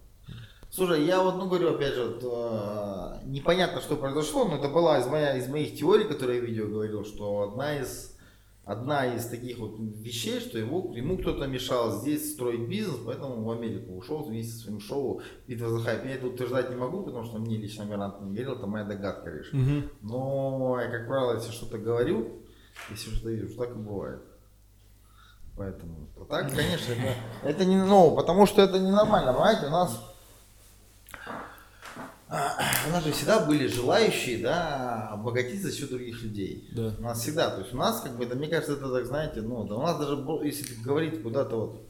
Слушай, 0.72 1.04
я 1.04 1.22
вот, 1.22 1.36
ну, 1.36 1.48
говорю, 1.48 1.76
опять 1.76 1.94
же, 1.94 2.06
вот, 2.06 2.24
э, 2.24 3.26
непонятно, 3.26 3.82
что 3.82 3.98
произошло, 3.98 4.46
но 4.46 4.56
это 4.56 4.70
была 4.70 5.00
из, 5.00 5.08
моя, 5.08 5.36
из 5.38 5.50
моих 5.50 5.78
теорий, 5.78 6.06
которые 6.06 6.40
я 6.40 6.46
в 6.46 6.48
видео 6.48 6.66
говорил, 6.68 7.04
что 7.04 7.42
одна 7.42 7.78
из, 7.78 8.18
одна 8.64 9.14
из 9.14 9.26
таких 9.26 9.60
вот 9.60 9.76
вещей, 9.78 10.40
что 10.40 10.58
его, 10.58 10.94
ему 10.96 11.18
кто-то 11.18 11.46
мешал 11.46 12.00
здесь 12.00 12.32
строить 12.32 12.70
бизнес, 12.70 13.02
поэтому 13.06 13.36
он 13.36 13.44
в 13.44 13.52
Америку 13.52 13.98
ушел 13.98 14.24
вместе 14.24 14.54
со 14.54 14.60
своим 14.64 14.80
шоу 14.80 15.22
«Битва 15.46 15.68
за 15.68 15.82
хайп». 15.82 16.06
Я 16.06 16.16
это 16.16 16.28
утверждать 16.28 16.70
не 16.70 16.78
могу, 16.78 17.04
потому 17.04 17.26
что 17.26 17.38
мне 17.38 17.58
лично 17.58 17.84
Мирант 17.84 18.22
не 18.22 18.34
верил, 18.34 18.54
это 18.54 18.66
моя 18.66 18.86
догадка 18.86 19.30
лишь. 19.30 19.52
Но 20.02 20.80
я, 20.82 20.90
как 20.90 21.06
правило, 21.06 21.34
если 21.34 21.52
что-то 21.52 21.80
говорю, 21.80 22.41
если 22.90 23.12
что-то 23.12 23.30
вижу, 23.30 23.56
так 23.56 23.72
и 23.72 23.74
бывает. 23.74 24.22
Поэтому, 25.58 26.08
а 26.18 26.26
так, 26.26 26.54
конечно, 26.56 26.94
это, 26.94 27.16
это 27.44 27.66
не, 27.66 27.76
ну, 27.76 28.16
потому 28.16 28.46
что 28.46 28.62
это 28.62 28.80
ненормально, 28.80 29.34
понимаете, 29.34 29.68
у 29.68 29.72
нас 29.72 30.00
у 32.32 32.92
нас 32.92 33.04
же 33.04 33.12
всегда 33.12 33.46
были 33.46 33.68
желающие, 33.68 34.38
да, 34.38 35.10
обогатиться 35.10 35.68
за 35.68 35.76
счет 35.76 35.90
других 35.90 36.24
людей. 36.24 36.70
Да. 36.72 36.94
У 36.98 37.02
нас 37.02 37.20
всегда, 37.20 37.50
то 37.50 37.60
есть 37.60 37.74
у 37.74 37.78
нас, 37.78 38.00
как 38.00 38.16
бы, 38.16 38.24
это, 38.24 38.36
мне 38.36 38.48
кажется, 38.48 38.74
это, 38.74 38.90
так, 38.90 39.06
знаете, 39.06 39.42
ну, 39.42 39.66
да, 39.66 39.76
у 39.76 39.82
нас 39.82 40.00
даже, 40.00 40.16
если 40.46 40.82
говорить 40.82 41.22
куда-то 41.22 41.56
вот 41.58 41.82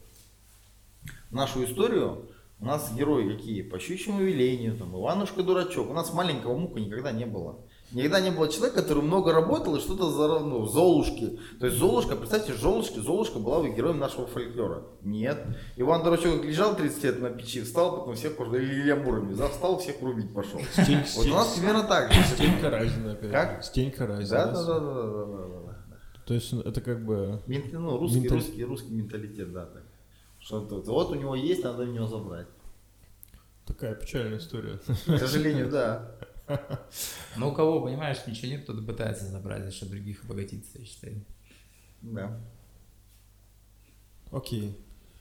нашу 1.30 1.64
историю, 1.64 2.28
у 2.58 2.64
нас 2.64 2.92
герои 2.92 3.36
какие? 3.36 3.62
По 3.62 3.78
щучьему 3.78 4.20
велению, 4.20 4.76
там, 4.76 4.96
Иванушка 4.96 5.42
Дурачок. 5.42 5.90
У 5.90 5.94
нас 5.94 6.12
маленького 6.12 6.56
мука 6.56 6.80
никогда 6.80 7.10
не 7.10 7.24
было. 7.24 7.58
Никогда 7.92 8.20
не 8.20 8.30
было 8.30 8.48
человека, 8.48 8.80
который 8.80 9.02
много 9.02 9.32
работал 9.32 9.76
и 9.76 9.80
что-то 9.80 10.10
за 10.10 10.38
ну, 10.40 10.64
Золушки. 10.66 11.38
То 11.60 11.66
есть 11.66 11.78
Золушка, 11.78 12.16
представьте, 12.16 12.54
Золушки, 12.54 12.98
Золушка 12.98 13.38
была 13.38 13.60
бы 13.60 13.68
героем 13.70 13.98
нашего 13.98 14.26
фольклора. 14.26 14.84
Нет. 15.02 15.38
Иван 15.76 16.02
Дурачок 16.02 16.42
лежал 16.44 16.74
30 16.74 17.04
лет 17.04 17.20
на 17.20 17.30
печи, 17.30 17.60
встал, 17.62 17.98
потом 17.98 18.14
всех, 18.14 18.40
или 18.40 18.64
Илья 18.64 18.96
Муромец, 18.96 19.36
да, 19.36 19.48
встал, 19.48 19.78
всех 19.78 20.00
рубить 20.00 20.32
пошел. 20.32 20.60
Стень- 20.72 21.04
Вот 21.16 21.26
у 21.26 21.30
нас 21.30 21.54
примерно 21.54 21.84
так 21.84 22.12
же. 22.12 22.22
Стенька 22.24 22.70
Разина 22.70 23.12
опять. 23.12 23.30
Как? 23.30 23.64
Стенька 23.64 24.06
Разина. 24.06 24.28
Да, 24.28 24.52
да, 24.52 24.62
да, 24.62 24.80
да, 24.80 25.06
да, 25.06 25.26
да, 25.26 25.60
да. 25.66 25.96
То 26.24 26.34
есть 26.34 26.52
это 26.52 26.80
как 26.80 27.04
бы... 27.04 27.42
Мент- 27.46 27.72
ну, 27.72 27.98
русский, 27.98 28.20
Менталь- 28.20 28.38
русский, 28.38 28.64
русский 28.64 28.92
менталитет, 28.92 29.52
да. 29.52 29.66
Так. 29.66 29.82
Что 30.38 30.60
вот 30.86 31.10
у 31.10 31.14
него 31.14 31.34
есть, 31.34 31.62
надо 31.62 31.82
у 31.82 31.86
него 31.86 32.06
забрать. 32.06 32.46
Такая 33.66 33.94
печальная 33.94 34.38
история. 34.38 34.80
К 35.06 35.18
сожалению, 35.18 35.70
да. 35.70 36.16
Но 37.36 37.50
у 37.50 37.54
кого, 37.54 37.80
понимаешь, 37.80 38.18
ничего 38.26 38.48
нет, 38.48 38.64
кто-то 38.64 38.82
пытается 38.82 39.26
забрать 39.26 39.64
за 39.64 39.70
счет 39.70 39.90
других 39.90 40.24
обогатиться, 40.24 40.78
я 40.78 40.84
считаю. 40.84 41.24
Да. 42.02 42.40
Окей, 44.30 44.76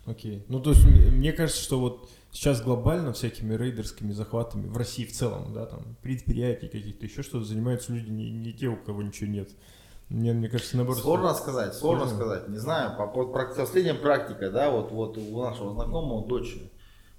окей. 0.05 0.45
Ну, 0.47 0.59
то 0.59 0.71
есть, 0.71 0.83
мне 0.85 1.33
кажется, 1.33 1.61
что 1.61 1.79
вот 1.79 2.09
сейчас 2.31 2.61
глобально 2.61 3.13
всякими 3.13 3.53
рейдерскими 3.55 4.11
захватами 4.13 4.67
в 4.67 4.77
России 4.77 5.05
в 5.05 5.11
целом, 5.11 5.53
да, 5.53 5.65
там, 5.65 5.97
предприятий 6.01 6.67
каких-то, 6.67 7.05
еще 7.05 7.21
что-то 7.23 7.45
занимаются 7.45 7.93
люди 7.93 8.09
не, 8.09 8.31
не 8.31 8.53
те, 8.53 8.67
у 8.67 8.77
кого 8.77 9.01
ничего 9.01 9.29
нет. 9.29 9.49
Мне, 10.09 10.33
мне 10.33 10.49
кажется, 10.49 10.75
наоборот... 10.75 11.01
Сложно 11.01 11.33
сказать, 11.33 11.73
сложно 11.73 12.07
Сложно. 12.07 12.25
сказать. 12.25 12.49
Не 12.49 12.57
знаю, 12.57 12.97
по, 12.97 13.07
по, 13.07 13.25
последняя 13.25 13.93
практика, 13.93 14.49
да, 14.49 14.69
вот, 14.69 14.91
вот 14.91 15.17
у 15.17 15.41
нашего 15.41 15.73
знакомого 15.73 16.27
дочери. 16.27 16.70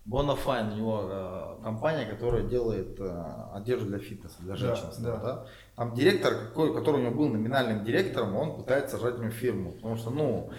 Bonafide, 0.04 0.72
у 0.72 0.76
него 0.76 1.08
э, 1.10 1.62
компания, 1.62 2.06
которая 2.06 2.42
делает 2.42 2.98
э, 2.98 3.24
одежду 3.54 3.86
для 3.86 3.98
фитнеса, 3.98 4.34
для 4.40 4.56
женщин. 4.56 4.86
да. 4.98 5.16
да. 5.16 5.46
Там 5.76 5.94
директор, 5.94 6.34
какой, 6.48 6.74
который 6.74 7.00
у 7.00 7.04
него 7.04 7.14
был 7.14 7.28
номинальным 7.28 7.84
директором, 7.84 8.34
он 8.34 8.56
пытается 8.56 8.98
сжать 8.98 9.14
у 9.14 9.22
него 9.22 9.30
фирму. 9.30 9.72
Потому 9.72 9.96
что, 9.96 10.10
ну, 10.10 10.50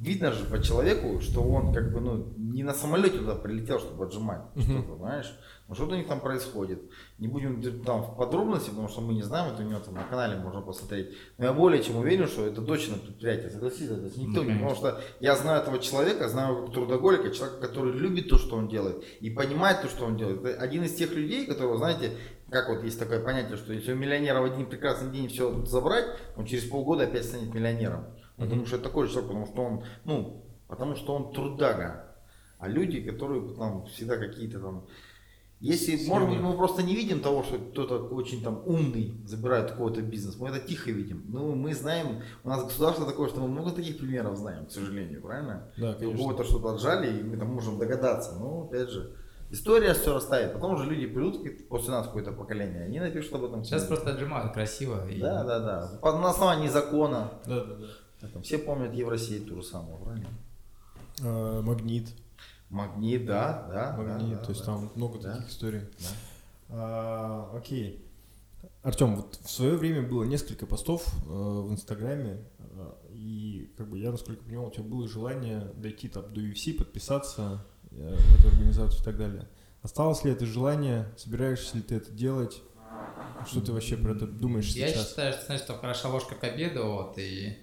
видно 0.00 0.32
же 0.32 0.44
по 0.44 0.62
человеку, 0.62 1.20
что 1.20 1.40
он 1.40 1.72
как 1.72 1.92
бы, 1.92 2.00
ну, 2.00 2.34
не 2.36 2.62
на 2.62 2.74
самолете 2.74 3.18
туда 3.18 3.34
прилетел, 3.36 3.78
чтобы 3.78 4.04
отжимать 4.04 4.42
что-то, 4.56 4.96
знаешь. 4.96 5.32
Ну, 5.66 5.74
что-то 5.74 5.94
у 5.94 5.96
них 5.96 6.06
там 6.06 6.20
происходит. 6.20 6.82
Не 7.18 7.26
будем 7.26 7.82
там 7.84 8.02
в 8.02 8.16
подробности, 8.16 8.68
потому 8.68 8.88
что 8.88 9.00
мы 9.00 9.14
не 9.14 9.22
знаем, 9.22 9.54
это 9.54 9.62
у 9.62 9.66
него 9.66 9.80
там 9.80 9.94
на 9.94 10.04
канале 10.04 10.36
можно 10.36 10.60
посмотреть. 10.60 11.14
Но 11.38 11.46
я 11.46 11.52
более 11.52 11.82
чем 11.82 11.96
уверен, 11.96 12.26
что 12.26 12.44
это 12.44 12.60
дочное 12.60 12.98
предприятие, 12.98 13.50
согласитесь, 13.50 13.90
это 13.90 14.20
никто 14.20 14.42
Ну, 14.42 14.50
не, 14.50 14.54
потому 14.54 14.74
что 14.74 15.00
я 15.20 15.36
знаю 15.36 15.62
этого 15.62 15.78
человека, 15.78 16.28
знаю 16.28 16.54
его 16.54 16.66
как 16.66 16.74
трудоголика, 16.74 17.30
человека, 17.30 17.60
который 17.60 17.92
любит 17.94 18.28
то, 18.28 18.36
что 18.36 18.56
он 18.56 18.68
делает, 18.68 19.02
и 19.20 19.30
понимает 19.30 19.80
то, 19.80 19.88
что 19.88 20.04
он 20.04 20.16
делает. 20.16 20.44
Это 20.44 20.60
один 20.60 20.84
из 20.84 20.94
тех 20.94 21.12
людей, 21.12 21.46
которого, 21.46 21.78
знаете, 21.78 22.10
как 22.50 22.68
вот 22.68 22.84
есть 22.84 22.98
такое 22.98 23.20
понятие, 23.20 23.56
что 23.56 23.72
если 23.72 23.92
у 23.92 23.96
миллионера 23.96 24.40
в 24.40 24.44
один 24.44 24.66
прекрасный 24.66 25.10
день 25.10 25.28
все 25.28 25.64
забрать, 25.64 26.04
он 26.36 26.44
через 26.44 26.64
полгода 26.64 27.04
опять 27.04 27.24
станет 27.24 27.54
миллионером. 27.54 28.04
Потому 28.36 28.66
что 28.66 28.76
это 28.76 28.84
такой 28.84 29.06
же 29.06 29.12
человек, 29.12 29.30
потому 29.30 29.46
что 29.46 29.62
он, 29.62 29.84
ну, 30.04 30.42
потому 30.68 30.96
что 30.96 31.14
он 31.14 31.32
трудага. 31.32 32.16
А 32.58 32.68
люди, 32.68 33.00
которые 33.00 33.54
там 33.54 33.86
всегда 33.86 34.16
какие-то 34.16 34.60
там 34.60 34.86
если, 35.60 36.06
может 36.08 36.28
быть, 36.28 36.40
мы 36.40 36.54
просто 36.58 36.82
не 36.82 36.94
видим 36.94 37.20
того, 37.20 37.42
что 37.42 37.56
кто-то 37.58 38.08
очень 38.08 38.42
там 38.42 38.62
умный 38.66 39.14
забирает 39.24 39.70
какой-то 39.70 40.02
бизнес, 40.02 40.36
мы 40.38 40.48
это 40.48 40.60
тихо 40.60 40.90
видим. 40.90 41.24
Ну, 41.28 41.54
мы 41.54 41.74
знаем, 41.74 42.22
у 42.42 42.48
нас 42.50 42.64
государство 42.64 43.06
такое, 43.06 43.28
что 43.30 43.40
мы 43.40 43.48
много 43.48 43.70
таких 43.70 43.96
примеров 43.98 44.36
знаем, 44.36 44.66
к 44.66 44.70
сожалению, 44.70 45.22
правильно? 45.22 45.70
Да, 45.78 45.92
И 45.92 45.94
у 46.04 46.10
конечно. 46.10 46.18
кого-то 46.18 46.44
что-то 46.44 46.74
отжали, 46.74 47.18
и 47.18 47.22
мы 47.22 47.38
там 47.38 47.48
можем 47.48 47.78
догадаться. 47.78 48.34
Но, 48.38 48.64
опять 48.64 48.90
же, 48.90 49.16
история 49.50 49.94
все 49.94 50.12
расставит. 50.12 50.52
Потом 50.52 50.74
уже 50.74 50.84
люди 50.84 51.06
придут 51.06 51.40
после 51.68 51.92
нас 51.92 52.06
какое-то 52.08 52.32
поколение, 52.32 52.84
они 52.84 53.00
напишут 53.00 53.32
об 53.34 53.44
этом. 53.44 53.64
Сейчас 53.64 53.84
просто 53.84 54.10
отжимают 54.10 54.52
красиво. 54.52 55.08
и- 55.08 55.18
Да, 55.20 55.44
да, 55.44 55.60
да. 56.02 56.12
На 56.12 56.28
основании 56.30 56.68
закона. 56.68 57.30
Да, 57.46 57.64
да, 57.64 57.74
да. 57.76 57.86
Там 58.32 58.42
Все 58.42 58.58
помнят 58.58 58.92
Евросеть 58.94 59.46
ту 59.48 59.56
же 59.56 59.62
самую, 59.62 59.98
правильно? 59.98 60.28
А, 61.22 61.62
магнит. 61.62 62.08
Магнит, 62.70 63.24
да, 63.26 63.66
да. 63.70 63.96
Магнит, 63.96 64.30
да, 64.30 64.38
да, 64.38 64.44
то 64.44 64.50
есть 64.50 64.60
да. 64.60 64.66
там 64.66 64.90
много 64.94 65.18
Да. 65.20 65.34
таких 65.34 65.48
историй. 65.50 65.80
Да. 65.80 66.06
А, 66.70 67.50
окей. 67.56 68.00
Артем, 68.82 69.16
вот 69.16 69.38
в 69.42 69.50
свое 69.50 69.76
время 69.76 70.02
было 70.02 70.24
несколько 70.24 70.66
постов 70.66 71.06
э, 71.24 71.28
в 71.28 71.70
Инстаграме, 71.72 72.44
э, 72.58 72.92
и 73.12 73.72
как 73.78 73.88
бы 73.88 73.98
я, 73.98 74.10
насколько 74.10 74.42
понимал, 74.44 74.66
у 74.66 74.70
тебя 74.70 74.84
было 74.84 75.08
желание 75.08 75.70
дойти 75.76 76.08
там 76.08 76.32
до 76.34 76.40
UFC, 76.42 76.74
подписаться 76.74 77.64
э, 77.90 78.14
в 78.16 78.40
эту 78.40 78.48
организацию 78.48 79.00
и 79.00 79.04
так 79.04 79.16
далее. 79.16 79.48
Осталось 79.82 80.24
ли 80.24 80.32
это 80.32 80.44
желание? 80.44 81.10
Собираешься 81.16 81.76
ли 81.76 81.82
ты 81.82 81.94
это 81.96 82.10
делать? 82.10 82.60
Что 83.46 83.60
ты 83.60 83.72
вообще 83.72 83.96
про 83.96 84.12
это 84.12 84.26
думаешь 84.26 84.68
Я 84.68 84.88
сейчас? 84.88 85.08
считаю, 85.10 85.32
что, 85.32 85.46
знаешь, 85.46 85.62
что 85.62 85.74
хороша 85.74 86.08
ложка 86.08 86.34
к 86.34 86.44
обеду, 86.44 86.84
вот, 86.84 87.18
и, 87.18 87.56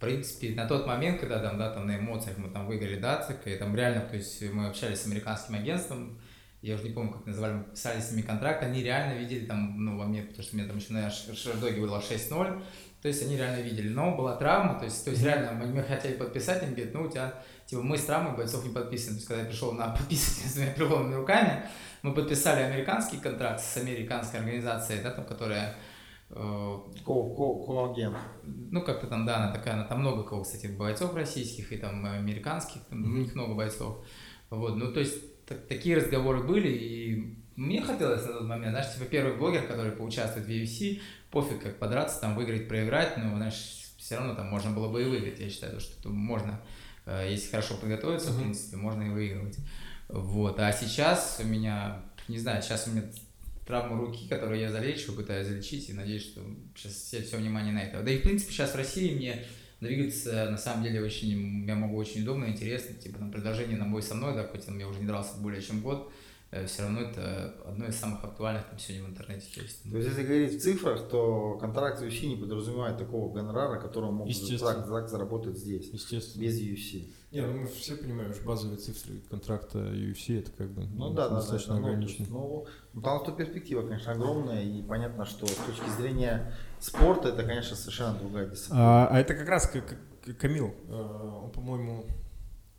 в 0.00 0.02
принципе, 0.02 0.54
на 0.54 0.66
тот 0.66 0.86
момент, 0.86 1.20
когда 1.20 1.40
там, 1.40 1.58
да, 1.58 1.68
там 1.68 1.86
на 1.86 1.98
эмоциях 1.98 2.38
мы 2.38 2.48
там 2.48 2.66
выиграли 2.66 2.98
Дацик, 2.98 3.46
и 3.46 3.54
там 3.56 3.76
реально, 3.76 4.00
то 4.00 4.16
есть 4.16 4.40
мы 4.50 4.66
общались 4.66 5.02
с 5.02 5.06
американским 5.06 5.56
агентством, 5.56 6.18
я 6.62 6.76
уже 6.76 6.84
не 6.84 6.90
помню, 6.90 7.12
как 7.12 7.26
называли, 7.26 7.52
мы 7.52 7.64
подписали 7.64 8.00
с 8.00 8.10
ними 8.10 8.22
контракт, 8.22 8.62
они 8.62 8.82
реально 8.82 9.18
видели 9.18 9.44
там, 9.44 9.84
ну, 9.84 9.98
во 9.98 10.06
мне, 10.06 10.22
потому 10.22 10.42
что 10.42 10.56
мне 10.56 10.64
там 10.64 10.78
еще 10.78 10.94
на 10.94 11.10
Ш- 11.10 11.34
Шердоге 11.34 11.82
было 11.82 12.00
6-0, 12.00 12.62
то 13.02 13.08
есть 13.08 13.22
они 13.22 13.36
реально 13.36 13.60
видели, 13.60 13.90
но 13.90 14.16
была 14.16 14.36
травма, 14.36 14.78
то 14.78 14.86
есть, 14.86 15.04
то 15.04 15.10
есть 15.10 15.22
реально 15.22 15.52
мы, 15.52 15.66
мы 15.66 15.82
хотели 15.82 16.14
подписать, 16.14 16.62
они 16.62 16.74
говорят, 16.74 16.94
ну, 16.94 17.02
у 17.02 17.10
тебя, 17.10 17.34
типа, 17.66 17.82
мы 17.82 17.98
с 17.98 18.04
травмой 18.06 18.34
бойцов 18.34 18.64
не 18.64 18.72
подписаны, 18.72 19.12
то 19.12 19.16
есть, 19.16 19.28
когда 19.28 19.42
я 19.42 19.48
пришел 19.50 19.72
на 19.72 19.88
подписывать 19.98 20.50
с 20.50 20.56
моими 20.56 20.72
приломными 20.72 21.14
руками, 21.16 21.62
мы 22.00 22.14
подписали 22.14 22.62
американский 22.62 23.18
контракт 23.18 23.62
с 23.62 23.76
американской 23.76 24.40
организацией, 24.40 25.02
да, 25.02 25.10
там, 25.10 25.26
которая 25.26 25.74
э, 26.30 26.78
Ко- 27.04 27.34
ко- 27.34 27.66
Коагент. 27.66 28.16
ну, 28.44 28.82
как-то 28.82 29.06
там, 29.06 29.26
да, 29.26 29.36
она 29.38 29.52
такая, 29.52 29.74
она 29.74 29.84
там 29.84 30.00
много 30.00 30.22
кого, 30.22 30.42
кстати, 30.42 30.66
бойцов 30.68 31.14
российских 31.14 31.72
и 31.72 31.76
там 31.76 32.04
американских, 32.04 32.82
там, 32.88 33.02
у 33.04 33.18
них 33.18 33.34
много 33.34 33.54
бойцов. 33.54 34.04
Вот, 34.50 34.76
ну, 34.76 34.92
то 34.92 35.00
есть, 35.00 35.44
так- 35.46 35.66
такие 35.66 35.96
разговоры 35.96 36.42
были, 36.42 36.68
и 36.68 37.38
мне 37.56 37.82
хотелось 37.82 38.24
на 38.26 38.32
тот 38.32 38.42
момент, 38.46 38.70
знаешь, 38.72 38.94
типа, 38.94 39.06
первый 39.06 39.36
блогер, 39.36 39.66
который 39.66 39.92
поучаствует 39.92 40.46
в 40.46 40.50
UFC, 40.50 41.00
пофиг, 41.30 41.62
как 41.62 41.78
подраться, 41.78 42.20
там, 42.20 42.34
выиграть, 42.36 42.68
проиграть, 42.68 43.16
но, 43.16 43.36
знаешь, 43.36 43.92
все 43.98 44.16
равно 44.16 44.34
там 44.34 44.46
можно 44.48 44.70
было 44.70 44.88
бы 44.88 45.02
и 45.02 45.06
выиграть, 45.06 45.38
я 45.40 45.50
считаю, 45.50 45.78
что 45.80 46.02
там 46.02 46.12
можно, 46.14 46.60
э, 47.06 47.28
если 47.30 47.50
хорошо 47.50 47.74
подготовиться, 47.76 48.30
в 48.32 48.40
принципе, 48.40 48.76
можно 48.76 49.02
и 49.02 49.10
выигрывать. 49.10 49.58
Вот, 50.08 50.58
а 50.58 50.72
сейчас 50.72 51.40
у 51.44 51.46
меня, 51.46 52.02
не 52.28 52.38
знаю, 52.38 52.62
сейчас 52.62 52.88
у 52.88 52.90
меня 52.90 53.02
травма 53.66 53.96
руки, 53.96 54.28
которую 54.28 54.60
я 54.60 54.70
залечиваю, 54.70 55.16
пытаюсь 55.16 55.46
залечить, 55.46 55.90
и 55.90 55.92
надеюсь, 55.92 56.22
что 56.22 56.40
сейчас 56.74 56.92
все, 56.92 57.22
все 57.22 57.36
внимание 57.36 57.72
на 57.72 57.82
это. 57.82 58.02
Да 58.02 58.10
и, 58.10 58.18
в 58.18 58.22
принципе, 58.22 58.52
сейчас 58.52 58.72
в 58.72 58.76
России 58.76 59.14
мне 59.14 59.44
двигаться, 59.80 60.50
на 60.50 60.58
самом 60.58 60.84
деле, 60.84 61.02
очень, 61.02 61.66
я 61.66 61.74
могу 61.74 61.96
очень 61.96 62.22
удобно, 62.22 62.46
интересно, 62.46 62.94
типа, 62.94 63.18
там, 63.18 63.30
предложение 63.30 63.78
на 63.78 63.86
бой 63.86 64.02
со 64.02 64.14
мной, 64.14 64.34
да, 64.34 64.46
хоть 64.46 64.66
там 64.66 64.78
я 64.78 64.88
уже 64.88 65.00
не 65.00 65.06
дрался 65.06 65.38
более 65.38 65.62
чем 65.62 65.80
год, 65.80 66.12
все 66.66 66.82
равно 66.82 67.02
это 67.02 67.54
одно 67.64 67.86
из 67.86 67.96
самых 67.96 68.24
актуальных 68.24 68.66
там 68.66 68.78
сегодня 68.78 69.06
в 69.06 69.10
интернете 69.10 69.46
есть. 69.54 69.84
То 69.84 69.96
есть, 69.96 70.08
если 70.08 70.24
говорить 70.24 70.54
в 70.54 70.60
цифрах, 70.60 71.08
то 71.08 71.56
контракт 71.60 72.02
UFC 72.02 72.26
не 72.26 72.34
подразумевает 72.34 72.98
такого 72.98 73.32
гонорара, 73.32 73.80
которого 73.80 74.10
могут 74.10 74.34
Естественно. 74.34 74.74
так, 74.74 74.88
так 74.88 75.08
заработать 75.08 75.56
здесь, 75.56 75.88
Естественно. 75.92 76.42
без 76.42 76.60
UFC. 76.60 77.08
Не, 77.30 77.42
ну 77.42 77.60
мы 77.60 77.66
все 77.68 77.94
понимаем, 77.94 78.34
что 78.34 78.44
базовые 78.44 78.78
цифры 78.78 79.20
контракта 79.30 79.78
UFC 79.78 80.40
это 80.40 80.50
как 80.50 80.70
бы 80.72 80.82
Ну 80.92 81.10
да, 81.10 81.28
да, 81.28 81.28
да. 81.28 81.34
достаточно 81.36 81.76
ну, 81.76 81.82
то 81.82 81.86
ограничено. 81.86 82.26
Ну, 82.28 82.66
ну, 82.94 83.02
там 83.02 83.22
что 83.22 83.30
перспектива, 83.30 83.86
конечно, 83.86 84.10
огромная, 84.10 84.64
и 84.64 84.82
понятно, 84.82 85.24
что 85.24 85.46
с 85.46 85.54
точки 85.54 85.88
зрения 85.96 86.52
спорта 86.80 87.28
это, 87.28 87.44
конечно, 87.44 87.76
совершенно 87.76 88.18
другая 88.18 88.48
дисциплина. 88.48 89.04
А, 89.04 89.08
а 89.08 89.20
это 89.20 89.34
как 89.34 89.48
раз 89.48 89.68
как, 89.68 89.96
как 90.24 90.36
Камил, 90.36 90.74
э, 90.88 91.40
он, 91.44 91.52
по-моему, 91.52 92.06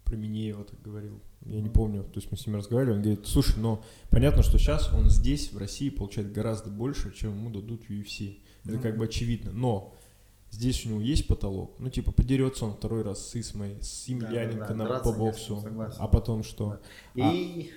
про 0.03 0.17
Минеева 0.17 0.65
так 0.65 0.81
говорил. 0.81 1.21
Я 1.45 1.59
не 1.59 1.69
помню, 1.69 2.03
то 2.03 2.19
есть 2.19 2.31
мы 2.31 2.37
с 2.37 2.45
ним 2.45 2.55
разговаривали, 2.55 2.97
он 2.97 3.01
говорит, 3.01 3.27
слушай, 3.27 3.57
но 3.57 3.83
понятно, 4.09 4.43
что 4.43 4.59
сейчас 4.59 4.93
он 4.93 5.09
здесь, 5.09 5.51
в 5.51 5.57
России, 5.57 5.89
получает 5.89 6.31
гораздо 6.31 6.69
больше, 6.69 7.13
чем 7.13 7.31
ему 7.31 7.49
дадут 7.49 7.83
в 7.83 7.89
UFC. 7.89 8.39
Это 8.63 8.77
как 8.77 8.97
бы 8.97 9.05
очевидно. 9.05 9.51
Но 9.51 9.95
здесь 10.51 10.85
у 10.85 10.89
него 10.89 11.01
есть 11.01 11.27
потолок. 11.27 11.73
Ну, 11.79 11.89
типа, 11.89 12.11
подерется 12.11 12.65
он 12.65 12.73
второй 12.73 13.01
раз 13.01 13.27
с 13.27 13.35
Исмой, 13.35 13.77
с 13.81 14.07
Емельяненко 14.07 14.67
да, 14.67 14.75
на- 14.75 14.85
драться 14.85 15.11
по 15.11 15.17
боксу. 15.17 15.63
А 15.97 16.07
потом 16.07 16.43
что? 16.43 16.79
И 17.15 17.71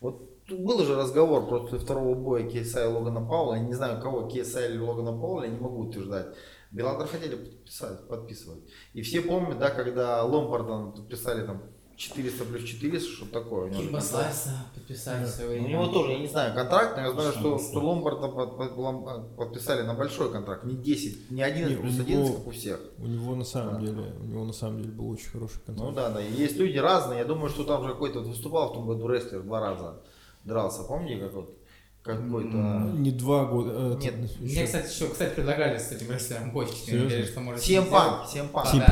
вот 0.00 0.44
тут 0.46 0.60
был 0.60 0.84
же 0.84 0.96
разговор 0.96 1.46
после 1.48 1.78
второго 1.78 2.14
боя 2.14 2.44
KSI 2.44 2.84
и 2.84 2.92
Логана 2.92 3.20
Паула. 3.20 3.54
Я 3.54 3.60
не 3.60 3.74
знаю, 3.74 4.00
кого 4.02 4.28
KSI 4.28 4.70
или 4.70 4.78
Логана 4.78 5.12
Паула, 5.12 5.44
я 5.44 5.50
не 5.50 5.58
могу 5.58 5.86
утверждать. 5.86 6.34
Беллатор 6.70 7.06
хотели 7.06 7.34
подписать, 7.34 8.08
подписывать. 8.08 8.60
И 8.92 9.02
все 9.02 9.22
помнят, 9.22 9.58
да, 9.58 9.70
когда 9.70 10.22
Ломбарда 10.24 10.90
подписали 10.90 11.46
там 11.46 11.62
400 11.98 12.44
плюс 12.44 12.62
400, 12.62 13.10
что 13.10 13.26
такое. 13.26 13.70
у 13.70 13.74
контракт. 13.74 14.06
Слайса 14.06 14.50
подписали 14.72 15.24
в 15.24 15.28
свое 15.28 15.48
У 15.48 15.52
время. 15.54 15.68
него 15.68 15.86
тоже, 15.88 16.12
я 16.12 16.18
не 16.20 16.28
знаю, 16.28 16.54
контракт, 16.54 16.96
но 16.96 17.02
я 17.02 17.10
знаю, 17.10 17.32
что, 17.32 17.58
Шансы. 17.58 17.70
что 17.70 17.80
Ломбарда 17.80 18.28
под- 18.28 18.56
под- 18.56 18.76
лом- 18.76 19.34
подписали 19.36 19.82
на 19.82 19.94
большой 19.94 20.30
контракт, 20.30 20.62
не 20.64 20.76
10, 20.76 21.28
не 21.32 21.42
11 21.42 21.70
Не, 21.72 21.76
у 21.76 21.80
плюс 21.82 21.94
него- 21.94 22.04
11, 22.04 22.36
как 22.36 22.46
у 22.46 22.50
всех. 22.52 22.80
У 22.98 23.06
него 23.06 23.34
на 23.34 23.44
самом 23.44 23.74
Да. 23.74 23.80
деле, 23.80 24.12
у 24.20 24.24
него 24.24 24.44
на 24.44 24.52
самом 24.52 24.80
деле 24.80 24.92
был 24.92 25.10
очень 25.10 25.28
хороший 25.28 25.58
контракт. 25.66 25.90
Ну 25.90 25.92
да, 25.96 26.10
да. 26.10 26.20
Есть 26.20 26.56
люди 26.56 26.78
разные. 26.78 27.18
Я 27.18 27.24
думаю, 27.24 27.50
что 27.50 27.64
там 27.64 27.82
же 27.82 27.88
какой-то 27.88 28.20
вот 28.20 28.28
выступал 28.28 28.70
в 28.70 28.74
том 28.74 28.86
году 28.86 29.08
рестлер 29.08 29.42
два 29.42 29.58
раза 29.60 30.00
дрался. 30.44 30.84
Помните, 30.84 31.18
как 31.20 31.34
вот 31.34 31.54
какой-то. 32.04 32.56
Не 32.56 33.10
два 33.10 33.44
года. 33.44 33.72
э, 33.74 33.96
Нет, 34.00 34.14
это 34.14 34.38
Мне, 34.40 34.52
еще- 34.52 34.64
кстати, 34.66 34.88
еще, 34.94 35.08
кстати, 35.08 35.34
предлагали 35.34 35.76
с 35.78 35.90
этим 35.92 36.10
рестлером 36.12 36.52
бой. 36.52 36.68
Серьезно? 36.68 37.24
Что 37.24 37.40
может 37.40 37.60
Всем 37.60 37.84
сделать. 37.84 37.90
панк, 38.06 38.26
всем 38.28 38.48
панк. 38.48 38.66
Всем 38.68 38.78
Да, 38.80 38.86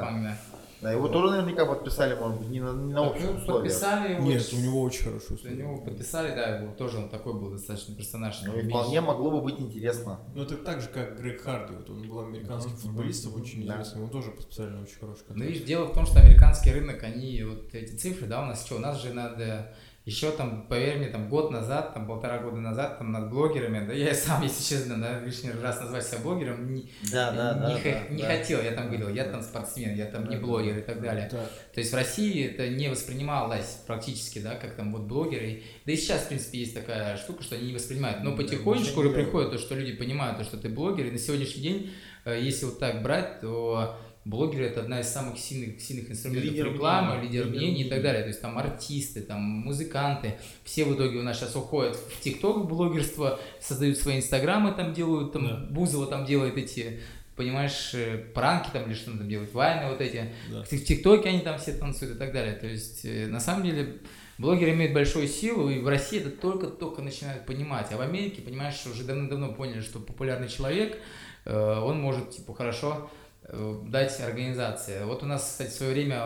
Панк, 0.00 0.22
да, 0.24 0.38
да, 0.80 0.88
да. 0.88 0.88
Да. 0.88 0.88
Да, 0.88 0.92
его 0.92 1.08
тоже 1.08 1.30
наверняка 1.32 1.66
подписали, 1.66 2.14
может 2.14 2.38
быть, 2.38 2.48
не 2.50 2.60
на, 2.60 2.72
не 2.72 2.92
на 2.92 3.02
общих 3.10 3.24
Ну, 3.26 3.36
условиях. 3.38 3.64
подписали 3.72 4.12
его. 4.14 4.22
Нет, 4.24 4.52
у 4.52 4.56
него 4.56 4.82
очень 4.82 5.04
хороший 5.04 5.36
У 5.52 5.54
него 5.54 5.78
подписали, 5.78 6.34
да, 6.34 6.58
его 6.58 6.72
тоже 6.74 6.98
он 6.98 7.08
такой 7.08 7.34
был 7.34 7.50
достаточно 7.50 7.94
персонаж. 7.94 8.40
Ну, 8.44 8.56
и 8.58 8.68
вполне 8.68 9.00
могло 9.00 9.30
бы 9.30 9.40
быть 9.40 9.58
интересно. 9.60 10.20
Ну, 10.34 10.42
это 10.42 10.56
так 10.56 10.80
же, 10.80 10.88
как 10.88 11.18
Грег 11.20 11.42
Харди. 11.42 11.74
Вот 11.74 11.90
он 11.90 12.08
был 12.08 12.20
американским 12.20 12.72
Мгм. 12.72 12.80
футболистом, 12.80 13.34
очень 13.34 13.66
Да. 13.66 13.74
известным. 13.74 14.04
Он 14.04 14.10
тоже 14.10 14.32
специально 14.40 14.82
очень 14.82 14.98
хороший 14.98 15.20
Ну, 15.22 15.26
контракт. 15.28 15.50
видишь, 15.52 15.66
дело 15.66 15.84
в 15.86 15.94
том, 15.94 16.06
что 16.06 16.20
американский 16.20 16.72
рынок, 16.72 17.02
они 17.02 17.42
вот 17.42 17.74
эти 17.74 17.94
цифры, 17.96 18.26
да, 18.26 18.42
у 18.42 18.46
нас 18.46 18.64
что, 18.64 18.76
у 18.76 18.78
нас 18.80 19.02
же 19.02 19.12
надо 19.12 19.74
еще 20.08 20.30
там, 20.30 20.66
поверь 20.68 20.96
мне, 20.98 21.08
там 21.08 21.28
год 21.28 21.50
назад, 21.50 21.92
там 21.92 22.06
полтора 22.06 22.38
года 22.38 22.56
назад, 22.56 22.98
там 22.98 23.12
над 23.12 23.28
блогерами, 23.30 23.86
да, 23.86 23.92
я 23.92 24.10
и 24.10 24.14
сам, 24.14 24.42
если 24.48 24.62
честно, 24.74 24.96
да, 25.00 25.20
лишний 25.20 25.50
раз 25.50 25.80
назвать 25.80 26.06
себя 26.06 26.18
блогером, 26.20 26.72
не, 26.72 26.90
Да, 27.12 27.30
да, 27.32 27.54
да. 27.54 27.68
не, 27.68 27.74
да, 27.74 27.80
х- 27.80 28.08
не 28.08 28.22
да. 28.22 28.28
хотел, 28.28 28.62
я 28.62 28.72
там 28.72 28.86
говорил, 28.88 29.10
я 29.10 29.24
там 29.24 29.42
спортсмен, 29.42 29.94
я 29.94 30.06
там 30.06 30.28
не 30.28 30.36
Да, 30.36 30.42
блогер 30.42 30.78
и 30.78 30.82
так 30.82 31.00
далее. 31.02 31.28
Да. 31.30 31.44
То 31.74 31.80
есть 31.80 31.92
в 31.92 31.94
России 31.94 32.46
это 32.46 32.68
не 32.68 32.88
воспринималось 32.88 33.82
практически, 33.86 34.38
да, 34.38 34.54
как 34.54 34.74
там 34.76 34.92
вот 34.92 35.02
блогеры. 35.02 35.62
Да 35.84 35.92
и 35.92 35.96
сейчас, 35.96 36.22
в 36.22 36.28
принципе, 36.28 36.58
есть 36.60 36.74
такая 36.74 37.16
штука, 37.18 37.42
что 37.42 37.56
они 37.56 37.66
не 37.68 37.74
воспринимают. 37.74 38.22
Но 38.24 38.30
Да, 38.30 38.36
потихонечку 38.38 39.00
уже 39.00 39.10
приходит 39.10 39.50
то, 39.52 39.58
что 39.58 39.74
люди 39.74 39.92
понимают, 39.92 40.38
то, 40.38 40.44
что 40.44 40.56
ты 40.56 40.68
блогер. 40.68 41.06
И 41.06 41.10
на 41.10 41.18
сегодняшний 41.18 41.62
день, 41.62 41.90
э, 42.24 42.40
если 42.40 42.64
вот 42.64 42.78
так 42.78 43.02
брать, 43.02 43.40
то 43.40 43.96
блогеры 44.28 44.66
это 44.66 44.80
одна 44.80 45.00
из 45.00 45.08
самых 45.08 45.38
сильных, 45.38 45.80
сильных 45.80 46.10
инструментов 46.10 46.50
Лидер 46.50 46.72
рекламы, 46.74 47.16
мнений, 47.16 47.28
лидер 47.28 47.46
лидер 47.46 47.56
мнений 47.58 47.82
и 47.84 47.88
так 47.88 48.02
далее. 48.02 48.22
То 48.22 48.28
есть 48.28 48.42
там 48.42 48.58
артисты, 48.58 49.22
там 49.22 49.40
музыканты, 49.40 50.34
все 50.64 50.84
в 50.84 50.94
итоге 50.94 51.18
у 51.18 51.22
нас 51.22 51.38
сейчас 51.38 51.56
уходят 51.56 51.96
в 51.96 52.20
ТикТок 52.20 52.68
блогерство, 52.68 53.40
создают 53.60 53.96
свои 53.96 54.18
инстаграмы 54.18 54.72
там 54.72 54.92
делают, 54.92 55.32
там 55.32 55.46
Да. 55.46 55.66
Бузова 55.70 56.06
там 56.06 56.26
делает 56.26 56.56
эти 56.58 57.00
понимаешь, 57.36 57.94
э, 57.94 58.18
пранки 58.34 58.68
там 58.72 58.86
или 58.86 58.94
что 58.94 59.12
там 59.12 59.28
делает, 59.28 59.54
вайны 59.54 59.88
вот 59.88 60.00
эти. 60.00 60.32
Да. 60.50 60.64
В 60.64 60.68
ТикТоке 60.68 61.28
они 61.28 61.38
там 61.38 61.56
все 61.60 61.72
танцуют 61.72 62.16
и 62.16 62.18
так 62.18 62.32
далее. 62.32 62.54
То 62.54 62.66
есть, 62.66 63.04
э, 63.04 63.28
на 63.28 63.38
самом 63.38 63.62
деле, 63.62 63.98
блогеры 64.38 64.72
имеют 64.72 64.92
большую 64.92 65.28
силу, 65.28 65.70
и 65.70 65.78
в 65.78 65.86
России 65.86 66.18
это 66.18 66.30
только-только 66.30 67.00
начинают 67.00 67.46
понимать. 67.46 67.92
А 67.92 67.96
в 67.96 68.00
Америке, 68.00 68.42
понимаешь, 68.42 68.84
уже 68.92 69.04
давно-давно 69.04 69.52
поняли, 69.52 69.82
что 69.82 70.00
популярный 70.00 70.48
человек, 70.48 70.98
э, 71.44 71.78
он 71.78 72.00
может, 72.00 72.30
типа, 72.30 72.54
хорошо 72.54 73.08
дать 73.52 74.20
организации. 74.20 75.04
Вот 75.04 75.22
у 75.22 75.26
нас, 75.26 75.42
кстати, 75.42 75.70
в 75.70 75.72
свое 75.72 75.92
время, 75.92 76.22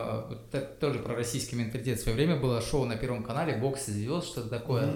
э, 0.52 0.60
тоже 0.80 0.98
про 0.98 1.14
российский 1.14 1.54
менталитет, 1.56 1.98
в 1.98 2.02
свое 2.02 2.16
время 2.16 2.36
было 2.36 2.60
шоу 2.60 2.84
на 2.84 2.96
Первом 2.96 3.22
канале 3.22 3.56
«Бокс 3.56 3.88
и 3.88 3.92
звезд», 3.92 4.26
что-то 4.28 4.48
такое. 4.48 4.94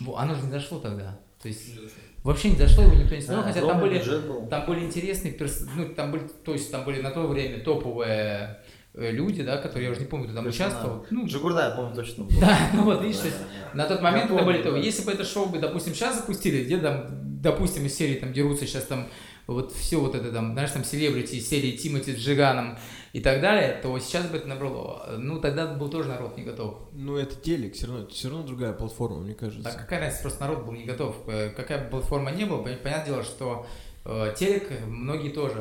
Во, 0.00 0.16
Оно 0.18 0.34
же 0.34 0.42
не 0.42 0.50
зашло 0.52 0.78
тогда. 0.78 1.18
То 1.42 1.48
есть, 1.48 1.74
вообще 2.22 2.50
не 2.50 2.56
зашло, 2.56 2.84
его 2.84 2.94
никто 2.94 3.14
не 3.14 3.20
смотрел, 3.20 3.42
Да, 3.44 3.52
хотя 3.52 3.66
там 3.66 3.80
были 3.80 4.02
там 4.48 4.66
были 4.66 4.80
интересные 4.84 5.32
перс... 5.32 5.66
ну, 5.76 5.88
там 5.94 6.10
были, 6.12 6.22
то 6.44 6.52
есть 6.52 6.70
там 6.70 6.84
были 6.84 7.02
на 7.02 7.10
то 7.10 7.26
время 7.26 7.58
топовые 7.62 8.60
э, 8.94 9.10
люди, 9.10 9.42
да, 9.42 9.56
которые, 9.58 9.86
я 9.86 9.90
уже 9.90 10.00
не 10.00 10.06
помню, 10.06 10.26
кто 10.26 10.36
там 10.36 10.44
Персонажи. 10.44 10.74
участвовал. 10.76 11.06
Ну, 11.10 11.28
Жигурда, 11.28 11.68
я 11.68 11.70
помню, 11.70 11.94
точно 11.94 12.24
был. 12.24 12.40
да, 12.40 12.56
ну 12.72 12.84
вот, 12.84 13.02
видишь, 13.02 13.18
то 13.18 13.26
есть 13.26 13.38
Да-да-да. 13.40 13.82
на 13.82 13.88
тот 13.88 14.00
момент 14.00 14.30
это 14.30 14.44
были 14.44 14.62
да. 14.62 14.76
Если 14.78 15.04
бы 15.04 15.12
это 15.12 15.24
шоу 15.24 15.46
бы, 15.46 15.58
допустим, 15.58 15.92
сейчас 15.92 16.16
запустили, 16.16 16.64
где 16.64 16.78
там, 16.78 17.08
допустим, 17.42 17.84
из 17.84 17.94
серии 17.94 18.14
там 18.14 18.32
дерутся 18.32 18.64
сейчас 18.66 18.84
там 18.84 19.08
вот 19.46 19.72
все 19.72 20.00
вот 20.00 20.14
это 20.14 20.32
там, 20.32 20.52
знаешь, 20.52 20.70
там 20.70 20.84
селебрити 20.84 21.34
из 21.36 21.48
серии 21.48 21.76
Тимати 21.76 22.12
с 22.14 22.18
Джиганом 22.18 22.78
и 23.12 23.20
так 23.20 23.40
далее, 23.40 23.78
то 23.82 23.98
сейчас 23.98 24.26
бы 24.26 24.38
это 24.38 24.48
набрало. 24.48 25.16
Ну, 25.18 25.40
тогда 25.40 25.66
был 25.74 25.88
тоже 25.90 26.08
народ 26.08 26.36
не 26.36 26.44
готов. 26.44 26.88
Ну, 26.92 27.16
это 27.16 27.34
телек, 27.36 27.74
все 27.74 27.86
равно, 27.86 28.02
это 28.04 28.12
все 28.14 28.28
равно 28.30 28.46
другая 28.46 28.72
платформа, 28.72 29.18
мне 29.20 29.34
кажется. 29.34 29.62
Да 29.62 29.72
какая 29.72 30.00
разница, 30.00 30.22
просто 30.22 30.40
народ 30.40 30.64
был 30.64 30.72
не 30.72 30.84
готов. 30.84 31.16
Э, 31.28 31.50
Какая 31.50 31.84
бы 31.84 31.90
платформа 31.90 32.30
не 32.30 32.44
была, 32.44 32.60
пон- 32.62 32.76
понятное 32.82 33.06
дело, 33.06 33.22
что 33.22 33.66
э, 34.04 34.34
телек, 34.36 34.70
многие 34.86 35.28
тоже, 35.30 35.58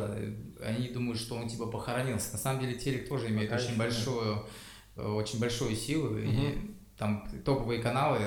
э, 0.60 0.64
они 0.66 0.88
думают, 0.88 1.20
что 1.20 1.36
он 1.36 1.48
типа 1.50 1.66
похоронился. 1.68 2.32
На 2.32 2.38
самом 2.40 2.62
деле 2.62 2.76
телек 2.76 3.08
тоже 3.10 3.28
имеет 3.30 3.50
Пока 3.50 3.62
очень 3.62 3.78
большую, 3.78 4.46
э, 4.96 5.06
очень 5.06 5.40
большую 5.40 5.76
силу, 5.76 6.18
и 6.18 6.26
Мгм. 6.26 6.76
там 6.98 7.28
топовые 7.44 7.82
каналы, 7.82 8.20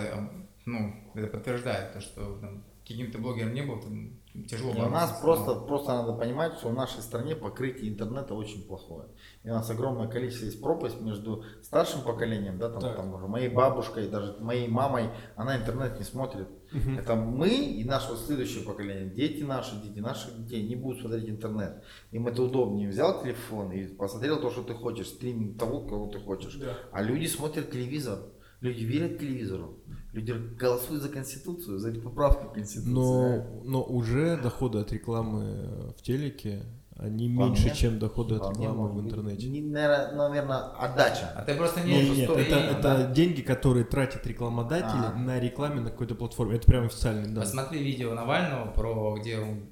ну, 0.66 0.94
это 1.14 1.28
подтверждает, 1.28 1.92
то, 1.94 2.00
что 2.00 2.38
там, 2.40 2.62
каким 2.86 3.10
ты 3.10 3.18
блогером 3.18 3.54
не 3.54 3.62
был, 3.62 3.80
там 3.80 4.10
тяжело 4.44 4.72
У 4.72 4.90
нас 4.90 5.20
просто, 5.20 5.54
просто 5.54 5.92
надо 5.92 6.12
понимать, 6.12 6.54
что 6.54 6.68
в 6.68 6.74
нашей 6.74 7.00
стране 7.02 7.34
покрытие 7.34 7.90
интернета 7.90 8.34
очень 8.34 8.66
плохое. 8.66 9.08
И 9.42 9.50
у 9.50 9.52
нас 9.52 9.68
огромное 9.70 10.08
количество 10.08 10.46
есть 10.46 10.60
пропасть 10.60 11.00
между 11.00 11.44
старшим 11.62 12.02
поколением, 12.02 12.58
да, 12.58 12.68
там, 12.68 12.80
Так. 12.80 12.96
там 12.96 13.14
уже 13.14 13.26
моей 13.26 13.48
бабушкой, 13.48 14.08
даже 14.08 14.36
моей 14.40 14.68
мамой, 14.68 15.10
она 15.36 15.56
интернет 15.56 15.98
не 15.98 16.04
смотрит. 16.04 16.48
Мгм. 16.72 16.98
Это 16.98 17.14
мы 17.14 17.48
и 17.48 17.84
наше 17.84 18.10
вот 18.10 18.20
следующее 18.20 18.64
поколение, 18.64 19.08
дети 19.08 19.42
наши, 19.42 19.76
дети 19.80 20.00
наших 20.00 20.36
детей 20.36 20.66
не 20.68 20.76
будут 20.76 21.00
смотреть 21.00 21.28
интернет. 21.28 21.82
Им 22.10 22.26
это 22.26 22.42
удобнее. 22.42 22.88
Взял 22.88 23.22
телефон 23.22 23.72
и 23.72 23.86
посмотрел 23.86 24.40
то, 24.40 24.50
что 24.50 24.62
ты 24.62 24.74
хочешь, 24.74 25.08
стриминг 25.08 25.58
того, 25.58 25.80
кого 25.80 26.08
ты 26.08 26.18
хочешь. 26.18 26.54
Да. 26.56 26.76
А 26.92 27.02
люди 27.02 27.26
смотрят 27.26 27.70
телевизор. 27.70 28.18
Люди 28.60 28.84
верят 28.84 29.18
телевизору. 29.18 29.78
Люди 30.12 30.32
голосуют 30.32 31.02
за 31.02 31.08
Конституцию, 31.08 31.78
за 31.78 31.92
поправки 31.92 32.46
к 32.46 32.54
Конституции. 32.54 32.90
Но, 32.90 33.62
но 33.64 33.82
уже 33.82 34.38
доходы 34.38 34.78
от 34.78 34.92
рекламы 34.92 35.92
в 35.98 36.02
телеке, 36.02 36.62
они 36.98 37.28
Вполне. 37.28 37.50
меньше, 37.50 37.76
чем 37.76 37.98
доходы 37.98 38.36
от 38.36 38.42
Вполне 38.42 38.66
рекламы 38.66 38.88
в 38.88 39.00
интернете. 39.04 39.48
Не, 39.48 39.60
наверное, 39.60 40.28
наверное, 40.28 40.58
отдача. 40.78 41.30
А 41.36 41.42
ты 41.42 41.54
просто 41.54 41.80
Нет, 41.80 42.04
не 42.04 42.16
нет, 42.16 42.24
что 42.24 42.38
это, 42.38 42.56
это 42.56 42.82
да? 42.82 43.10
деньги, 43.10 43.42
которые 43.42 43.84
тратят 43.84 44.26
рекламодатели 44.26 45.12
А. 45.12 45.14
на 45.14 45.38
рекламе 45.38 45.80
на 45.80 45.90
какой-то 45.90 46.14
платформе. 46.14 46.56
Это 46.56 46.66
прям 46.66 46.86
официальный 46.86 47.28
да. 47.30 47.42
Посмотри 47.42 47.82
видео 47.82 48.14
Навального, 48.14 48.70
про, 48.70 49.16
где 49.18 49.38
он 49.38 49.66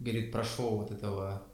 говорит 0.00 0.32
про 0.32 0.42
шоу 0.42 0.78
вот 0.78 0.90
этого 0.90 1.44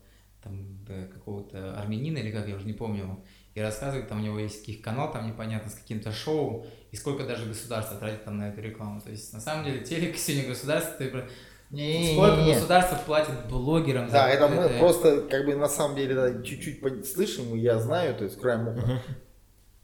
там, 0.42 0.82
да, 0.86 1.04
какого-то 1.06 1.78
армянина 1.78 2.16
или 2.18 2.30
как, 2.30 2.48
я 2.48 2.56
уже 2.56 2.66
не 2.66 2.72
помню, 2.72 3.22
и 3.54 3.60
рассказывает, 3.60 4.08
там 4.08 4.20
у 4.20 4.22
него 4.24 4.38
есть 4.38 4.60
каких 4.60 4.80
канал, 4.82 5.10
там 5.12 5.26
непонятно, 5.26 5.70
с 5.70 5.74
каким-то 5.74 6.12
шоу, 6.12 6.66
и 6.92 6.96
сколько 6.96 7.24
даже 7.26 7.46
государство 7.46 7.96
тратит 7.98 8.24
там 8.24 8.38
на 8.38 8.48
эту 8.50 8.60
рекламу. 8.60 9.00
То 9.00 9.10
есть, 9.10 9.32
на 9.32 9.40
самом 9.40 9.64
деле, 9.64 9.80
телек 9.84 10.16
сегодня 10.16 10.48
государство, 10.48 10.94
ты 10.98 11.08
про- 11.08 11.28
Не, 11.70 12.12
сколько 12.14 12.36
не, 12.36 12.44
не. 12.46 12.54
государство 12.54 12.96
платит 13.06 13.48
блогерам 13.48 14.06
за 14.06 14.12
Да, 14.12 14.30
это 14.30 14.48
мы 14.48 14.68
просто 14.78 15.22
как 15.22 15.46
бы 15.46 15.54
на 15.56 15.68
самом 15.68 15.96
деле 15.96 16.14
да, 16.14 16.42
чуть-чуть 16.42 16.80
слышим, 17.08 17.54
я 17.54 17.78
знаю, 17.78 18.14
то 18.16 18.24
есть 18.24 18.40
краем 18.40 18.68
уха. 18.68 18.86
Мгм. 18.86 18.98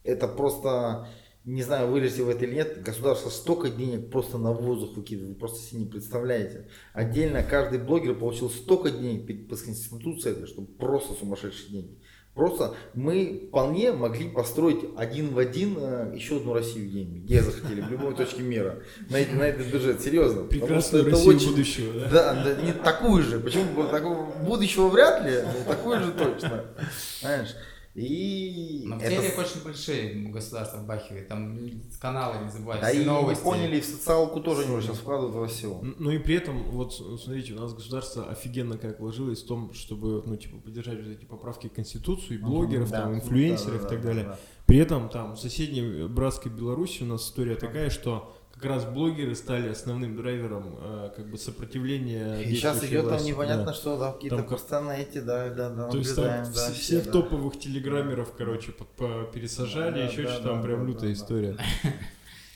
Это 0.05 0.29
просто, 0.29 1.09
не 1.45 1.63
знаю, 1.65 1.89
вырежете 1.89 2.23
вы 2.23 2.33
это 2.33 2.45
или 2.45 2.55
нет, 2.55 2.83
государство 2.83 3.29
столько 3.31 3.69
денег 3.71 4.11
просто 4.11 4.39
на 4.39 4.53
воздух 4.53 4.97
выкидывает, 4.97 5.35
вы 5.35 5.39
просто 5.41 5.59
себе 5.61 5.81
не 5.81 5.87
представляете. 5.87 6.69
Отдельно 6.93 7.43
каждый 7.43 7.81
блогер 7.81 8.15
получил 8.15 8.49
столько 8.51 8.91
денег 8.93 9.49
по- 9.49 9.57
конституции, 9.57 10.47
что 10.47 10.63
просто 10.63 11.15
сумасшедшие 11.15 11.71
деньги. 11.71 11.99
Просто 12.37 12.75
мы 12.93 13.45
вполне 13.49 13.93
могли 13.93 14.29
построить 14.29 14.81
один 14.99 15.33
в 15.33 15.39
один 15.39 15.75
э, 15.79 16.13
еще 16.15 16.37
одну 16.37 16.53
Россию 16.53 16.87
где-нибудь, 16.91 17.23
где 17.23 17.41
захотели, 17.41 17.81
в 17.81 17.91
любой 17.91 18.15
точке 18.15 18.43
мира, 18.43 18.81
на, 19.09 19.17
на 19.17 19.43
этот 19.45 19.69
бюджет, 19.69 20.03
серьезно. 20.03 20.43
Прекрасную 20.43 21.05
это 21.05 21.13
Россию 21.13 21.37
очень- 21.37 21.49
будущего, 21.49 22.01
да? 22.01 22.11
Да, 22.11 22.45
да, 22.45 22.63
не 22.63 22.73
такую 22.75 23.23
же. 23.23 23.41
Почему 23.41 23.85
такого 23.85 24.27
будущего 24.45 24.89
вряд 24.89 25.25
ли, 25.25 25.45
но 25.45 25.73
такую 25.73 25.99
же 26.03 26.13
точно. 26.13 26.67
Знаешь? 27.23 27.55
И 27.97 28.83
Но 28.85 28.97
в 28.99 29.03
это 29.03 29.11
телек 29.11 29.39
очень 29.39 29.65
большие 29.65 30.29
государства 30.29 30.79
вбахивает, 30.79 31.29
там 31.29 31.59
каналы, 31.99 32.45
не 32.45 32.51
забывай, 32.51 32.79
да 32.81 32.89
все 32.91 33.03
и 33.03 33.05
новости. 33.07 33.43
поняли, 33.43 33.77
и 33.79 33.81
в 33.81 33.85
социалку 33.87 34.41
тоже 34.41 34.71
уже 34.71 34.87
сейчас 34.89 34.99
вкладывают 34.99 35.35
во 35.35 35.47
все. 35.47 35.81
Ну 35.99 36.11
и 36.11 36.19
при 36.19 36.35
этом, 36.35 36.63
вот 36.73 36.93
смотрите, 36.95 37.55
у 37.55 37.61
нас 37.61 37.73
государство 37.73 38.29
офигенно 38.29 38.77
как 38.77 39.01
вложилось 39.01 39.43
в 39.43 39.47
том, 39.47 39.73
чтобы, 39.73 40.23
ну, 40.27 40.37
типа, 40.37 40.59
поддержать 40.59 40.99
вот 41.03 41.09
эти 41.11 41.25
поправки 41.25 41.69
в 41.69 41.73
Конституцию, 41.73 42.39
и 42.39 42.43
блогеров, 42.43 42.91
Да, 42.91 43.03
там, 43.03 43.13
да, 43.13 43.17
инфлюенсеров 43.19 43.81
да, 43.83 43.87
и 43.87 43.91
так 43.91 44.01
да, 44.03 44.09
далее. 44.09 44.25
да. 44.25 44.39
При 44.67 44.77
этом 44.79 45.09
там 45.09 45.35
в 45.35 45.39
соседней 45.41 46.07
братской 46.07 46.53
Беларуси 46.53 47.03
у 47.03 47.07
нас 47.07 47.23
история 47.25 47.55
такая, 47.55 47.89
что 47.89 48.36
как 48.57 48.65
раз 48.65 48.85
блогеры 48.87 49.35
стали 49.35 49.69
основным 49.69 50.17
драйвером 50.17 50.77
э, 50.81 51.11
как 51.15 51.29
бы 51.31 51.37
сопротивления. 51.39 52.41
И 52.41 52.55
сейчас 52.55 52.83
идет 52.85 53.03
там 53.03 53.11
власти, 53.11 53.29
непонятно 53.29 53.67
да. 53.67 53.73
что, 53.75 53.99
да, 53.99 54.13
какие-то 54.13 54.37
Там 54.37 54.47
как- 54.47 54.59
постоянно 54.59 54.93
эти, 54.93 55.19
да, 55.19 55.51
да, 55.51 55.71
да, 55.71 55.89
То 55.91 55.99
есть 55.99 56.17
там 56.17 56.25
да, 56.25 56.45
все- 56.45 56.73
все, 56.73 56.73
всех 56.73 57.05
да. 57.05 57.13
топовых 57.13 57.59
телеграммеров, 57.59 58.33
короче, 58.37 58.73
под- 58.73 58.89
по- 58.97 59.25
пересажали, 59.33 59.95
Да, 60.01 60.05
еще 60.07 60.23
да, 60.23 60.33
что 60.35 60.43
да, 60.43 60.49
там 60.51 60.63
прям 60.63 60.81
да, 60.81 60.87
лютая 60.93 61.09
да, 61.09 61.13
история. 61.13 61.57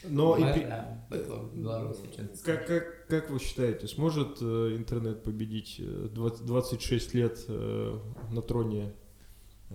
Но 0.08 0.34
и 0.38 0.42
да, 0.42 0.98
в 1.10 1.54
Беларуси 1.58 2.00
что-то. 2.10 2.38
как, 2.42 2.66
как, 2.66 3.06
как 3.06 3.30
вы 3.30 3.38
считаете, 3.38 3.86
сможет 3.86 4.38
э, 4.40 4.74
интернет 4.74 5.22
победить 5.22 5.76
э, 5.78 6.08
20 6.10 6.46
26 6.46 7.12
лет 7.14 7.38
э, 7.48 7.98
на 8.30 8.40
троне 8.40 8.94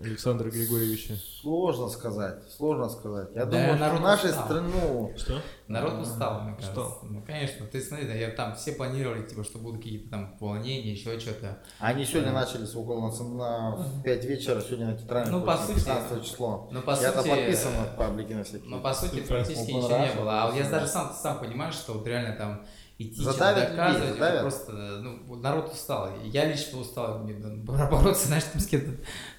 Александра 0.03 0.49
Григорьевича? 0.49 1.15
Сложно 1.41 1.87
сказать, 1.87 2.43
сложно 2.51 2.89
сказать. 2.89 3.29
Я 3.33 3.45
Да, 3.45 3.51
думаю, 3.51 3.69
что 3.69 3.79
народ 3.79 3.99
в 3.99 4.03
нашей 4.03 4.29
устал. 4.31 4.45
страну 4.45 5.13
Что? 5.15 5.41
Народ 5.67 5.93
устал, 6.01 6.41
мне 6.41 6.55
кажется. 6.55 6.81
Устал. 6.81 6.99
Ну, 7.03 7.21
конечно, 7.25 7.65
ты 7.65 7.81
смотри, 7.81 8.05
да, 8.05 8.13
я 8.13 8.29
там 8.31 8.55
все 8.55 8.73
планировали, 8.73 9.25
типа, 9.25 9.43
что 9.45 9.57
будут 9.57 9.77
какие-то 9.81 10.09
там 10.09 10.35
волнения, 10.39 10.91
еще 10.91 11.17
что-то. 11.19 11.59
Они 11.79 12.03
сегодня 12.05 12.31
Да. 12.33 12.41
начали 12.41 12.65
с 12.65 12.75
около 12.75 13.09
на, 13.09 13.75
в 13.77 14.03
5 14.03 14.25
вечера, 14.25 14.59
сегодня 14.59 14.87
на 14.87 14.97
тетрадь. 14.97 15.29
Ну, 15.29 15.41
по 15.41 15.55
сути, 15.57 15.75
15 15.75 16.25
число. 16.25 16.67
Но 16.71 16.81
по 16.81 16.91
Я-то 16.91 17.19
сути, 17.21 17.29
подписан 17.29 17.71
э, 17.73 17.79
на 17.79 17.85
паблики 17.97 18.33
на 18.33 18.43
всякие. 18.43 18.69
Но 18.69 18.81
по 18.81 18.93
сути 18.93 19.21
практически 19.21 19.71
ничего 19.71 19.97
не 19.97 20.13
было. 20.13 20.43
А 20.43 20.55
я 20.55 20.63
да. 20.65 20.71
даже 20.71 20.87
сам, 20.87 21.13
сам 21.13 21.39
понимаю, 21.39 21.71
что 21.71 21.93
вот 21.93 22.05
реально 22.05 22.35
там 22.35 22.65
идти 22.97 23.21
Задавят 23.21 23.35
что-то 23.35 23.59
людей, 23.59 23.69
доказывать, 23.77 24.13
задавят. 24.13 24.41
просто, 24.41 24.71
ну, 25.01 25.35
народ 25.35 25.71
устал. 25.73 26.09
Я 26.23 26.45
лично 26.45 26.79
устал, 26.79 27.23
мне 27.23 27.33
бороться, 27.33 28.27
знаешь, 28.27 28.43
там 28.45 28.61
с 28.61 28.67
кем-то 28.67 28.91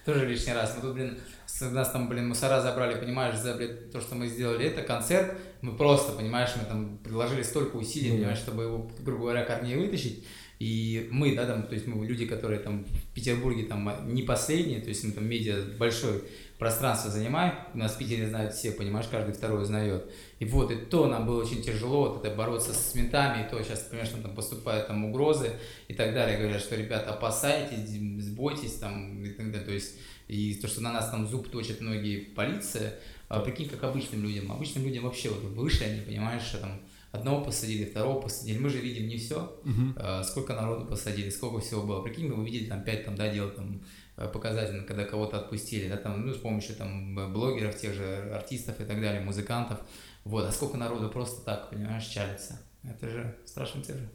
тоже 0.05 0.27
лишний 0.27 0.53
раз. 0.53 0.73
Мы 0.75 0.81
тут, 0.81 0.93
блин, 0.93 1.17
с- 1.45 1.61
нас 1.71 1.89
там, 1.91 2.07
блин, 2.09 2.27
мусора 2.27 2.61
забрали, 2.61 2.99
понимаешь, 2.99 3.37
за, 3.37 3.55
блин, 3.55 3.89
то, 3.91 3.99
что 4.01 4.15
мы 4.15 4.27
сделали, 4.27 4.65
это 4.65 4.83
концерт, 4.83 5.35
мы 5.61 5.75
просто, 5.75 6.11
понимаешь, 6.13 6.51
мы 6.55 6.65
там 6.65 6.97
приложили 6.99 7.41
столько 7.41 7.77
усилий, 7.77 8.09
да. 8.11 8.15
понимаешь, 8.17 8.37
чтобы 8.39 8.63
его, 8.63 8.91
грубо 8.99 9.21
говоря, 9.23 9.43
корней 9.43 9.75
вытащить. 9.75 10.23
И 10.59 11.07
мы, 11.11 11.35
да, 11.35 11.45
там, 11.45 11.63
то 11.67 11.75
есть 11.75 11.85
мы 11.85 12.03
люди, 12.05 12.25
которые 12.25 12.59
там 12.59 12.83
в 12.85 13.13
Петербурге 13.13 13.65
там 13.65 13.87
а, 13.89 13.99
не 14.05 14.23
последние, 14.23 14.81
то 14.81 14.89
есть 14.89 15.03
мы 15.03 15.11
там 15.11 15.27
медиа 15.29 15.55
большое 15.77 16.21
пространство 16.57 17.11
занимаем, 17.11 17.55
у 17.73 17.77
нас 17.77 17.93
в 17.93 17.97
Питере 17.97 18.27
знают 18.27 18.53
все, 18.53 18.71
понимаешь, 18.71 19.07
каждый 19.09 19.33
второй 19.33 19.61
узнает. 19.61 20.11
И 20.39 20.45
вот, 20.45 20.71
и 20.71 20.75
то 20.75 21.07
нам 21.07 21.25
было 21.25 21.41
очень 21.41 21.61
тяжело 21.61 22.09
вот 22.09 22.25
это 22.25 22.35
бороться 22.35 22.73
с 22.73 22.95
ментами, 22.95 23.45
и 23.45 23.49
то 23.49 23.61
сейчас, 23.61 23.87
конечно, 23.89 24.21
там 24.21 24.33
поступают 24.33 24.87
там 24.87 25.05
угрозы 25.05 25.51
и 25.87 25.93
так 25.93 26.13
далее, 26.13 26.37
говорят, 26.37 26.61
что, 26.61 26.75
ребята, 26.75 27.11
опасайтесь, 27.11 27.89
сбойтесь 28.23 28.75
там 28.75 29.23
и 29.23 29.29
так 29.29 29.51
далее, 29.51 29.65
то 29.65 29.73
есть 29.73 29.95
и 30.27 30.55
то, 30.55 30.67
что 30.67 30.81
на 30.81 30.91
нас 30.91 31.09
там 31.09 31.27
зуб 31.27 31.49
точат 31.49 31.79
многие 31.79 32.19
полиция, 32.19 32.95
а 33.29 33.39
прикинь, 33.39 33.69
как 33.69 33.83
обычным 33.83 34.23
людям, 34.23 34.51
обычным 34.51 34.83
людям 34.83 35.03
вообще 35.03 35.29
вот 35.29 35.43
вышли 35.43 35.83
они, 35.83 36.01
понимаешь, 36.01 36.43
что 36.43 36.57
там 36.57 36.81
одного 37.11 37.43
посадили, 37.43 37.85
второго 37.85 38.21
посадили, 38.21 38.57
мы 38.57 38.69
же 38.69 38.79
видим 38.79 39.07
не 39.07 39.17
все, 39.17 39.59
а, 39.95 40.23
сколько 40.23 40.53
народу 40.53 40.85
посадили, 40.85 41.29
сколько 41.29 41.59
всего 41.59 41.83
было. 41.83 42.01
Прикинь, 42.01 42.27
мы 42.27 42.41
увидели 42.41 42.65
там 42.65 42.83
5 42.83 43.05
там, 43.05 43.15
да, 43.15 43.29
дел 43.29 43.49
там 43.49 43.81
показательно, 44.17 44.83
когда 44.83 45.05
кого-то 45.05 45.37
отпустили, 45.39 45.87
да, 45.87 45.97
там, 45.97 46.25
ну, 46.25 46.33
с 46.33 46.37
помощью 46.37 46.75
там 46.75 47.15
блогеров, 47.31 47.77
тех 47.77 47.93
же 47.93 48.31
артистов 48.33 48.79
и 48.81 48.85
так 48.85 48.99
далее, 48.99 49.21
музыкантов. 49.21 49.79
Вот, 50.23 50.45
а 50.45 50.51
сколько 50.51 50.77
народу 50.77 51.09
просто 51.09 51.45
так, 51.45 51.69
понимаешь, 51.69 52.05
чалится. 52.05 52.59
Это 52.83 53.09
же 53.09 53.37
страшно 53.45 53.81
те 53.81 53.93
же. 53.93 54.09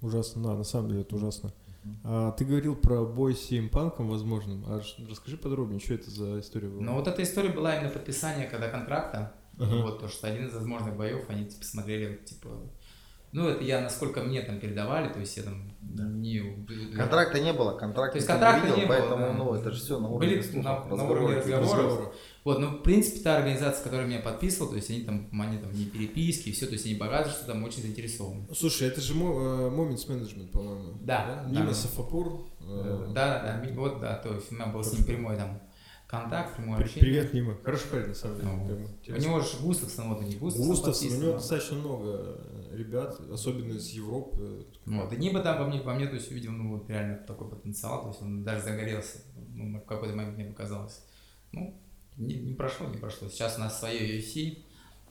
Ужасно, 0.00 0.42
да, 0.42 0.54
на 0.54 0.64
самом 0.64 0.88
деле 0.90 1.00
это 1.02 1.16
ужасно. 1.16 1.52
А, 2.04 2.32
ты 2.32 2.44
говорил 2.44 2.76
про 2.76 3.04
бой 3.04 3.34
с 3.34 3.50
CM 3.50 3.68
Панком 3.68 4.08
возможным. 4.08 4.64
А 4.66 4.80
расскажи 5.08 5.36
подробнее, 5.36 5.80
что 5.80 5.94
это 5.94 6.10
за 6.10 6.40
история 6.40 6.68
была? 6.68 6.82
Но 6.82 6.94
вот 6.94 7.08
эта 7.08 7.22
история 7.22 7.50
была 7.50 7.76
именно 7.76 7.90
подписание, 7.90 8.46
когда 8.46 8.68
контракта, 8.68 9.34
Ага. 9.58 9.82
вот, 9.82 10.00
то, 10.00 10.08
что 10.08 10.28
один 10.28 10.46
из 10.46 10.54
возможных 10.54 10.96
боев, 10.96 11.28
они, 11.28 11.46
типа, 11.46 11.64
смотрели, 11.64 12.16
типа, 12.24 12.48
ну, 13.32 13.48
это 13.48 13.62
я, 13.64 13.80
насколько 13.80 14.20
мне 14.22 14.42
там 14.42 14.58
передавали, 14.58 15.12
то 15.12 15.20
есть 15.20 15.36
я 15.36 15.42
там 15.42 15.70
не... 16.20 16.66
Контракта 16.96 17.40
не 17.40 17.52
было, 17.52 17.76
контракт 17.76 18.12
То 18.12 18.16
есть 18.18 18.26
контракта 18.26 18.66
видел, 18.66 18.76
не 18.78 18.86
было, 18.86 18.96
поэтому, 18.96 19.26
да. 19.26 19.32
ну, 19.32 19.54
это 19.54 19.70
же 19.70 19.80
все 19.80 19.98
на 20.00 20.08
уровне 20.08 20.28
Были 20.36 20.42
слухов, 20.42 20.64
на, 20.90 20.96
на 20.96 21.04
уровне 21.04 21.36
разговоров. 21.36 21.72
разговоров. 21.72 22.14
Вот, 22.44 22.58
ну, 22.60 22.68
в 22.70 22.82
принципе, 22.82 23.20
та 23.20 23.36
организация, 23.36 23.84
которая 23.84 24.06
меня 24.06 24.20
подписывала, 24.20 24.70
то 24.70 24.76
есть 24.76 24.88
они 24.90 25.00
там, 25.02 25.28
они 25.40 25.58
там 25.58 25.72
не 25.72 25.84
переписки, 25.86 26.52
все, 26.52 26.66
то 26.66 26.72
есть 26.72 26.86
они 26.86 26.94
показывают, 26.94 27.36
что 27.36 27.46
там 27.46 27.62
очень 27.64 27.82
заинтересованы. 27.82 28.46
Слушай, 28.54 28.88
это 28.88 29.00
же 29.00 29.14
мо- 29.14 29.32
э, 29.34 29.70
Moments 29.70 30.08
Management, 30.08 30.50
по-моему. 30.50 30.94
Да, 31.02 31.42
да, 31.44 31.50
Нина 31.50 31.66
да. 31.66 31.74
Сафапур. 31.74 32.46
Да, 32.60 32.66
э, 32.68 33.06
да, 33.14 33.42
да, 33.42 33.64
ми- 33.66 33.72
вот, 33.76 34.00
да, 34.00 34.14
то 34.16 34.32
есть 34.34 34.50
у 34.50 34.54
меня 34.54 34.66
был 34.66 34.82
с 34.82 34.92
ним 34.92 35.04
прямой 35.04 35.36
там 35.36 35.60
контакт, 36.06 36.56
прямое 36.56 36.78
при- 36.78 36.84
общение. 36.86 37.02
Привет, 37.10 37.34
Нима. 37.34 37.56
Хороший 37.62 37.88
парень, 37.88 38.06
на 38.08 38.14
самом 38.14 38.38
деле. 38.66 38.88
Ну, 39.08 39.14
У 39.14 39.18
него 39.18 39.40
же 39.40 39.48
Густавсон, 39.60 40.08
вот 40.14 40.22
не 40.22 40.36
Густавсон 40.36 40.68
Густавсон, 40.70 41.08
у 41.08 41.16
него 41.20 41.32
да. 41.32 41.38
достаточно 41.38 41.76
много 41.76 42.40
ребят, 42.72 43.20
особенно 43.30 43.74
из 43.74 43.88
Европы. 43.88 44.66
Вот, 44.86 45.12
и 45.12 45.16
Ниба 45.16 45.40
там 45.40 45.58
во 45.58 45.66
мне, 45.66 45.80
во 45.82 45.94
мне, 45.94 46.06
то 46.06 46.14
есть 46.14 46.30
увидел, 46.30 46.52
ну, 46.52 46.76
вот 46.76 46.88
реально 46.88 47.16
такой 47.26 47.48
потенциал, 47.48 48.02
то 48.02 48.08
есть 48.08 48.22
он 48.22 48.44
даже 48.44 48.62
загорелся, 48.62 49.18
ну, 49.54 49.78
в 49.78 49.84
какой-то 49.84 50.14
момент 50.14 50.36
мне 50.36 50.46
показалось. 50.46 51.00
Ну, 51.52 51.80
не, 52.16 52.34
не 52.34 52.54
прошло, 52.54 52.88
не 52.88 52.98
прошло. 52.98 53.28
Сейчас 53.28 53.56
у 53.56 53.60
нас 53.60 53.78
свое 53.78 54.18
UFC, 54.18 54.58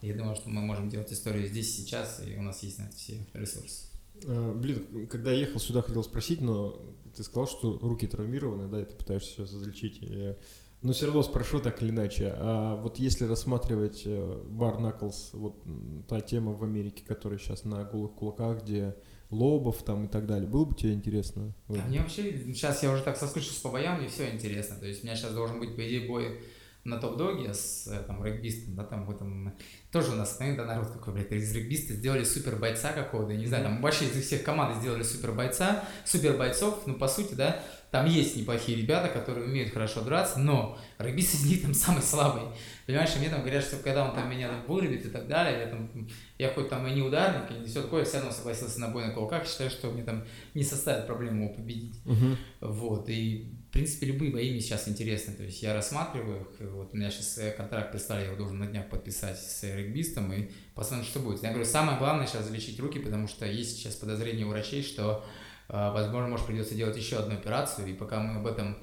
и 0.01 0.07
я 0.07 0.15
думаю, 0.15 0.35
что 0.35 0.49
мы 0.49 0.61
можем 0.61 0.89
делать 0.89 1.11
историю 1.11 1.47
здесь, 1.47 1.75
сейчас, 1.75 2.21
и 2.25 2.35
у 2.37 2.41
нас 2.41 2.61
есть 2.63 2.79
на 2.79 2.83
это 2.83 2.95
все 2.95 3.25
ресурсы. 3.33 3.87
Э, 4.23 4.53
Блин, 4.53 5.07
когда 5.07 5.31
я 5.31 5.39
ехал 5.39 5.59
сюда, 5.59 5.81
хотел 5.81 6.03
спросить, 6.03 6.41
но 6.41 6.79
ты 7.15 7.23
сказал, 7.23 7.47
что 7.47 7.79
руки 7.79 8.07
травмированы, 8.07 8.67
да, 8.67 8.81
и 8.81 8.85
ты 8.85 8.95
пытаешься 8.95 9.31
сейчас 9.31 9.53
излечить. 9.53 9.99
И, 10.01 10.35
Но 10.81 10.93
все 10.93 11.07
равно 11.07 11.23
спрошу 11.23 11.59
так 11.59 11.81
или 11.81 11.89
иначе. 11.89 12.33
А 12.37 12.75
вот 12.75 12.99
если 12.99 13.25
рассматривать 13.25 14.03
э, 14.05 14.43
бар 14.47 14.75
Knuckles, 14.75 15.29
вот 15.33 15.63
та 16.07 16.21
тема 16.21 16.53
в 16.53 16.63
Америке, 16.63 17.03
которая 17.05 17.39
сейчас 17.39 17.63
на 17.63 17.83
голых 17.83 18.13
кулаках, 18.13 18.63
где 18.63 18.95
лобов 19.31 19.81
там 19.83 20.05
и 20.05 20.07
так 20.07 20.27
далее, 20.27 20.47
было 20.47 20.65
бы 20.65 20.75
тебе 20.75 20.93
интересно? 20.93 21.53
Вот. 21.67 21.79
А 21.83 21.87
мне 21.87 21.99
вообще, 21.99 22.53
сейчас 22.53 22.83
я 22.83 22.91
уже 22.91 23.01
так 23.01 23.17
соскучился 23.17 23.61
по 23.61 23.69
боям, 23.69 23.99
мне 23.99 24.07
все 24.07 24.29
интересно. 24.29 24.77
То 24.77 24.85
есть 24.85 25.03
у 25.03 25.07
меня 25.07 25.15
сейчас 25.15 25.33
должен 25.33 25.59
быть, 25.59 25.75
по 25.75 25.85
идее, 25.85 26.07
бой 26.07 26.41
на 26.87 26.97
топ-доге 26.97 27.53
с 27.53 27.87
э, 27.87 27.99
там, 28.07 28.23
регбистом, 28.23 28.75
да, 28.75 28.83
там 28.83 29.05
в 29.05 29.11
этом... 29.11 29.53
Тоже 29.91 30.13
у 30.13 30.15
нас, 30.15 30.37
ну, 30.39 30.55
да, 30.55 30.65
народ 30.65 30.87
какой, 30.91 31.13
блядь, 31.13 31.31
из 31.31 31.53
регбиста 31.53 31.93
сделали 31.93 32.23
супер 32.23 32.55
бойца 32.55 32.93
какого-то, 32.93 33.33
я 33.33 33.37
не 33.37 33.45
знаю, 33.45 33.65
там 33.65 33.81
вообще 33.81 34.05
из 34.05 34.25
всех 34.25 34.43
команд 34.43 34.77
сделали 34.77 35.03
супер 35.03 35.33
бойца, 35.33 35.83
супер 36.05 36.37
бойцов, 36.37 36.83
ну, 36.85 36.95
по 36.95 37.07
сути, 37.07 37.33
да, 37.33 37.61
там 37.91 38.05
есть 38.05 38.35
неплохие 38.35 38.77
ребята, 38.77 39.07
которые 39.07 39.45
умеют 39.45 39.71
хорошо 39.71 40.01
драться, 40.01 40.39
но 40.39 40.77
регбист 40.97 41.35
из 41.35 41.45
них 41.45 41.61
там 41.61 41.73
самый 41.73 42.01
слабый. 42.01 42.43
Понимаешь, 42.85 43.15
и 43.15 43.19
мне 43.19 43.29
там 43.29 43.41
говорят, 43.41 43.63
что 43.63 43.77
когда 43.77 44.05
он 44.05 44.13
там 44.13 44.29
меня 44.29 44.49
там 44.49 44.65
вырубит 44.67 45.05
и 45.05 45.09
так 45.09 45.27
далее, 45.27 45.59
я 45.59 45.67
там, 45.67 46.07
я 46.37 46.53
хоть 46.53 46.69
там 46.69 46.85
и 46.87 46.93
не 46.93 47.01
ударник, 47.01 47.51
и 47.51 47.59
не 47.59 47.67
все 47.67 47.81
такое, 47.81 48.03
все 48.05 48.17
равно 48.17 48.31
согласился 48.31 48.79
на 48.79 48.89
бой 48.89 49.05
на 49.05 49.13
кулаках, 49.13 49.45
считаю, 49.47 49.69
что 49.69 49.89
мне 49.91 50.03
там 50.03 50.25
не 50.53 50.63
составит 50.63 51.07
проблем 51.07 51.41
его 51.41 51.53
победить. 51.53 51.99
Мгм. 52.05 52.37
Вот, 52.61 53.09
и, 53.09 53.56
принципе, 53.77 54.07
любые 54.07 54.31
бои 54.31 54.51
мне 54.51 54.59
сейчас 54.59 54.87
интересны, 54.87 55.33
то 55.33 55.43
есть 55.43 55.61
я 55.61 55.73
рассматриваю 55.75 56.41
их, 56.41 56.67
вот 56.71 56.93
у 56.93 56.97
меня 56.97 57.11
сейчас 57.11 57.39
контракт 57.55 57.91
прислали, 57.91 58.21
я 58.21 58.27
его 58.27 58.35
должен 58.35 58.57
на 58.57 58.65
днях 58.65 58.89
подписать 58.89 59.39
с 59.39 59.61
регбистом, 59.63 60.33
и 60.33 60.49
посмотрим, 60.73 61.05
что 61.05 61.19
будет. 61.19 61.43
Я 61.43 61.49
говорю, 61.49 61.65
самое 61.65 61.99
главное 61.99 62.25
сейчас 62.25 62.45
залечить 62.45 62.79
руки, 62.79 62.97
потому 62.97 63.27
что 63.27 63.45
есть 63.45 63.77
сейчас 63.77 63.93
подозрение 63.95 64.47
у 64.47 64.49
врачей, 64.49 64.81
что, 64.81 65.23
э, 65.69 65.73
возможно, 65.91 66.27
может 66.27 66.47
придется 66.47 66.73
делать 66.73 66.97
еще 66.97 67.17
одну 67.17 67.35
операцию, 67.35 67.87
и 67.87 67.93
пока 67.93 68.19
мы 68.19 68.39
об 68.39 68.47
этом, 68.47 68.77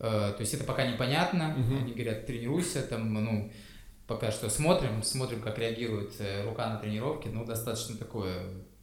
то 0.00 0.40
есть 0.40 0.52
это 0.52 0.64
пока 0.64 0.84
непонятно, 0.84 1.54
Мгм. 1.56 1.84
они 1.84 1.92
говорят, 1.92 2.26
тренируйся, 2.26 2.82
там, 2.82 3.14
ну, 3.14 3.52
пока 4.08 4.32
что 4.32 4.50
смотрим, 4.50 5.04
смотрим, 5.04 5.40
как 5.42 5.58
реагирует 5.60 6.14
э, 6.18 6.44
рука 6.44 6.68
на 6.70 6.80
тренировке, 6.80 7.28
ну, 7.28 7.44
достаточно 7.44 7.96
такое, 7.96 8.32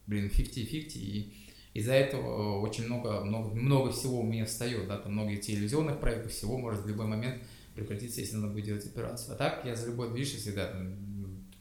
блин, 0.05 0.29
50-50, 0.29 0.95
и 0.95 1.33
из-за 1.77 1.93
этого 1.93 2.59
очень 2.59 2.85
много, 2.85 3.21
много, 3.23 3.53
много 3.53 3.91
всего 3.91 4.21
у 4.21 4.23
меня 4.23 4.45
встает, 4.45 4.87
да, 4.87 4.97
там 4.97 5.13
много 5.13 5.35
телевизионных 5.35 5.99
проектов, 5.99 6.31
всего 6.31 6.57
может 6.57 6.81
в 6.83 6.87
любой 6.87 7.05
момент 7.05 7.43
прекратиться, 7.75 8.19
если 8.19 8.35
надо 8.37 8.51
будет 8.53 8.65
делать 8.65 8.85
операцию. 8.85 9.35
А 9.35 9.37
так 9.37 9.63
я 9.63 9.75
за 9.75 9.85
любой 9.85 10.11
движ 10.11 10.29
всегда 10.33 10.65
там, 10.65 10.95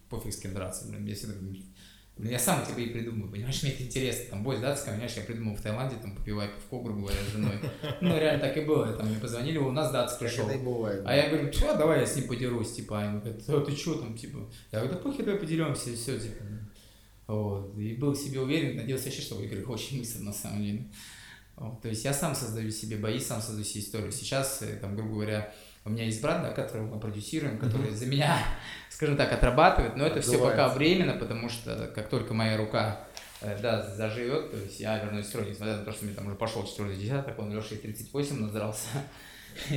пофиг 0.09 0.33
с 0.33 0.39
кем 0.39 0.55
драться, 0.55 0.89
блин, 0.89 1.05
я 1.05 1.15
всегда, 1.15 1.35
блин, 1.35 1.63
я 2.19 2.39
сам 2.39 2.65
тебе 2.65 2.85
и 2.85 2.89
придумаю, 2.95 3.31
понимаешь, 3.31 3.63
мне 3.63 3.73
это 3.73 3.83
интересно, 3.83 4.25
там, 4.31 4.43
бой 4.43 4.59
датская, 4.59 4.95
понимаешь, 4.95 5.13
я 5.19 5.23
придумал 5.23 5.55
в 5.55 5.61
Таиланде, 5.61 5.97
там, 5.97 6.17
попивая 6.17 6.49
пивко, 6.49 6.83
грубо 6.83 7.01
говоря, 7.01 7.19
с 7.29 7.33
женой. 7.33 7.61
Ну, 8.01 8.19
реально 8.19 8.41
так 8.41 8.57
и 8.57 8.63
было, 8.63 8.91
там, 8.95 9.09
мне 9.11 9.19
позвонили, 9.19 9.59
у 9.59 9.71
нас 9.71 9.93
Как 9.93 10.19
пришел. 10.19 10.49
бывает. 10.65 11.03
А 11.05 11.15
я 11.15 11.29
говорю, 11.29 11.53
что, 11.53 11.77
давай 11.77 12.01
я 12.01 12.07
с 12.07 12.17
ним 12.17 12.27
подерусь, 12.27 12.73
типа, 12.73 13.01
они 13.03 13.21
говорят, 13.21 13.43
«А 13.47 13.61
ты 13.61 13.73
что 13.77 13.97
там, 13.97 14.17
типа, 14.17 14.49
я 14.73 14.79
говорю, 14.79 14.95
да 14.95 15.01
похер, 15.03 15.27
давай 15.27 15.41
подеремся, 15.41 15.91
и 15.91 15.95
все, 15.95 16.19
типа. 16.19 16.43
Вот, 17.27 17.77
и 17.77 17.95
был 17.95 18.13
в 18.13 18.17
себе 18.17 18.41
уверен, 18.41 18.77
надеялся 18.77 19.07
вообще, 19.07 19.23
что 19.23 19.35
выиграю, 19.35 19.69
очень 19.69 19.99
мысль 19.99 20.23
на 20.23 20.33
самом 20.33 20.63
деле. 20.63 20.89
Вот, 21.57 21.81
то 21.81 21.89
есть 21.89 22.05
я 22.05 22.13
сам 22.13 22.35
создаю 22.35 22.71
себе 22.71 22.97
бои, 22.99 23.19
сам 23.19 23.41
создаю 23.41 23.65
себе 23.65 23.81
историю. 23.83 24.13
Сейчас, 24.13 24.63
э, 24.63 24.77
там, 24.77 24.95
грубо 24.95 25.15
говоря, 25.15 25.53
у 25.85 25.91
меня 25.91 26.05
есть 26.05 26.21
брат, 26.21 26.43
да, 26.43 26.51
которого 26.51 26.95
мы 26.95 27.01
продюсируем, 27.01 27.59
который 27.59 27.91
за 27.91 28.07
меня, 28.07 28.39
скажем 28.91 29.17
так, 29.17 29.33
отрабатывает, 29.33 29.97
но 29.97 30.07
это 30.07 30.21
все 30.21 30.39
пока 30.39 30.69
временно, 30.69 31.15
потому 31.15 31.49
что 31.49 31.91
как 31.95 32.09
только 32.09 32.35
моя 32.35 32.57
рука 32.57 33.07
э, 33.41 33.59
да, 33.61 33.95
заживет, 33.95 34.53
то 34.53 34.59
есть 34.59 34.79
я 34.79 35.03
вернусь 35.03 35.27
в 35.27 35.29
строй, 35.29 35.49
несмотря 35.49 35.79
на 35.79 35.85
то, 35.85 35.93
что 35.93 36.05
мне 36.05 36.15
там 36.15 36.27
уже 36.27 36.37
пошел 36.37 36.65
четвертый 36.65 36.97
десяток, 36.97 37.39
он 37.39 37.53
Леша 37.53 37.75
и 37.75 37.79
38 37.79 38.41
надрался. 38.41 38.89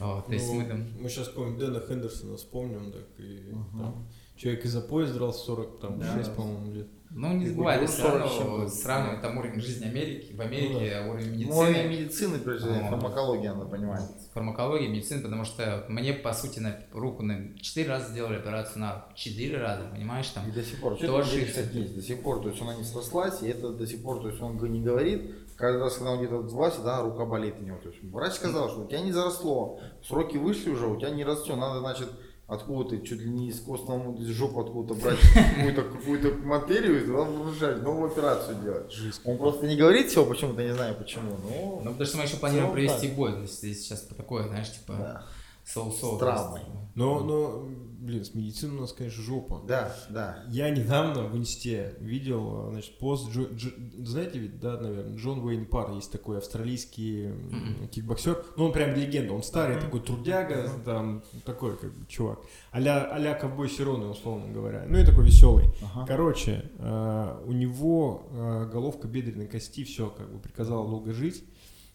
Вот, 0.00 0.26
то 0.26 0.32
есть 0.32 0.48
Ну, 0.48 0.54
мы 0.54 0.64
там 0.64 0.92
мы 0.98 1.08
сейчас 1.08 1.28
помним 1.28 1.56
Дэна 1.56 1.80
Хендерсона 1.80 2.36
вспомним, 2.36 2.90
так 2.90 3.06
и 3.16 3.52
там 3.52 4.08
человек 4.36 4.64
из-за 4.64 4.80
пояс 4.80 5.10
дрался 5.10 5.44
40, 5.46 5.80
там, 5.80 5.98
Да. 5.98 6.12
6, 6.14 6.34
по-моему, 6.34 6.72
лет. 6.72 6.88
Ну, 7.16 7.32
не 7.32 7.46
забывай, 7.46 7.80
ну, 7.80 7.86
все 7.86 8.02
40 8.02 8.12
равно 8.18 8.38
чем-то. 8.38 8.68
сравнивать 8.68 9.22
там 9.22 9.38
уровень 9.38 9.60
жизни 9.60 9.84
Америки, 9.84 10.34
в 10.34 10.40
Америке, 10.40 11.00
уровень 11.08 11.26
Ну, 11.26 11.32
медицины, 11.36 11.54
уровень 11.54 11.88
медицины, 11.88 12.38
прежде 12.40 12.68
всего, 12.72 12.88
фармакология, 12.88 13.54
надо 13.54 13.66
понимать. 13.66 14.02
фармакология, 14.32 14.88
медицины, 14.88 15.22
потому 15.22 15.44
что 15.44 15.84
мне, 15.88 16.12
по 16.12 16.32
сути, 16.32 16.58
на 16.58 16.76
руку 16.92 17.22
на 17.22 17.56
4 17.56 17.88
раза 17.88 18.10
сделали 18.10 18.38
операцию 18.38 18.80
на 18.80 18.94
руку. 18.94 19.12
4 19.14 19.58
раза, 19.58 19.84
понимаешь, 19.92 20.26
там. 20.30 20.48
И 20.48 20.50
до 20.50 20.64
сих 20.64 20.80
пор. 20.80 20.96
Что 20.96 21.18
ошибся? 21.18 21.60
есть? 21.72 21.94
До 21.94 22.02
сих 22.02 22.20
пор. 22.20 22.42
То 22.42 22.48
есть 22.48 22.60
она 22.60 22.74
не 22.74 22.82
срослась, 22.82 23.42
и 23.44 23.46
это 23.46 23.68
до 23.70 23.86
сих 23.86 24.02
пор, 24.02 24.20
то 24.20 24.28
есть 24.28 24.42
он 24.42 24.56
не 24.56 24.80
говорит. 24.82 25.36
Каждый 25.56 25.82
раз, 25.82 25.94
когда 25.98 26.10
он 26.10 26.18
где-то 26.18 26.40
отзывался, 26.40 26.82
да, 26.82 27.00
рука 27.00 27.24
болит 27.26 27.54
у 27.60 27.62
него. 27.64 27.78
То 27.78 27.90
есть 27.90 28.02
врач 28.02 28.32
сказал, 28.32 28.68
что 28.70 28.80
у 28.80 28.88
тебя 28.88 29.02
не 29.02 29.12
заросло, 29.12 29.78
сроки 30.02 30.36
вышли 30.36 30.70
уже, 30.70 30.88
у 30.88 30.96
тебя 30.98 31.10
не 31.10 31.22
растет. 31.24 31.56
Надо, 31.56 31.78
значит, 31.78 32.08
откуда-то, 32.46 32.98
чуть 33.06 33.20
ли 33.20 33.30
не 33.30 33.48
из 33.48 33.60
костного 33.60 34.16
из 34.16 34.28
жопы 34.28 34.60
откуда-то 34.60 35.00
брать 35.00 35.18
какую-то 35.56 35.82
какую 35.82 36.46
материю 36.46 37.02
и 37.02 37.06
туда 37.06 37.76
новую 37.76 38.10
операцию 38.10 38.56
делать. 38.62 38.92
Жесть. 38.92 39.20
Он 39.24 39.38
просто 39.38 39.66
не 39.66 39.76
говорит 39.76 40.08
всего 40.08 40.26
почему-то, 40.26 40.62
не 40.62 40.74
знаю 40.74 40.94
почему. 40.94 41.36
Ну, 41.42 41.80
Но 41.82 41.90
потому 41.90 42.06
что 42.06 42.18
мы 42.18 42.24
еще 42.24 42.36
планируем 42.36 42.72
провести 42.72 43.08
бой, 43.08 43.46
здесь 43.46 43.82
сейчас 43.82 44.02
такое, 44.02 44.46
знаешь, 44.48 44.72
типа, 44.72 44.92
да. 44.92 45.24
Соусов. 45.64 46.16
С 46.16 46.18
травмой. 46.18 46.60
Но, 46.94 47.18
но, 47.24 47.66
блин, 47.98 48.24
с 48.24 48.34
медициной 48.34 48.76
у 48.76 48.80
нас, 48.82 48.92
конечно, 48.92 49.20
жопа. 49.20 49.60
Да, 49.66 49.92
да. 50.10 50.44
Я 50.48 50.70
недавно 50.70 51.24
в 51.24 51.36
инсте 51.36 51.96
видел, 51.98 52.68
значит, 52.70 52.98
пост, 52.98 53.34
Джо- 53.34 53.52
Джо- 53.52 54.04
знаете 54.04 54.38
ведь, 54.38 54.60
да, 54.60 54.76
наверное, 54.80 55.16
Джон 55.16 55.40
Уэйн 55.40 55.66
Пар, 55.66 55.90
есть 55.90 56.12
такой 56.12 56.38
австралийский 56.38 57.26
Мгм. 57.32 57.88
кикбоксер, 57.88 58.44
ну 58.56 58.66
он 58.66 58.72
прям 58.72 58.94
легенда, 58.94 59.32
он 59.32 59.42
старый 59.42 59.80
такой 59.80 60.00
трудяга, 60.02 60.70
там, 60.84 61.24
такой 61.44 61.76
как 61.76 61.92
бы 61.92 62.06
чувак, 62.06 62.38
а-ля, 62.70 63.08
а-ля 63.10 63.34
ковбой 63.34 63.68
Сироны, 63.68 64.06
условно 64.06 64.52
говоря, 64.52 64.84
ну 64.88 64.96
и 64.96 65.04
такой 65.04 65.24
веселый. 65.24 65.64
Ага. 65.82 66.06
Короче, 66.06 66.70
э, 66.78 67.42
у 67.44 67.50
него 67.52 68.22
э, 68.30 68.70
головка 68.72 69.08
бедренной 69.08 69.48
кости, 69.48 69.82
все, 69.82 70.10
как 70.10 70.32
бы 70.32 70.38
приказала 70.38 70.86
долго 70.88 71.12
жить, 71.12 71.42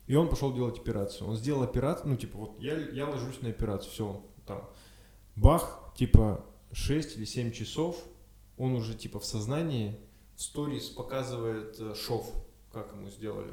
и 0.09 0.15
он 0.15 0.27
пошел 0.27 0.51
делать 0.51 0.79
операцию. 0.79 1.29
Он 1.29 1.37
сделал 1.37 1.61
операцию, 1.61 2.09
ну, 2.09 2.17
типа, 2.17 2.39
вот 2.39 2.59
я, 2.59 2.75
я 2.75 3.07
ложусь 3.07 3.41
на 3.41 3.49
операцию, 3.49 3.91
все, 3.91 4.25
там, 4.47 4.67
бах, 5.35 5.93
типа, 5.95 6.43
6 6.71 7.17
или 7.17 7.25
7 7.25 7.51
часов, 7.51 8.03
он 8.57 8.73
уже, 8.73 8.95
типа, 8.95 9.19
в 9.19 9.25
сознании, 9.25 9.99
в 10.35 10.41
сторис 10.41 10.89
показывает 10.89 11.79
э, 11.79 11.93
шов, 11.93 12.27
как 12.73 12.91
ему 12.91 13.07
сделали. 13.11 13.51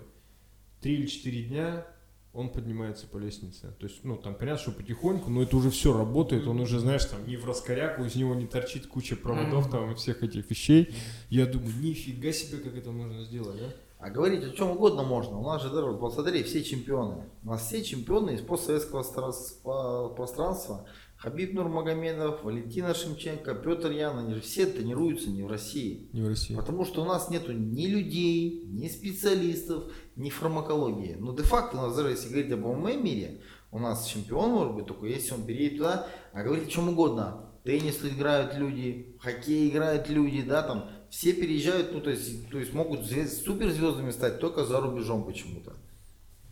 Три 0.80 0.94
или 0.94 1.07
четыре 1.07 1.42
дня 1.42 1.86
он 2.32 2.48
поднимается 2.48 3.07
по 3.07 3.18
лестнице. 3.18 3.74
То 3.78 3.86
есть, 3.86 4.02
ну, 4.02 4.16
там, 4.16 4.34
понятно, 4.34 4.62
что 4.62 4.72
потихоньку, 4.72 5.28
но 5.28 5.42
это 5.42 5.59
уже 5.59 5.70
все 5.70 5.94
работает, 5.94 6.46
он 6.46 6.59
уже, 6.61 6.80
знаешь, 6.80 7.04
там, 7.04 7.26
не 7.28 7.36
в 7.36 7.44
раскоряку, 7.44 8.02
из 8.04 8.14
него 8.14 8.34
не 8.34 8.46
торчит 8.46 8.86
куча 8.86 9.14
проводов, 9.14 9.70
там, 9.70 9.92
и 9.92 9.94
всех 9.94 10.22
этих 10.22 10.48
вещей. 10.48 10.94
Я 11.28 11.44
думаю, 11.44 11.74
нифига 11.82 12.32
себе, 12.32 12.62
как 12.62 12.74
это 12.74 12.92
можно 12.92 13.22
сделать, 13.24 13.61
да? 13.61 13.74
А 14.07 14.11
говорить 14.11 14.44
о 14.44 14.50
чем 14.50 14.70
угодно 14.70 15.02
можно. 15.02 15.36
У 15.36 15.42
нас 15.42 15.61
же, 15.61 15.68
даже, 15.68 15.92
посмотри, 15.98 16.44
все 16.44 16.62
чемпионы. 16.62 17.24
У 17.42 17.48
нас 17.48 17.66
все 17.66 17.82
чемпионы 17.82 18.34
из 18.36 18.40
постсоветского 18.40 19.02
стра- 19.02 19.32
по- 19.64 20.11
пространства. 20.14 20.86
Хабиб 21.16 21.54
Нурмагомедов, 21.54 22.44
Валентина 22.44 22.94
Шимченко, 22.94 23.57
Петр 23.57 23.90
Ян, 23.90 24.16
они 24.18 24.34
же 24.34 24.40
все 24.42 24.66
тренируются 24.66 25.28
не 25.30 25.42
в 25.42 25.48
России. 25.48 26.09
Не 26.12 26.22
в 26.22 26.28
России. 26.28 26.54
Потому 26.54 26.84
что 26.84 27.02
у 27.02 27.04
нас 27.04 27.30
нету 27.30 27.50
ни 27.52 27.86
людей, 27.86 28.62
ни 28.68 28.86
специалистов, 28.86 29.90
ни 30.14 30.30
фармакологии. 30.30 31.16
Но 31.18 31.34
де-факто 31.34 31.76
у 31.76 31.80
нас 31.80 31.96
даже, 31.96 32.11
если 32.11 32.28
говорить 32.28 32.52
об 32.52 32.61
ММА 32.61 32.92
мире, 32.98 33.40
у 33.72 33.80
нас 33.80 34.07
чемпион 34.07 34.50
может 34.52 34.74
быть 34.76 34.86
только 34.86 35.07
если 35.07 35.34
он 35.34 35.42
переедет 35.44 35.78
туда, 35.78 36.07
а 36.32 36.44
говорить 36.44 36.68
о 36.68 36.70
чем 36.70 36.90
угодно. 36.90 37.42
Теннис 37.64 37.98
играют 38.04 38.54
люди, 38.54 39.16
хоккей 39.20 39.68
играют 39.68 40.09
люди, 40.09 40.42
да, 40.42 40.62
там 40.62 40.88
все 41.16 41.32
переезжают, 41.32 41.92
ну 41.92 42.02
то 42.02 42.10
есть, 42.10 42.46
то 42.50 42.58
есть 42.58 42.74
могут 42.74 43.00
звезд- 43.00 43.42
суперзвездами 43.42 44.10
стать 44.10 44.38
только 44.38 44.66
за 44.66 44.80
рубежом 44.80 45.24
почему-то. 45.24 45.72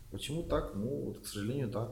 Почему 0.09 0.41
так? 0.41 0.71
Ну, 0.73 0.87
вот, 1.05 1.19
к 1.19 1.27
сожалению, 1.27 1.69
так. 1.69 1.91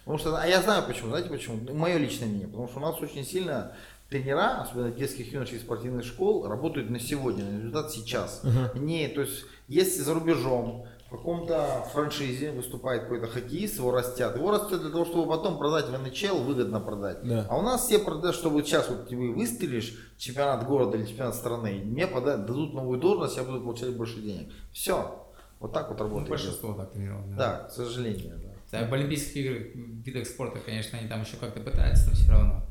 Потому 0.00 0.18
что, 0.18 0.36
а 0.36 0.46
я 0.46 0.60
знаю 0.60 0.84
почему, 0.86 1.08
знаете 1.08 1.30
почему? 1.30 1.58
Мое 1.72 1.96
личное 1.96 2.28
мнение. 2.28 2.48
Потому 2.48 2.68
что 2.68 2.78
у 2.78 2.82
нас 2.82 3.00
очень 3.00 3.24
сильно 3.24 3.74
тренера, 4.10 4.60
особенно 4.60 4.90
детских 4.90 5.32
юношеских 5.32 5.62
спортивных 5.62 6.04
школ, 6.04 6.46
работают 6.46 6.90
на 6.90 7.00
сегодня, 7.00 7.42
на 7.42 7.56
результат 7.56 7.90
сейчас. 7.90 8.42
Не, 8.74 9.08
то 9.08 9.22
есть, 9.22 9.44
если 9.68 10.02
за 10.02 10.12
рубежом 10.12 10.86
в 11.10 11.16
каком-то 11.16 11.84
франшизе 11.92 12.52
выступает 12.52 13.02
какой-то 13.02 13.26
хоккеист, 13.26 13.78
его 13.78 13.90
растят. 13.90 14.36
Его 14.36 14.52
растят 14.52 14.80
для 14.80 14.90
того, 14.90 15.04
чтобы 15.04 15.28
потом 15.28 15.58
продать 15.58 15.86
в 15.86 15.92
НХЛ, 15.92 16.38
выгодно 16.44 16.78
продать. 16.78 17.18
Да. 17.24 17.46
А 17.50 17.58
у 17.58 17.62
нас 17.62 17.84
все 17.86 17.98
продают, 17.98 18.36
чтобы 18.36 18.62
сейчас 18.62 18.88
вот 18.88 19.08
ты 19.08 19.16
выстрелишь, 19.16 20.14
чемпионат 20.18 20.64
города 20.66 20.96
или 20.96 21.06
чемпионат 21.06 21.34
страны, 21.34 21.82
мне 21.84 22.06
подают, 22.06 22.46
дадут 22.46 22.74
новую 22.74 23.00
должность, 23.00 23.36
я 23.36 23.42
буду 23.42 23.60
получать 23.60 23.96
больше 23.96 24.20
денег. 24.20 24.52
Все. 24.72 25.26
Вот 25.58 25.72
так 25.72 25.88
вот 25.88 25.98
Ну, 25.98 26.04
работает. 26.04 26.30
большинство 26.30 26.74
так 26.74 26.92
тренировано. 26.92 27.36
Да, 27.36 27.64
к 27.68 27.72
сожалению. 27.72 28.38
Да. 28.70 28.80
Да, 28.80 28.86
в 28.88 28.94
Олимпийских 28.94 29.36
играх, 29.36 29.62
видах 29.74 30.26
спорта, 30.28 30.60
конечно, 30.64 30.96
они 30.96 31.08
там 31.08 31.22
еще 31.22 31.36
как-то 31.38 31.58
пытаются, 31.60 32.08
но 32.10 32.14
все 32.14 32.30
равно. 32.30 32.62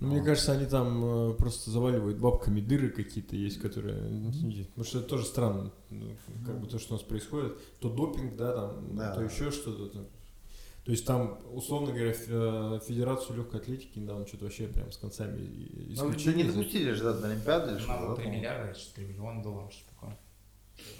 Ну, 0.00 0.08
мне 0.12 0.22
кажется, 0.22 0.52
они 0.52 0.66
там 0.66 1.30
э, 1.30 1.34
просто 1.34 1.70
заваливают 1.70 2.18
бабками 2.18 2.60
дыры 2.60 2.90
какие-то 2.90 3.34
есть, 3.34 3.60
которые... 3.60 3.96
Потому 3.96 4.84
что 4.84 4.98
это 5.00 5.08
тоже 5.08 5.24
странно, 5.24 5.72
ну, 5.90 6.06
как 6.46 6.60
бы 6.60 6.66
то, 6.68 6.78
что 6.78 6.94
у 6.94 6.96
нас 6.98 7.04
происходит. 7.04 7.56
То 7.80 7.90
допинг, 7.90 8.36
да, 8.36 8.52
там, 8.52 8.96
Да. 8.96 9.14
то 9.14 9.22
еще 9.22 9.50
что-то. 9.50 9.86
там. 9.88 10.06
То 10.84 10.92
есть 10.92 11.04
там, 11.04 11.38
условно 11.52 11.88
говоря, 11.92 12.14
э, 12.16 12.80
Федерацию 12.86 13.36
легкой 13.38 13.60
атлетики 13.60 13.98
недавно 13.98 14.24
что-то 14.26 14.44
вообще 14.44 14.68
прям 14.68 14.90
с 14.92 14.96
концами 14.98 15.40
и- 15.40 15.94
Ну, 15.96 16.10
исключили. 16.10 16.36
не 16.36 16.44
допустили 16.44 16.92
же, 16.92 17.02
да, 17.02 17.12
до 17.14 17.26
Олимпиады 17.28 17.72
или 17.72 17.78
что 17.80 17.88
Надо 17.88 18.06
да, 18.08 18.14
3 18.14 18.22
по-моему? 18.24 18.38
миллиарда, 18.40 18.78
что 18.78 18.94
3 18.94 19.04
миллиона 19.04 19.42
долларов, 19.42 19.72
что 19.72 19.90
такое. 19.94 20.16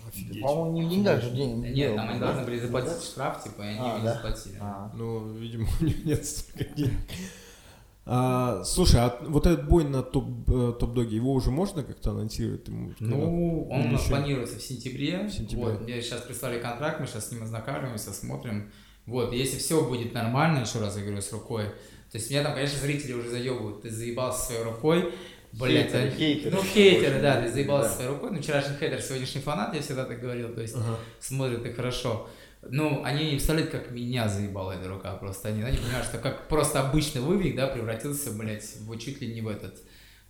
Офигеть. 0.08 0.42
По-моему, 0.42 0.72
не 0.76 0.86
в 0.86 0.90
деньгах 0.90 1.22
же 1.22 1.30
деньги. 1.30 1.62
Да 1.62 1.68
Нет, 1.72 1.94
там 1.96 2.08
они 2.10 2.18
Да? 2.20 2.26
должны 2.26 2.44
были 2.46 2.58
заплатить 2.58 3.02
штраф, 3.02 3.44
типа, 3.44 3.62
и 3.62 3.66
они 3.66 3.78
А, 3.80 3.98
не 3.98 4.04
да? 4.04 4.14
заплатили. 4.14 4.58
А. 4.60 4.92
Ну, 4.96 5.32
видимо, 5.34 5.68
у 5.80 5.84
них 5.84 6.04
нет 6.04 6.26
столько 6.26 6.64
денег. 6.74 6.92
А, 8.10 8.64
слушай, 8.64 8.98
а 9.00 9.18
вот 9.26 9.46
этот 9.46 9.68
бой 9.68 9.84
на 9.84 10.02
топ, 10.02 10.24
э, 10.48 10.72
топ-доге, 10.80 11.16
его 11.16 11.34
уже 11.34 11.50
можно 11.50 11.82
как-то 11.82 12.12
анонсировать? 12.12 12.66
Ему, 12.66 12.92
Ну, 13.00 13.68
он 13.68 13.80
у 13.82 13.88
нас 13.90 14.00
Еще. 14.00 14.10
планируется 14.10 14.58
в 14.58 14.62
сентябре. 14.62 15.26
В 15.26 15.30
сентябре. 15.30 15.64
Вот, 15.66 15.82
мне 15.82 16.00
сейчас 16.00 16.22
прислали 16.22 16.58
контракт, 16.58 17.00
мы 17.00 17.06
сейчас 17.06 17.28
с 17.28 17.32
ним 17.32 17.42
ознакомимся, 17.42 18.14
смотрим. 18.14 18.72
Вот, 19.04 19.32
если 19.34 19.58
все 19.58 19.84
будет 19.84 20.14
нормально, 20.14 20.60
еще 20.64 20.78
раз 20.80 20.96
я 20.96 21.02
говорю, 21.02 21.20
с 21.20 21.30
рукой. 21.32 21.64
То 22.10 22.16
есть 22.16 22.30
меня 22.30 22.42
там, 22.44 22.54
конечно, 22.54 22.78
зрители 22.78 23.12
уже 23.12 23.28
заебывают. 23.28 23.82
Ты 23.82 23.90
заебался 23.90 24.46
своей 24.46 24.62
рукой. 24.62 25.12
Блять, 25.52 25.90
Хейтеры, 25.90 26.10
хейтеры. 26.16 26.56
ну 26.56 26.62
хейтеры, 26.62 27.20
да, 27.22 27.40
ты 27.40 27.48
Да. 27.48 27.52
заебался 27.52 27.90
своей 27.94 28.10
рукой. 28.10 28.30
Ну, 28.32 28.40
вчерашний 28.40 28.76
хейтер, 28.76 29.00
сегодняшний 29.02 29.40
фанат, 29.42 29.74
я 29.74 29.80
всегда 29.82 30.04
так 30.06 30.20
говорил. 30.20 30.54
То 30.54 30.60
есть 30.62 30.74
Ага. 30.76 30.96
смотрят 31.20 31.64
и 31.66 31.72
хорошо. 31.72 32.28
Ну, 32.62 33.02
они 33.04 33.24
не 33.24 33.30
представляют, 33.32 33.70
как 33.70 33.90
меня 33.90 34.28
заебала 34.28 34.72
эта 34.72 34.88
рука 34.88 35.14
просто. 35.14 35.48
Они, 35.48 35.62
они 35.62 35.78
понимают, 35.78 36.06
что 36.06 36.18
как 36.18 36.48
просто 36.48 36.80
обычный 36.80 37.20
вывих, 37.20 37.54
да, 37.54 37.66
превратился, 37.68 38.32
блядь, 38.32 38.76
в 38.80 38.98
чуть 38.98 39.20
ли 39.20 39.32
не 39.32 39.40
в 39.40 39.48
этот, 39.48 39.80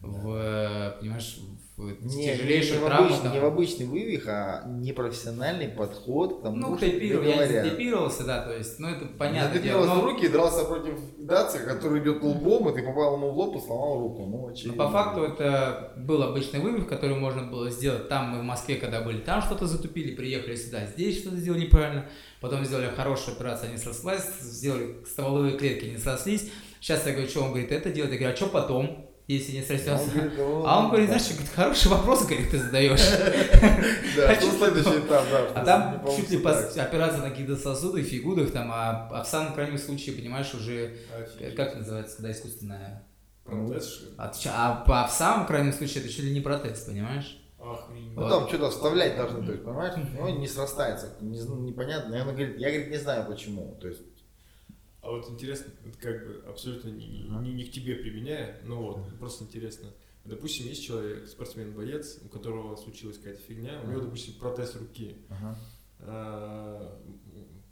в, 0.00 0.96
понимаешь, 1.00 1.38
в 1.76 2.04
Не, 2.04 2.26
тяжелейшую 2.34 2.80
не, 2.80 2.84
в 2.84 2.88
травму. 2.88 3.06
обычный, 3.06 3.22
там. 3.24 3.32
не 3.32 3.40
в 3.40 3.44
обычный 3.44 3.86
вывих, 3.86 4.24
а 4.26 4.64
непрофессиональный 4.68 5.68
подход 5.68 6.40
к 6.40 6.42
тому, 6.42 6.56
Ну, 6.56 6.76
что 6.76 6.86
тебе 6.86 6.98
тейпировал, 7.00 7.24
я 7.26 7.34
говорят. 7.36 7.64
затейпировался, 7.64 8.24
да, 8.24 8.42
то 8.42 8.56
есть, 8.56 8.78
ну, 8.80 8.88
это 8.88 9.06
понятно. 9.06 9.48
Затейпировался 9.54 9.88
дело, 9.90 10.00
в 10.00 10.04
но- 10.04 10.10
руки 10.10 10.24
и 10.26 10.28
дрался 10.28 10.64
против 10.64 10.94
Даци, 11.18 11.58
который 11.60 12.02
идет 12.02 12.22
лбом, 12.22 12.68
и 12.68 12.74
ты 12.74 12.82
попал 12.84 13.14
ему 13.16 13.30
в 13.30 13.36
лоб 13.38 13.56
и 13.56 13.60
сломал 13.60 14.00
руку. 14.00 14.22
Ну, 14.26 14.38
Но 14.42 14.46
очевидно. 14.48 14.84
по 14.84 14.90
факту 14.90 15.22
это 15.22 15.92
был 15.96 16.22
обычный 16.22 16.60
вывих, 16.60 16.88
который 16.88 17.16
можно 17.16 17.44
было 17.44 17.70
сделать 17.70 18.08
там, 18.08 18.30
мы 18.30 18.40
в 18.40 18.44
Москве, 18.44 18.76
когда 18.76 19.00
были, 19.02 19.18
там 19.18 19.42
что-то 19.42 19.66
затупили, 19.66 20.14
приехали 20.16 20.56
сюда, 20.56 20.86
здесь 20.86 21.20
что-то 21.20 21.36
сделали 21.36 21.62
неправильно, 21.66 22.08
потом 22.40 22.64
сделали 22.64 22.86
хорошую 22.86 23.36
операцию, 23.36 23.68
они 23.70 23.78
срослась, 23.78 24.26
сделали 24.40 25.04
стволовые 25.04 25.56
клетки, 25.58 25.86
не 25.86 25.98
срослись. 25.98 26.50
Сейчас 26.80 27.04
я 27.06 27.12
говорю, 27.12 27.28
что 27.28 27.42
он 27.42 27.50
говорит, 27.50 27.72
это 27.72 27.90
делать, 27.90 28.12
я 28.12 28.18
говорю, 28.18 28.32
а 28.34 28.36
что 28.36 28.46
потом, 28.46 29.07
если 29.28 29.52
не 29.52 29.58
А 29.58 29.62
он 29.62 29.66
срастется? 29.66 30.10
говорит, 30.10 30.38
«О, 30.38 30.64
А 30.66 30.78
он 30.80 30.88
говорит, 30.88 31.10
да». 31.10 31.18
знаешь, 31.18 31.32
говорит, 31.32 31.52
хороший 31.54 31.88
вопрос, 31.88 32.24
говорит, 32.26 32.50
ты 32.50 32.58
задаешь. 32.58 33.00
Да, 34.16 34.30
А 34.30 34.34
что 34.34 34.44
чё- 34.46 34.58
следующий 34.58 34.98
этап, 35.00 35.24
да. 35.30 35.38
А 35.54 35.56
что 35.56 35.64
там 35.64 36.04
чуть 36.16 36.30
ли 36.30 36.36
операция 36.38 37.22
на 37.22 37.30
каких-то 37.30 37.56
сосудах, 37.56 38.04
фигудах, 38.04 38.50
там, 38.50 38.70
а, 38.72 39.08
а 39.12 39.22
в 39.22 39.28
самом 39.28 39.54
крайнем 39.54 39.78
случае, 39.78 40.16
понимаешь, 40.16 40.52
уже, 40.54 40.96
как 41.56 41.76
называется, 41.76 42.16
когда 42.16 42.32
искусственная 42.32 43.04
Протез, 43.44 43.88
что? 44.40 44.50
А, 44.54 45.06
в 45.08 45.12
самом 45.12 45.46
крайнем 45.46 45.72
случае 45.72 46.02
это 46.04 46.12
чуть 46.12 46.24
ли 46.24 46.32
не 46.34 46.40
протез, 46.40 46.80
понимаешь? 46.80 47.38
Охренеть. 47.58 48.14
Ну 48.14 48.28
там 48.28 48.46
что-то 48.48 48.70
вставлять 48.70 49.16
должны, 49.16 49.44
то 49.44 49.52
есть, 49.52 49.64
понимаешь? 49.64 49.94
Ну, 50.18 50.38
не 50.38 50.46
срастается, 50.46 51.14
не, 51.20 51.38
зн- 51.38 51.60
непонятно. 51.62 52.14
И 52.14 52.20
он 52.20 52.28
говорит, 52.28 52.58
я 52.58 52.68
говорит, 52.70 52.90
не 52.90 52.98
знаю 52.98 53.24
почему. 53.26 53.76
То 53.80 53.88
есть, 53.88 54.00
А 55.08 55.10
вот 55.10 55.30
интересно, 55.30 55.72
как 56.02 56.26
бы 56.26 56.44
абсолютно 56.46 56.90
не, 56.90 57.06
не, 57.06 57.52
не 57.54 57.64
к 57.64 57.72
тебе 57.72 57.94
применяя, 57.94 58.60
но 58.64 58.82
вот, 58.82 59.18
просто 59.18 59.44
интересно. 59.44 59.88
Допустим, 60.26 60.66
есть 60.66 60.84
человек, 60.84 61.26
спортсмен-боец, 61.26 62.18
у 62.26 62.28
которого 62.28 62.76
случилась 62.76 63.16
какая-то 63.16 63.40
фигня, 63.40 63.80
у 63.82 63.90
него, 63.90 64.02
допустим, 64.02 64.34
протез 64.34 64.76
руки. 64.76 65.16
А, 66.00 67.00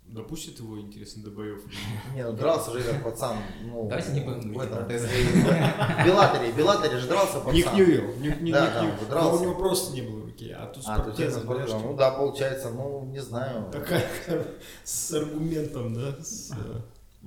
Допустит 0.07 0.61
его, 0.61 0.80
интересно, 0.80 1.24
до 1.24 1.30
боев? 1.32 1.66
или 1.66 1.74
нет? 1.74 2.14
не, 2.14 2.24
ну 2.24 2.32
дрался 2.32 2.70
же 2.70 2.78
этот 2.78 3.03
пацан, 3.03 3.39
ну, 3.64 3.89
Давайте 3.89 4.12
не 4.12 4.20
будем 4.20 4.53
в 4.53 4.61
этом, 4.61 4.87
Беллатере, 4.87 6.53
Беллатере 6.57 6.99
же 6.99 7.09
дрался 7.09 7.41
пацан. 7.41 7.55
Ник 7.55 7.72
Ньюилл. 7.74 8.14
Ник, 8.20 8.41
Ньюилл. 8.41 8.93
Но 9.11 9.37
у 9.37 9.43
него 9.43 9.55
просто 9.57 9.93
не 9.95 10.03
было 10.03 10.22
руки, 10.22 10.51
а 10.53 10.66
тут 10.66 10.84
с 10.84 10.89
А, 10.89 11.05
есть, 11.18 11.45
протезом, 11.45 11.82
ну 11.82 11.97
да, 11.97 12.12
получается, 12.12 12.70
ну, 12.70 13.05
не 13.07 13.20
знаю. 13.20 13.68
Такая 13.72 14.09
с 14.84 15.12
аргументом, 15.12 15.93
да? 15.93 16.16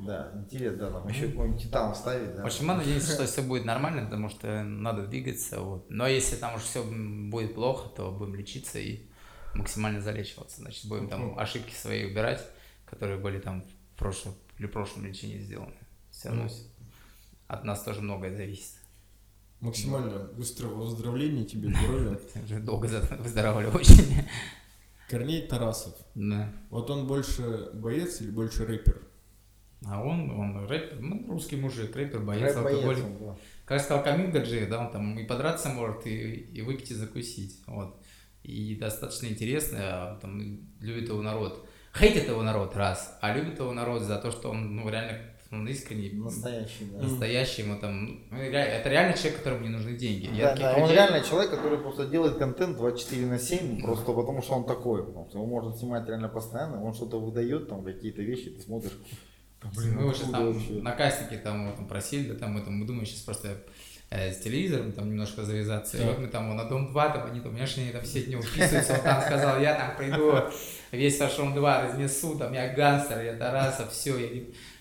Да, 0.06 0.32
интересно, 0.36 0.78
да, 0.78 0.91
там 0.91 1.08
еще 1.08 1.28
какой-нибудь 1.30 1.62
титан 1.64 1.93
вставить, 1.93 2.36
да. 2.36 2.43
В 2.43 2.45
общем, 2.45 2.68
мы 2.68 2.76
надеемся, 2.76 3.14
что 3.14 3.26
все 3.26 3.41
будет 3.41 3.66
нормально, 3.66 4.06
потому 4.06 4.30
что 4.30 4.64
надо 4.64 5.08
двигаться. 5.08 5.62
Вот. 5.62 5.89
Но 5.89 6.08
если 6.08 6.36
там 6.36 6.56
уж 6.56 6.62
все 6.62 6.84
будет 6.84 7.56
плохо, 7.56 7.89
то 7.89 8.12
будем 8.12 8.36
лечиться 8.36 8.80
и 8.80 9.10
максимально 9.56 10.02
залечиваться. 10.02 10.62
Значит, 10.62 10.86
будем 10.86 11.10
там 11.10 11.38
ошибки 11.38 11.74
свои 11.74 12.06
убирать, 12.06 12.45
которые 12.86 13.20
были 13.20 13.39
там 13.39 13.64
в 13.64 14.00
прошлом 14.00 14.36
или 14.58 14.68
прошлом 14.68 15.06
лечении 15.06 15.39
сделаны. 15.39 15.74
Все 16.12 16.30
равно 16.30 16.50
от 17.47 17.64
нас 17.64 17.84
тоже 17.84 18.02
многое 18.02 18.36
зависит. 18.36 18.76
Максимально 19.60 20.20
быстрого 20.20 20.76
выздоровления 20.76 21.43
тебе 21.43 21.70
здоровья. 21.70 22.20
Уже 22.43 22.60
долго 22.60 22.86
выздоравливаю 23.20 23.76
очень. 23.76 24.24
Корней 25.10 25.47
Тарасов. 25.47 25.95
Да. 26.16 26.54
Вот 26.70 26.89
он 26.89 27.08
больше 27.08 27.72
боец 27.74 28.22
или 28.22 28.30
больше 28.30 28.66
рэпер? 28.66 29.02
А 29.86 30.04
он, 30.04 30.30
он 30.32 30.66
рэпер, 30.68 31.00
ну, 31.00 31.26
русский 31.30 31.56
мужик, 31.56 31.96
рэпер, 31.96 32.20
боец, 32.20 32.56
Рэп 32.56 32.66
алкоголик. 32.66 33.06
да. 33.20 33.36
Как 33.66 33.82
сказал 33.82 34.04
Камил 34.04 34.32
Гаджи, 34.32 34.68
да, 34.70 34.80
он 34.86 34.92
там 34.92 35.18
и 35.18 35.26
подраться 35.26 35.70
может, 35.70 36.06
и, 36.06 36.32
и 36.34 36.62
выпить, 36.62 36.92
и 36.92 36.96
закусить. 36.96 37.62
Вот. 37.68 37.96
И 38.44 38.76
достаточно 38.76 39.28
интересно, 39.28 39.78
а, 39.82 40.20
там, 40.20 40.40
любит 40.82 41.08
его 41.08 41.22
народ. 41.22 41.66
Хейтит 41.98 42.28
его 42.28 42.42
народ, 42.44 42.76
раз, 42.76 43.18
а 43.22 43.34
любит 43.36 43.60
его 43.60 43.74
народ 43.74 44.02
за 44.04 44.18
то, 44.18 44.32
что 44.32 44.50
он, 44.50 44.76
ну, 44.76 44.90
реально, 44.90 45.20
он 45.52 45.68
искренний, 45.68 46.12
Настоящий, 46.12 46.86
да. 46.92 47.02
настоящий 47.02 47.62
ему 47.64 47.80
там, 47.80 48.22
ну, 48.30 48.38
это 48.38 48.90
реально 48.90 49.14
человек, 49.18 49.38
которому 49.38 49.64
не 49.64 49.70
нужны 49.70 49.94
деньги. 49.98 50.28
Я 50.36 50.44
Да, 50.44 50.50
таких 50.52 50.62
да, 50.66 50.74
он 50.76 50.82
людей- 50.82 50.96
реально 50.96 51.22
человек, 51.24 51.52
который 51.52 51.80
просто 51.80 52.06
делает 52.08 52.38
контент 52.38 52.78
24 52.78 53.26
на 53.26 53.40
7, 53.40 53.82
просто 53.82 54.14
потому 54.14 54.42
что 54.42 54.54
он 54.54 54.66
такой. 54.66 55.04
Потому 55.06 55.28
что 55.30 55.38
его 55.40 55.48
можно 55.48 55.74
снимать 55.76 56.06
реально 56.08 56.30
постоянно, 56.30 56.84
он 56.84 56.94
что-то 56.94 57.20
выдает, 57.20 57.68
там 57.70 57.84
какие-то 57.84 58.22
вещи, 58.22 58.50
ты 58.52 58.62
смотришь. 58.62 58.98
Да, 59.62 59.70
блин, 59.76 59.95
мы 59.95 60.10
откуда 60.10 60.32
там 60.32 60.53
вообще? 60.53 60.74
на 60.82 60.91
кастинге 60.91 61.38
там, 61.38 61.66
его 61.68 61.76
там 61.76 61.88
просили, 61.88 62.32
да, 62.32 62.36
там 62.39 62.53
мы, 62.53 62.62
там, 62.62 62.74
мы 62.76 62.86
думаем 62.86 63.05
сейчас 63.05 63.22
просто 63.22 63.62
э, 64.10 64.32
с 64.32 64.38
телевизором 64.39 64.91
там 64.93 65.10
немножко 65.10 65.43
завязаться. 65.43 65.97
И 65.97 65.99
Так. 65.99 66.10
вот 66.10 66.20
мы 66.20 66.28
там 66.28 66.55
на 66.55 66.66
Дом 66.66 66.91
2, 66.91 67.10
там 67.10 67.26
они 67.30 67.39
там, 67.41 67.51
понимаешь, 67.51 67.78
они 67.78 67.91
там 67.91 68.01
все 68.03 68.24
дни 68.24 68.36
уписываются, 68.36 68.93
он 68.93 69.01
там 69.01 69.22
сказал, 69.22 69.60
я 69.62 69.76
там 69.76 69.97
приду, 69.97 70.34
весь 70.91 71.18
Фашон 71.18 71.53
2 71.53 71.82
разнесу, 71.84 72.38
там 72.38 72.53
я 72.53 72.74
гангстер, 72.74 73.22
я 73.22 73.34
Тарасов, 73.36 73.91
все, 73.91 74.16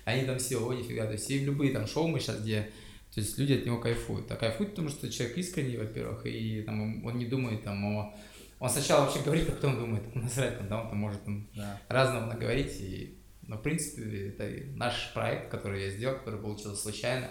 они 0.04 0.24
там 0.24 0.38
все, 0.38 0.64
о, 0.64 0.72
нифига, 0.72 1.06
то 1.06 1.12
есть 1.12 1.30
и 1.30 1.38
любые 1.40 1.72
там 1.72 1.86
шоу 1.86 2.06
мы 2.08 2.20
сейчас, 2.20 2.40
где 2.40 2.70
то 3.14 3.20
есть 3.20 3.36
люди 3.38 3.54
от 3.54 3.66
него 3.66 3.78
кайфуют. 3.80 4.30
А 4.30 4.36
кайфуют, 4.36 4.70
потому 4.72 4.88
что 4.90 5.10
человек 5.10 5.36
искренний, 5.38 5.76
во-первых, 5.76 6.24
и 6.26 6.62
там, 6.62 7.04
он 7.04 7.18
не 7.18 7.24
думает 7.26 7.64
там 7.64 7.84
о... 7.84 8.14
Он 8.60 8.68
сначала 8.68 9.04
вообще 9.04 9.20
говорит, 9.24 9.48
а 9.48 9.52
потом 9.52 9.76
думает, 9.78 10.14
насрать, 10.14 10.56
там, 10.58 10.68
да, 10.68 10.82
он 10.82 10.88
там 10.90 10.98
может 10.98 11.24
там, 11.24 11.48
Да. 11.56 11.80
разного 11.88 12.26
наговорить. 12.26 12.80
И, 12.80 13.17
но, 13.48 13.56
в 13.56 13.62
принципе, 13.62 14.28
это 14.28 14.48
наш 14.76 15.12
проект, 15.14 15.50
который 15.50 15.82
я 15.82 15.90
сделал, 15.90 16.16
который 16.18 16.38
получился 16.38 16.76
случайно. 16.76 17.28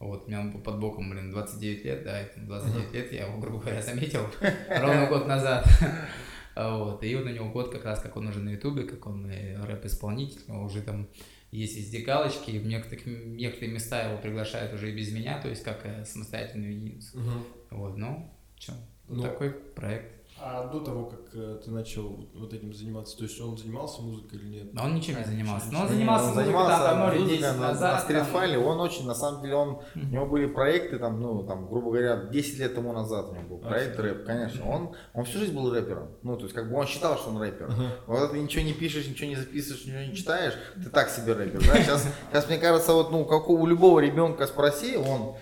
Вот, 0.00 0.24
у 0.24 0.26
меня 0.28 0.40
он 0.40 0.50
был 0.50 0.60
под 0.60 0.80
боком, 0.80 1.08
блин, 1.10 1.30
29 1.30 1.84
лет, 1.84 2.02
да, 2.02 2.20
это 2.20 2.40
29 2.40 2.92
лет, 2.92 3.12
я 3.12 3.26
его, 3.26 3.38
грубо 3.38 3.60
говоря, 3.60 3.80
заметил 3.80 4.26
ровно 4.68 5.06
год 5.06 5.26
назад. 5.26 5.66
Вот, 6.54 7.02
и 7.02 7.16
вот 7.16 7.24
у 7.24 7.30
него 7.30 7.48
год 7.48 7.72
как 7.72 7.86
раз, 7.86 8.02
как 8.02 8.14
он 8.14 8.28
уже 8.28 8.40
на 8.40 8.50
ютубе, 8.50 8.82
как 8.82 9.06
он 9.06 9.26
рэп-исполнитель, 9.26 10.42
уже 10.52 10.82
там 10.82 11.08
есть 11.50 11.78
везде 11.78 12.00
галочки, 12.00 12.50
и 12.50 12.58
в 12.58 12.66
некоторых, 12.66 13.06
некоторые 13.06 13.72
места 13.72 14.02
его 14.06 14.18
приглашают 14.18 14.74
уже 14.74 14.90
и 14.90 14.94
без 14.94 15.10
меня, 15.12 15.40
то 15.40 15.48
есть 15.48 15.62
как 15.62 15.80
э, 15.84 16.04
самостоятельную 16.04 16.74
единицу. 16.74 17.18
Мгм. 17.18 17.44
Вот, 17.70 17.96
ну, 17.96 18.30
что, 18.58 18.74
Ну, 19.08 19.22
такой 19.22 19.50
проект. 19.50 20.12
А 20.44 20.66
до 20.66 20.80
того, 20.80 21.04
как 21.04 21.20
э, 21.34 21.60
ты 21.64 21.70
начал 21.70 22.28
вот- 22.34 22.52
этим 22.52 22.74
заниматься, 22.74 23.16
то 23.16 23.22
есть 23.22 23.40
он 23.40 23.56
занимался 23.56 24.02
музыкой 24.02 24.40
или 24.40 24.48
нет? 24.48 24.74
Но 24.74 24.84
он 24.84 24.96
ничем 24.96 25.16
не 25.16 25.24
занимался. 25.24 25.66
Но 25.70 25.82
он 25.82 25.88
занимался 25.88 26.24
Он 26.30 26.34
музыкой 26.34 26.52
там 26.52 26.98
музыкой 26.98 27.26
10 27.28 27.40
на- 27.42 27.56
назад. 27.68 27.92
На 27.94 28.00
стритфайле, 28.00 28.58
он 28.58 28.80
очень, 28.80 29.06
на 29.06 29.14
самом 29.14 29.42
деле, 29.42 29.54
он, 29.54 29.78
у 29.94 29.98
него 29.98 30.26
были 30.26 30.46
проекты, 30.46 30.98
там, 30.98 31.20
ну, 31.20 31.44
там, 31.44 31.68
грубо 31.68 31.90
говоря, 31.92 32.24
10 32.24 32.58
лет 32.58 32.74
тому 32.74 32.92
назад 32.92 33.28
у 33.30 33.34
него 33.34 33.44
был 33.50 33.58
проект 33.58 33.98
рэп, 34.00 34.24
конечно. 34.26 34.68
Он, 34.68 34.96
он 35.14 35.24
всю 35.26 35.38
жизнь 35.38 35.54
был 35.54 35.72
рэпером. 35.72 36.08
Ну, 36.22 36.36
то 36.36 36.42
есть, 36.42 36.54
как 36.54 36.68
бы 36.68 36.76
он 36.76 36.86
считал, 36.86 37.16
что 37.18 37.30
он 37.30 37.40
рэпер. 37.40 37.72
Вот 38.08 38.32
ты 38.32 38.40
ничего 38.40 38.64
не 38.64 38.72
пишешь, 38.72 39.06
ничего 39.06 39.28
не 39.28 39.36
записываешь, 39.36 39.84
ничего 39.86 40.00
не 40.00 40.14
читаешь, 40.16 40.54
ты 40.74 40.90
так 40.90 41.08
себе 41.08 41.34
рэпер, 41.34 41.60
да? 41.60 41.80
Сейчас, 41.82 42.04
сейчас 42.30 42.48
мне 42.48 42.58
кажется, 42.58 42.92
вот, 42.94 43.12
ну, 43.12 43.24
как 43.24 43.48
у 43.48 43.64
любого 43.64 44.00
ребенка 44.00 44.48
спроси, 44.48 44.96
он, 44.96 45.36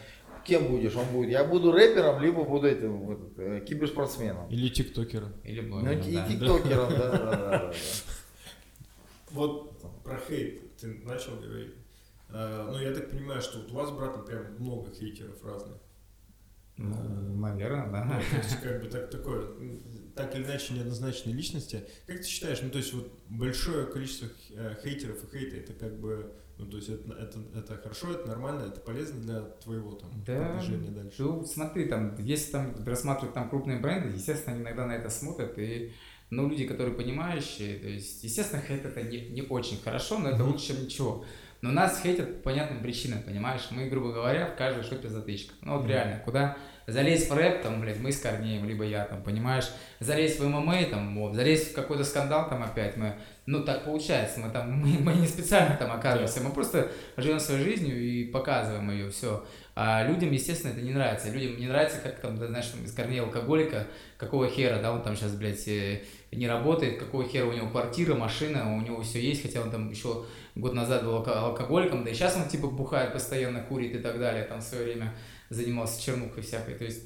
кем 0.45 0.69
будешь? 0.69 0.95
Он 0.97 1.05
будет, 1.13 1.31
я 1.31 1.45
буду 1.45 1.73
рэпером, 1.73 2.21
либо 2.23 2.45
буду 2.45 2.67
этим, 2.67 3.11
этот, 3.11 3.39
э, 3.39 3.61
киберспортсменом. 3.67 4.49
Или 4.49 4.69
тиктокера. 4.69 5.29
Или 5.45 5.61
Ну, 5.61 5.81
блогером, 5.81 6.01
и 6.09 6.15
да. 6.17 6.29
тиктокером, 6.29 6.91
да, 6.91 7.11
да, 7.11 7.37
да. 7.37 7.73
Вот 9.31 10.03
про 10.03 10.19
хейт 10.19 10.77
ты 10.77 10.87
начал 11.05 11.37
говорить. 11.37 11.75
Э, 12.31 12.69
Ну, 12.71 12.79
я 12.79 12.93
так 12.93 13.11
понимаю, 13.11 13.41
что 13.43 13.59
вот 13.59 13.71
у 13.73 13.75
вас 13.75 13.89
с 13.89 13.93
братом 13.93 14.25
прям 14.25 14.43
много 14.59 14.91
хейтеров 14.93 15.45
разных. 15.45 15.77
Ну, 16.77 16.97
наверное, 17.37 17.87
Ну, 17.87 17.93
да. 17.93 18.21
то 18.31 18.37
есть, 18.39 18.61
как 18.63 18.83
бы 18.83 18.89
так, 18.89 19.11
такое, 19.11 19.45
так 20.15 20.35
или 20.35 20.45
иначе, 20.45 20.75
неоднозначные 20.75 21.35
личности. 21.35 21.85
Как 22.07 22.19
ты 22.19 22.27
считаешь, 22.27 22.61
ну, 22.63 22.71
то 22.71 22.79
есть, 22.79 22.93
вот 22.93 23.13
большое 23.29 23.87
количество 23.87 24.29
э, 24.51 24.75
хейтеров 24.83 25.23
и 25.25 25.39
хейта, 25.39 25.57
это 25.57 25.73
как 25.75 25.99
бы, 26.01 26.33
ну, 26.59 26.67
то 26.67 26.77
есть, 26.77 26.89
это, 26.89 27.13
это, 27.13 27.39
это 27.55 27.77
хорошо, 27.77 28.13
это 28.13 28.27
нормально, 28.29 28.63
это 28.69 28.81
полезно 28.81 29.21
для 29.21 29.41
твоего 29.41 29.95
там 29.95 30.11
Да, 30.27 30.53
продвижения 30.53 30.91
дальше? 30.91 31.23
Ну, 31.23 31.45
смотри, 31.45 31.87
там, 31.87 32.17
если 32.19 32.53
там 32.53 32.75
рассматривать 32.85 33.35
там 33.35 33.49
крупные 33.49 33.79
бренды, 33.79 34.15
естественно, 34.15 34.55
они 34.55 34.63
иногда 34.65 34.87
на 34.87 34.93
это 34.93 35.11
смотрят, 35.11 35.59
и, 35.59 35.93
ну, 36.31 36.49
люди, 36.49 36.67
которые 36.67 36.95
понимающие, 36.95 37.79
то 37.79 37.89
есть, 37.89 38.23
естественно, 38.23 38.63
хейт 38.63 38.85
это 38.85 39.03
не, 39.03 39.29
не 39.31 39.43
очень 39.43 39.79
хорошо, 39.81 40.19
но 40.19 40.31
это 40.31 40.43
Мгм. 40.43 40.53
лучше, 40.53 40.69
чем 40.69 40.85
ничего. 40.85 41.25
Но 41.63 41.71
нас 41.71 42.01
хейтят 42.03 42.37
по 42.39 42.51
понятным 42.51 42.81
причинам, 42.83 43.23
понимаешь? 43.23 43.69
Мы, 43.71 43.87
грубо 43.89 44.13
говоря, 44.13 44.47
в 44.47 44.57
каждой 44.57 44.83
шопе 44.83 45.09
затычка. 45.09 45.53
Ну, 45.63 45.73
вот 45.75 45.81
Мгм. 45.83 45.91
реально, 45.91 46.23
куда 46.25 46.57
залезть 46.87 47.31
в 47.31 47.35
рэп, 47.35 47.63
там, 47.63 47.81
блядь, 47.81 48.01
мы 48.01 48.11
с 48.11 48.19
Корнеем, 48.19 48.67
либо 48.67 48.85
я, 48.85 49.05
там, 49.05 49.23
понимаешь? 49.23 49.69
Залезть 50.01 50.41
в 50.41 50.49
ММА, 50.49 50.85
там, 50.91 51.17
вот, 51.19 51.35
залезть 51.35 51.73
в 51.73 51.75
какой-то 51.75 52.03
скандал, 52.05 52.49
там, 52.49 52.63
опять 52.63 52.97
мы, 52.97 53.15
ну, 53.47 53.63
так 53.63 53.85
получается, 53.85 54.41
мы 54.41 54.51
там, 54.51 54.73
мы, 54.81 54.99
мы 55.01 55.13
не 55.13 55.27
специально 55.27 55.77
там 55.77 55.93
оказываемся, 55.93 56.41
мы 56.41 56.51
просто 56.51 56.91
живем 57.17 57.39
своей 57.39 57.63
жизнью 57.63 58.01
и 58.01 58.25
показываем 58.25 58.91
ее, 58.91 59.11
все. 59.11 59.45
А 59.77 60.05
людям, 60.05 60.33
естественно, 60.33 60.73
это 60.73 60.81
не 60.81 60.93
нравится. 60.93 61.31
Людям 61.31 61.59
не 61.59 61.67
нравится, 61.67 61.99
как 62.03 62.19
там, 62.21 62.37
да, 62.37 62.49
знаешь, 62.49 62.67
там, 62.67 62.85
из 62.85 62.93
Корнея 62.93 63.23
алкоголика, 63.23 63.87
какого 64.17 64.49
хера, 64.49 64.81
да, 64.81 64.93
он 64.93 65.03
там 65.03 65.17
сейчас, 65.17 65.35
блядь, 65.37 65.67
э, 65.69 66.01
не 66.33 66.49
работает, 66.49 66.99
какого 66.99 67.25
хера 67.25 67.47
у 67.47 67.53
него 67.53 67.69
квартира, 67.69 68.15
машина, 68.15 68.77
у 68.77 68.81
него 68.81 69.01
все 69.03 69.21
есть, 69.21 69.43
хотя 69.43 69.61
он 69.63 69.71
там 69.71 69.91
еще 69.91 70.25
год 70.55 70.75
назад 70.75 71.05
был 71.05 71.15
алко- 71.17 71.35
алкоголиком, 71.35 72.05
да 72.05 72.11
и 72.11 72.15
сейчас 72.15 72.37
он 72.37 72.49
типа 72.49 72.69
бухает 72.69 73.13
постоянно, 73.13 73.63
курит 73.63 73.95
и 73.95 73.99
так 73.99 74.19
далее, 74.19 74.45
там 74.45 74.61
в 74.61 74.65
свое 74.65 74.85
время 74.85 75.15
занимался 75.49 76.03
чернухой 76.03 76.43
всякой, 76.43 76.75
то 76.75 76.85
есть 76.85 77.03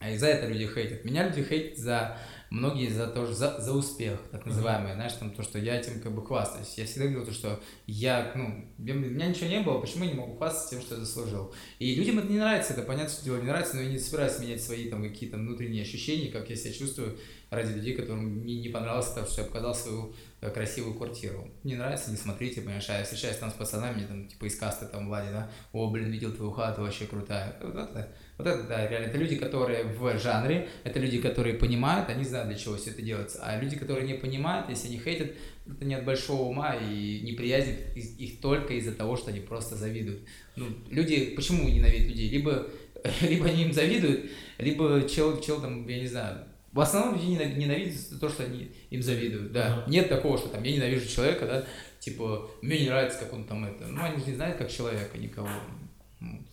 а 0.00 0.10
и 0.10 0.16
за 0.16 0.28
это 0.28 0.46
люди 0.46 0.64
хейтят. 0.72 1.04
Меня 1.04 1.26
люди 1.28 1.42
хейтят 1.42 1.76
за 1.76 2.16
многие 2.50 2.88
за 2.88 3.08
то, 3.08 3.26
за, 3.26 3.60
за 3.60 3.72
успех, 3.72 4.20
так 4.30 4.46
называемый, 4.46 4.94
знаешь, 4.94 5.14
там 5.14 5.32
то, 5.32 5.42
что 5.42 5.58
я 5.58 5.74
этим 5.74 6.00
как 6.00 6.12
бы 6.12 6.24
хвастаюсь. 6.24 6.74
Я 6.78 6.84
всегда 6.86 7.06
говорил 7.06 7.26
то, 7.26 7.32
что 7.32 7.60
я, 7.88 8.30
ну, 8.36 8.64
я- 8.78 8.94
у 8.94 8.96
меня 8.96 9.26
ничего 9.26 9.48
не 9.48 9.60
было, 9.60 9.80
почему 9.80 10.04
я 10.04 10.10
не 10.12 10.16
могу 10.16 10.36
хвастаться 10.36 10.70
тем, 10.70 10.82
что 10.82 10.94
я 10.94 11.00
заслужил. 11.00 11.52
И 11.80 11.96
людям 11.96 12.20
это 12.20 12.28
не 12.28 12.38
нравится, 12.38 12.74
это 12.74 12.82
понятно, 12.82 13.12
что 13.12 13.24
дело 13.24 13.38
не 13.38 13.48
нравится, 13.48 13.74
но 13.74 13.82
я 13.82 13.90
не 13.90 13.98
собираюсь 13.98 14.38
менять 14.38 14.62
свои 14.62 14.88
там 14.88 15.02
какие-то 15.02 15.36
внутренние 15.36 15.82
ощущения, 15.82 16.30
как 16.30 16.48
я 16.48 16.54
себя 16.54 16.72
чувствую 16.72 17.18
ради 17.50 17.72
людей, 17.72 17.94
которым 17.94 18.44
не, 18.44 18.60
не 18.60 18.68
понравилось 18.68 19.08
то, 19.12 19.24
что 19.24 19.42
я 19.42 19.46
показал 19.46 19.74
свою 19.74 20.14
э, 20.40 20.50
красивую 20.50 20.94
квартиру. 20.94 21.50
Не 21.64 21.76
нравится, 21.76 22.10
не 22.10 22.16
смотрите, 22.16 22.60
понимаешь, 22.60 22.88
а 22.88 22.98
я 22.98 23.04
встречаюсь 23.04 23.36
там 23.36 23.50
с 23.50 23.54
пацанами, 23.54 24.04
там, 24.06 24.26
типа, 24.28 24.44
из 24.44 24.56
касты 24.58 24.86
там, 24.86 25.08
Влади, 25.08 25.28
да, 25.32 25.50
о, 25.72 25.90
блин, 25.90 26.10
видел 26.10 26.32
твою 26.32 26.50
хату, 26.50 26.82
вообще 26.82 27.06
крутая. 27.06 27.56
Вот 27.62 27.74
это, 27.74 28.12
вот 28.36 28.46
это, 28.46 28.62
да, 28.64 28.86
реально, 28.86 29.06
это 29.06 29.18
люди, 29.18 29.36
которые 29.36 29.84
в 29.84 30.18
жанре, 30.18 30.68
это 30.84 31.00
люди, 31.00 31.20
которые 31.20 31.54
понимают, 31.54 32.08
они 32.10 32.24
знают, 32.24 32.48
для 32.48 32.58
чего 32.58 32.76
все 32.76 32.90
это 32.90 33.02
делается. 33.02 33.40
А 33.42 33.58
люди, 33.60 33.76
которые 33.76 34.06
не 34.06 34.14
понимают, 34.14 34.68
если 34.68 34.88
они 34.88 34.98
хейтят, 34.98 35.32
это 35.66 35.84
не 35.84 35.94
от 35.94 36.04
большого 36.04 36.42
ума 36.42 36.74
и 36.74 37.20
неприязнь 37.20 37.76
из- 37.94 38.18
их 38.18 38.40
только 38.40 38.74
из-за 38.74 38.92
того, 38.94 39.16
что 39.16 39.30
они 39.30 39.40
просто 39.40 39.76
завидуют. 39.76 40.20
Ну, 40.56 40.66
люди, 40.90 41.34
почему 41.34 41.68
ненавидят 41.68 42.08
людей? 42.08 42.28
Либо, 42.30 42.66
либо 43.22 43.46
они 43.46 43.64
им 43.64 43.72
завидуют, 43.72 44.30
либо 44.58 45.08
чел, 45.08 45.40
чел 45.40 45.60
там, 45.60 45.86
я 45.88 45.98
не 45.98 46.06
знаю, 46.06 46.44
в 46.72 46.80
основном 46.80 47.14
люди 47.16 47.26
ненав- 47.32 47.56
ненавидят 47.56 48.20
то, 48.20 48.28
что 48.28 48.44
они 48.44 48.70
им 48.90 49.02
завидуют, 49.02 49.52
да. 49.52 49.74
Ага. 49.78 49.90
Нет 49.90 50.08
такого, 50.08 50.36
что 50.38 50.48
там 50.48 50.62
я 50.62 50.72
ненавижу 50.76 51.08
человека, 51.08 51.46
да, 51.46 51.64
типа, 52.00 52.50
мне 52.62 52.80
не 52.80 52.88
нравится, 52.88 53.18
как 53.18 53.32
он 53.32 53.44
там 53.44 53.64
это. 53.64 53.86
Ну, 53.86 54.02
они 54.02 54.18
же 54.20 54.26
не 54.30 54.34
знают, 54.36 54.56
как 54.58 54.70
человека, 54.70 55.16
никого. 55.18 55.48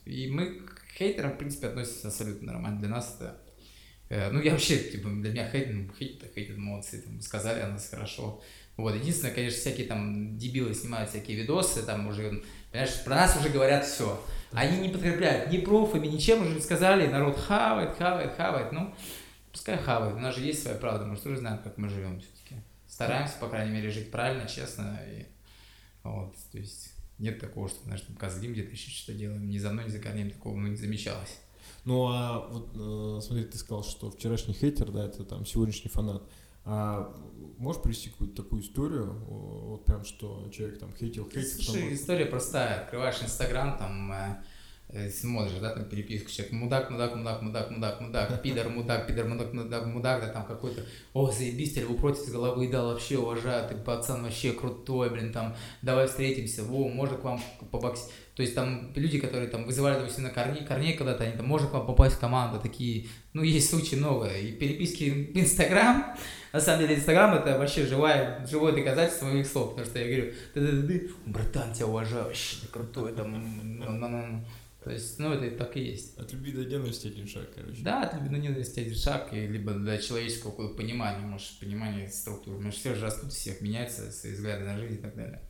И 0.06 0.28
мы 0.30 0.60
к 0.60 0.82
хейтерам, 0.98 1.32
в 1.32 1.38
принципе, 1.38 1.68
относимся 1.68 2.08
абсолютно 2.08 2.54
нормально. 2.54 2.80
Для 2.80 2.90
нас 2.90 3.16
это... 3.20 3.38
э, 4.10 4.32
Ну, 4.32 4.42
я 4.42 4.52
вообще, 4.52 4.78
типа, 4.78 5.10
для 5.10 5.32
меня 5.32 5.50
хейт, 5.50 5.70
ну, 5.74 5.90
хейт, 5.98 6.24
хейтят, 6.34 6.58
молодцы, 6.58 7.02
там, 7.02 7.20
сказали 7.22 7.62
о 7.62 7.70
нас 7.70 7.90
хорошо. 7.90 8.42
Вот, 8.78 8.94
единственное, 8.96 9.34
конечно, 9.34 9.58
всякие 9.60 9.88
там 9.88 10.38
дебилы 10.38 10.74
снимают 10.74 11.10
всякие 11.10 11.38
видосы, 11.38 11.82
там 11.84 12.08
уже, 12.08 12.44
понимаешь, 12.72 13.04
про 13.06 13.16
нас 13.16 13.38
уже 13.38 13.50
говорят 13.50 13.86
все. 13.86 14.22
Они 14.52 14.80
не 14.80 14.90
подкрепляют 14.90 15.50
ни 15.52 15.58
профами, 15.60 16.08
ничем 16.08 16.42
уже 16.46 16.62
сказали, 16.62 17.08
народ 17.08 17.38
хавает, 17.40 17.98
хавает, 17.98 18.36
хавает, 18.36 18.72
ну, 18.74 18.94
пускай 19.56 19.78
хавает, 19.78 20.16
у 20.16 20.20
нас 20.20 20.36
же 20.36 20.42
есть 20.42 20.64
своя 20.64 20.78
правда, 20.78 21.06
мы 21.06 21.16
же 21.16 21.22
тоже 21.22 21.38
знаем, 21.38 21.60
как 21.64 21.78
мы 21.78 21.88
живем 21.88 22.20
все-таки. 22.20 22.62
Стараемся, 22.88 23.36
по 23.40 23.48
крайней 23.48 23.72
мере, 23.72 23.90
жить 23.90 24.12
правильно, 24.12 24.46
честно, 24.48 25.00
и 25.08 25.26
вот, 26.04 26.36
то 26.52 26.58
есть 26.58 26.92
нет 27.20 27.40
такого, 27.40 27.70
что, 27.70 27.82
знаешь, 27.86 28.02
там 28.02 28.18
козлим 28.18 28.52
где-то 28.52 28.72
еще 28.72 28.92
что-то 28.92 29.18
делаем, 29.18 29.50
ни 29.50 29.58
за 29.58 29.72
мной, 29.72 29.86
ни 29.86 29.90
за 29.90 30.00
корнем 30.00 30.30
такого 30.30 30.58
ну, 30.58 30.68
не 30.68 30.76
замечалось. 30.76 31.40
Ну, 31.86 32.08
а 32.08 32.48
вот 32.52 32.72
э, 32.76 33.22
смотри, 33.26 33.46
ты 33.46 33.58
сказал, 33.58 33.84
что 33.86 34.12
вчерашний 34.12 34.54
хейтер, 34.54 34.92
да, 34.92 35.06
это 35.06 35.24
там 35.24 35.46
сегодняшний 35.46 35.90
фанат. 35.90 36.24
А 36.66 37.16
можешь 37.58 37.82
привести 37.82 38.10
какую-то 38.10 38.44
такую 38.44 38.62
историю, 38.62 39.14
вот 39.28 39.86
прям, 39.86 40.04
что 40.04 40.50
человек 40.52 40.80
там 40.80 40.94
хейтил, 40.96 41.30
хейтил, 41.30 41.64
Слушай, 41.64 41.82
потом- 41.82 41.94
история 41.94 42.26
простая. 42.26 42.82
Открываешь 42.82 43.22
Инстаграм, 43.22 43.78
там 43.78 44.12
э, 44.12 44.44
смотришь, 45.10 45.60
да, 45.62 45.74
там 45.74 45.86
переписку, 45.86 46.30
человек, 46.30 46.54
мудак, 46.54 46.90
мудак, 46.90 47.16
мудак, 47.16 47.42
мудак, 47.42 47.72
мудак, 47.72 48.02
мудак, 48.02 48.42
пидор, 48.44 48.70
мудак, 48.70 49.08
пидор, 49.08 49.26
мудак, 49.26 49.54
мудак, 49.54 49.86
мудак, 49.86 50.22
да, 50.22 50.28
там 50.28 50.46
какой-то, 50.46 50.84
о, 51.14 51.32
заебись, 51.32 51.74
тебе 51.74 51.86
против 51.86 52.20
с 52.20 52.32
головы, 52.32 52.70
да, 52.70 52.84
вообще 52.84 53.18
уважаю, 53.18 53.68
ты 53.68 53.76
пацан 53.76 54.24
вообще 54.24 54.52
крутой, 54.54 55.10
блин, 55.10 55.32
там, 55.32 55.56
давай 55.82 56.08
встретимся, 56.08 56.64
во, 56.64 56.88
можно 56.88 57.18
к 57.18 57.24
вам 57.24 57.42
побоксить. 57.72 58.12
То 58.36 58.42
есть 58.42 58.54
там 58.54 58.92
люди, 58.96 59.18
которые 59.18 59.48
там 59.48 59.64
вызывали, 59.64 59.98
допустим, 59.98 60.24
на 60.24 60.30
корней, 60.30 60.66
корней 60.66 60.94
когда-то, 60.94 61.24
они 61.24 61.38
там, 61.38 61.48
можно 61.48 61.70
к 61.70 61.74
вам 61.74 61.86
попасть 61.86 62.16
в 62.16 62.20
команду, 62.20 62.60
такие, 62.60 63.08
ну, 63.32 63.44
есть 63.44 63.70
случаи 63.70 63.96
много. 63.96 64.28
И 64.28 64.52
переписки 64.52 65.32
в 65.34 65.38
Инстаграм, 65.38 66.18
на 66.54 66.60
самом 66.60 66.82
деле, 66.82 66.96
Инстаграм 66.96 67.34
это 67.34 67.58
вообще 67.58 67.86
живое, 67.86 68.46
живое 68.46 68.74
доказательство 68.74 69.28
моих 69.28 69.48
слов, 69.48 69.70
потому 69.70 69.88
что 69.88 70.00
я 70.00 70.06
говорю, 70.06 70.34
ты, 70.54 70.60
ты, 70.60 70.84
ты, 70.84 71.12
братан, 71.26 71.74
тебя 71.74 71.88
уважаю, 71.88 72.26
вообще 72.26 72.58
ты 72.62 72.68
крутой, 72.68 73.14
там. 73.14 74.46
То 74.86 74.92
есть, 74.92 75.18
ну, 75.18 75.34
это 75.34 75.58
так 75.58 75.76
и 75.78 75.82
есть. 75.82 76.16
От 76.20 76.32
любви 76.32 76.52
до 76.52 76.64
ненависти 76.64 77.08
один 77.08 77.28
шаг, 77.28 77.50
короче. 77.56 77.82
Да, 77.82 78.04
от 78.04 78.14
любви 78.14 78.30
до 78.30 78.38
ненависти 78.38 78.82
один 78.82 78.94
шаг, 78.94 79.34
и 79.34 79.48
либо 79.48 79.74
до 79.74 79.98
человеческого 79.98 80.52
какого-то 80.52 80.76
понимания, 80.76 81.26
может, 81.26 81.60
понимания 81.60 82.08
структуры. 82.08 82.60
Мы 82.60 82.70
же 82.70 82.78
все 82.78 82.94
же 82.94 83.02
растут, 83.02 83.34
всех 83.34 83.62
меняются, 83.62 84.12
свои 84.12 84.34
взгляды 84.34 84.64
на 84.64 84.78
жизнь 84.78 84.94
и 84.94 84.98
так 84.98 85.16
далее. 85.16 85.42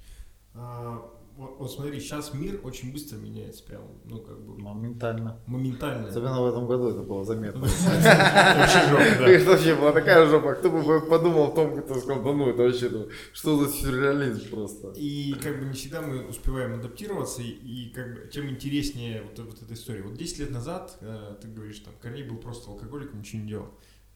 А, 0.54 1.12
вот, 1.38 1.58
вот 1.60 1.72
смотри, 1.72 2.00
сейчас 2.00 2.34
мир 2.34 2.62
очень 2.64 2.94
быстро 2.94 3.18
меняется, 3.18 3.64
прям, 3.64 3.82
ну 4.06 4.20
как 4.20 4.40
бы 4.40 4.58
Моментально. 4.58 5.40
моментально. 5.46 6.08
Особенно 6.08 6.42
в 6.42 6.46
этом 6.48 6.66
году 6.66 6.90
это 6.90 7.02
было 7.02 7.26
заметно. 7.26 7.62
Вообще 7.62 8.90
жопа, 8.90 9.04
да. 9.20 9.28
Это 9.30 9.50
вообще 9.52 9.76
была 9.76 9.92
такая 9.92 10.26
жопа. 10.28 10.54
Кто 10.54 10.70
бы 10.70 11.02
подумал 11.02 11.46
о 11.46 11.52
том, 11.52 11.82
кто 11.82 11.96
сказал, 11.96 12.24
да 12.24 12.34
ну 12.34 12.50
это 12.50 12.64
вообще, 12.64 12.90
ну, 12.90 13.10
что 13.34 13.58
за 13.58 13.72
сюрреализм 13.72 14.50
просто. 14.50 14.94
И 14.96 15.34
как 15.34 15.60
бы 15.60 15.66
не 15.66 15.74
всегда 15.74 16.02
мы 16.02 16.26
успеваем 16.26 16.76
адаптироваться, 16.80 17.42
и, 17.42 17.90
как 17.90 18.14
бы 18.14 18.30
тем 18.32 18.50
интереснее 18.50 19.24
вот, 19.24 19.38
вот 19.46 19.62
эта 19.62 19.74
история. 19.74 20.04
Вот 20.04 20.16
10 20.16 20.40
лет 20.40 20.52
назад, 20.52 20.98
э, 21.02 21.36
ты 21.42 21.48
говоришь, 21.50 21.80
там, 21.80 21.94
Корней 22.02 22.24
был 22.24 22.38
просто 22.38 22.72
алкоголиком, 22.72 23.20
ничего 23.20 23.42
не 23.42 23.48
делал. 23.50 23.68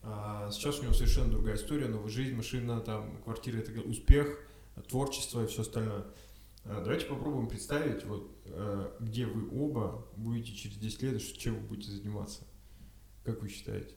А 0.01 0.49
сейчас 0.51 0.79
у 0.79 0.83
него 0.83 0.93
совершенно 0.93 1.29
другая 1.29 1.55
история, 1.55 1.87
новая 1.87 2.09
жизнь, 2.09 2.33
машина, 2.33 2.79
там, 2.79 3.17
квартира, 3.23 3.57
это 3.57 3.71
успех, 3.81 4.39
творчество 4.87 5.43
и 5.43 5.47
все 5.47 5.61
остальное. 5.61 6.05
А, 6.71 6.81
Давайте 6.81 7.07
попробуем 7.07 7.47
представить, 7.47 8.05
вот, 8.05 8.31
э, 8.45 8.91
где 8.99 9.25
вы 9.25 9.49
оба 9.59 10.07
будете 10.15 10.55
через 10.55 10.77
10 10.77 11.01
лет, 11.01 11.37
чем 11.39 11.55
вы 11.55 11.61
будете 11.61 11.89
заниматься. 11.91 12.43
Как 13.23 13.41
вы 13.41 13.49
считаете? 13.49 13.95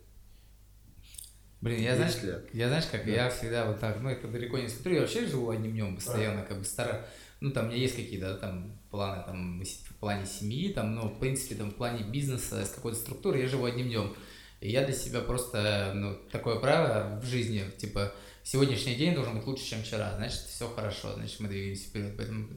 Блин, 1.60 1.82
я 1.82 1.96
знаешь, 1.96 2.14
10 2.14 2.24
лет. 2.24 2.54
я 2.54 2.68
знаешь, 2.68 2.86
как 2.86 3.06
я 3.06 3.28
всегда 3.28 3.66
вот 3.66 3.78
так, 3.78 4.00
ну 4.00 4.08
это 4.08 4.26
далеко 4.26 4.58
не 4.58 4.68
смотрю, 4.68 4.94
я 4.94 5.00
вообще 5.02 5.26
живу 5.26 5.50
одним 5.50 5.72
днем 5.72 5.96
постоянно, 5.96 6.44
как 6.44 6.58
бы 6.58 6.64
стараюсь. 6.64 7.06
Ну, 7.40 7.50
там 7.50 7.66
у 7.66 7.68
меня 7.68 7.76
есть 7.76 7.94
какие-то 7.94 8.32
да, 8.32 8.38
там 8.38 8.78
планы 8.90 9.22
там, 9.26 9.62
в 9.62 9.94
плане 9.96 10.24
семьи, 10.24 10.72
там, 10.72 10.94
но 10.94 11.08
в 11.08 11.18
принципе 11.18 11.56
там 11.56 11.72
в 11.72 11.74
плане 11.74 12.04
бизнеса, 12.04 12.64
с 12.64 12.70
какой-то 12.70 12.98
структуры 12.98 13.40
я 13.40 13.48
живу 13.48 13.66
одним 13.66 13.88
днем. 13.88 14.16
И 14.60 14.70
я 14.70 14.84
для 14.84 14.94
себя 14.94 15.20
просто, 15.20 15.92
ну, 15.94 16.16
такое 16.30 16.58
правило 16.58 17.20
в 17.20 17.26
жизни, 17.26 17.64
типа, 17.76 18.14
сегодняшний 18.44 18.94
день 18.94 19.14
должен 19.14 19.36
быть 19.36 19.46
лучше, 19.46 19.64
чем 19.64 19.82
вчера, 19.82 20.14
значит, 20.16 20.40
все 20.40 20.68
хорошо, 20.68 21.14
значит, 21.14 21.40
мы 21.40 21.48
двигаемся 21.48 21.84
вперед. 21.84 22.14
Поэтому 22.16 22.48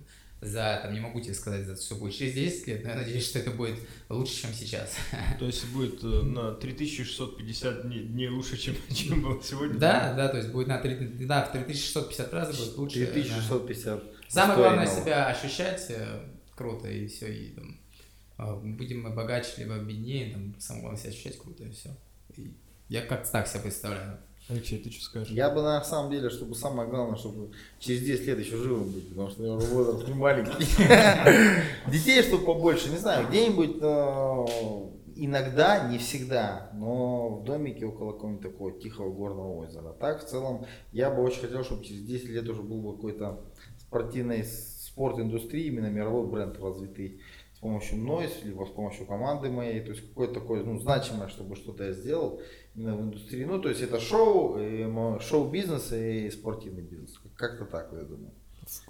за, 0.42 0.80
там, 0.84 0.94
не 0.94 1.00
могу 1.00 1.22
тебе 1.22 1.34
сказать, 1.34 1.66
за 1.66 1.76
что 1.76 1.96
будет 1.96 2.16
через 2.16 2.34
10 2.34 2.68
лет, 2.68 2.84
но 2.84 2.90
я 2.90 2.96
надеюсь, 2.96 3.26
что 3.28 3.40
это 3.40 3.52
будет 3.52 3.80
лучше, 4.10 4.42
чем 4.42 4.54
сейчас. 4.54 4.96
То 5.40 5.46
есть 5.46 5.66
будет 5.70 6.04
э, 6.04 6.08
на 6.08 6.54
3650 6.54 7.84
дней, 7.84 8.04
дней 8.04 8.30
лучше, 8.30 8.58
чем, 8.58 8.76
чем 8.94 9.22
было 9.22 9.42
сегодня? 9.42 9.80
Да, 9.80 10.14
да, 10.14 10.28
то 10.28 10.38
есть 10.38 10.50
будет 10.50 10.68
на 10.68 10.78
3, 10.78 11.26
да, 11.26 11.46
в 11.46 11.52
3650 11.52 12.34
раз 12.34 12.58
будет 12.58 12.78
лучше. 12.78 13.00
да. 13.06 13.12
3650. 13.14 14.04
Самое 14.28 14.60
главное 14.60 14.88
себя 14.88 15.28
ощущать 15.28 15.86
э, 15.90 16.26
круто 16.56 16.90
и 16.90 17.08
все, 17.08 17.28
и 17.28 17.50
там 17.52 17.80
а, 18.38 18.56
будем 18.56 19.04
мы 19.04 19.12
богаче 19.12 19.52
либо 19.58 19.78
беднее, 19.78 20.32
там 20.34 20.56
самое 20.60 20.82
главное 20.84 21.02
себя 21.02 21.12
ощущать 21.12 21.38
круто 21.38 21.64
и 21.64 21.72
все. 21.72 21.90
я 22.90 23.02
как-то 23.02 23.32
так 23.32 23.48
себя 23.48 23.62
представляю. 23.62 24.20
Алексей, 24.48 24.78
ты 24.78 24.92
что 24.92 25.04
скажешь? 25.04 25.30
Я 25.30 25.50
бы 25.50 25.64
на 25.64 25.84
самом 25.84 26.12
деле, 26.12 26.30
чтобы 26.30 26.54
самое 26.54 26.88
главное, 26.88 27.18
чтобы 27.18 27.52
через 27.80 28.02
10 28.02 28.28
лет 28.28 28.40
еще 28.40 28.58
живым 28.58 28.92
быть, 28.92 29.10
потому 29.10 29.30
что 29.30 29.44
я 29.44 29.54
уже 29.54 29.66
возраст 29.68 30.08
не 30.08 30.14
маленький. 30.14 30.66
Детей, 31.92 32.22
чтобы 32.22 32.46
побольше, 32.46 32.90
не 32.90 32.98
знаю, 32.98 33.28
где-нибудь 33.28 33.78
э, 33.82 34.92
иногда, 35.16 35.90
не 35.90 35.98
всегда, 35.98 36.70
но 36.76 37.30
в 37.30 37.44
домике 37.44 37.88
около 37.88 38.12
какого-нибудь 38.12 38.44
такого 38.44 38.72
тихого 38.72 39.12
горного 39.12 39.56
озера. 39.56 39.94
Так, 39.94 40.24
в 40.24 40.28
целом, 40.28 40.68
я 40.92 41.10
бы 41.10 41.24
очень 41.24 41.42
хотел, 41.42 41.64
чтобы 41.64 41.84
через 41.84 42.04
10 42.04 42.30
лет 42.30 42.48
уже 42.48 42.62
был 42.62 42.82
бы 42.82 42.96
какой-то 42.96 43.42
спортивной 43.80 44.44
спорт-индустрии, 44.44 45.66
именно 45.66 45.88
мировой 45.88 46.28
бренд 46.28 46.60
развитый 46.60 47.20
с 47.56 47.60
помощью 47.60 47.98
мной, 47.98 48.30
либо 48.44 48.66
с 48.66 48.70
помощью 48.70 49.08
команды 49.08 49.50
моей, 49.50 49.80
то 49.80 49.92
есть 49.92 50.08
какое-то 50.10 50.36
такое, 50.36 50.64
ну, 50.64 50.78
значимое, 50.78 51.30
чтобы 51.30 51.56
что-то 51.56 51.86
я 51.86 51.94
сделал 51.94 52.42
именно 52.76 52.96
в 52.96 53.02
индустрии. 53.02 53.46
Ну, 53.46 53.60
то 53.62 53.70
есть 53.70 53.82
это 53.82 54.00
шоу, 54.00 54.58
мо- 54.88 55.20
шоу-бизнес 55.20 55.92
и 55.94 56.30
спортивный 56.30 56.82
бизнес. 56.82 57.20
Как-то 57.36 57.66
так, 57.66 57.90
я 57.94 58.04
думаю. 58.04 58.32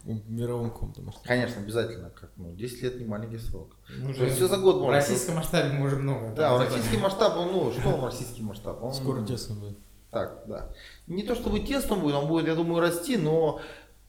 В 0.03 0.31
мировом 0.31 0.71
каком-то 0.71 1.01
масштабе. 1.01 1.27
Конечно, 1.27 1.61
обязательно, 1.61 2.09
как, 2.09 2.31
ну, 2.37 2.53
10 2.53 2.81
лет 2.81 2.97
не 2.97 3.05
маленький 3.05 3.37
срок. 3.37 3.75
Мы 4.01 4.13
То 4.13 4.23
есть 4.23 4.37
все 4.37 4.47
за 4.47 4.57
год 4.57 4.75
в 4.75 4.79
можно. 4.79 4.93
российском 4.93 5.35
масштабе 5.35 5.77
мы 5.77 5.87
уже 5.87 5.97
много. 5.97 6.33
Да, 6.33 6.55
в 6.55 6.61
российский 6.61 6.97
масштаб, 6.97 7.35
он, 7.37 7.51
ну, 7.51 7.71
что 7.73 7.89
он 7.89 8.05
российский 8.05 8.41
масштаб? 8.41 8.81
Он, 8.81 8.93
Скоро 8.93 9.25
тесно 9.25 9.55
будет. 9.55 9.77
Так, 10.11 10.43
да. 10.47 10.73
Не 11.07 11.23
то 11.23 11.35
чтобы 11.35 11.59
тесно 11.59 11.97
будет, 11.97 12.15
он 12.15 12.29
будет, 12.29 12.47
я 12.47 12.55
думаю, 12.55 12.79
расти, 12.79 13.17
но 13.17 13.59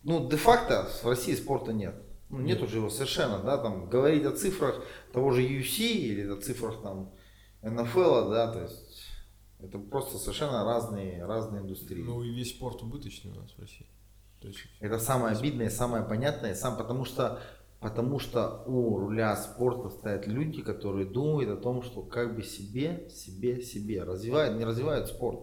ну, 0.05 0.29
де-факто 0.29 0.89
в 1.03 1.09
России 1.09 1.35
спорта 1.35 1.73
нет. 1.73 1.97
Ну, 2.29 2.39
нет 2.39 2.63
уже 2.63 2.77
его 2.79 2.89
совершенно, 2.89 3.41
да, 3.41 3.59
там, 3.59 3.89
говорить 3.89 4.25
о 4.25 4.31
цифрах 4.31 4.81
того 5.13 5.33
же 5.33 5.43
UFC 5.43 5.81
или 5.81 6.29
о 6.31 6.37
цифрах 6.37 6.81
там 6.81 7.11
НФЛ, 7.63 8.31
да, 8.31 8.53
то 8.53 8.63
есть 8.63 9.07
это 9.61 9.79
просто 9.79 10.19
совершенно 10.19 10.65
разные, 10.65 11.25
разные 11.25 11.63
индустрии. 11.63 12.03
Ну 12.03 12.23
и 12.23 12.31
весь 12.31 12.51
спорт 12.51 12.83
убыточный 12.83 13.33
у 13.33 13.35
нас 13.35 13.53
в 13.53 13.61
России. 13.61 13.87
То 14.41 14.49
есть, 14.49 14.61
Это 14.81 14.99
самое 14.99 15.37
обидное, 15.37 15.71
самое 15.71 16.05
понятное, 16.05 16.55
сам 16.55 16.77
потому 16.77 17.05
что 17.05 17.41
потому 17.81 18.19
что 18.19 18.63
у 18.67 18.99
руля 18.99 19.37
спорта 19.37 19.91
стоят 19.91 20.27
люди, 20.27 20.63
которые 20.63 21.07
думают 21.07 21.51
о 21.51 21.57
том, 21.61 21.83
что 21.83 22.03
как 22.03 22.35
бы 22.35 22.43
себе, 22.43 23.09
себе, 23.11 23.63
себе 23.63 24.03
развивают, 24.03 24.59
не 24.59 24.65
развивают 24.65 25.09
спорт. 25.09 25.41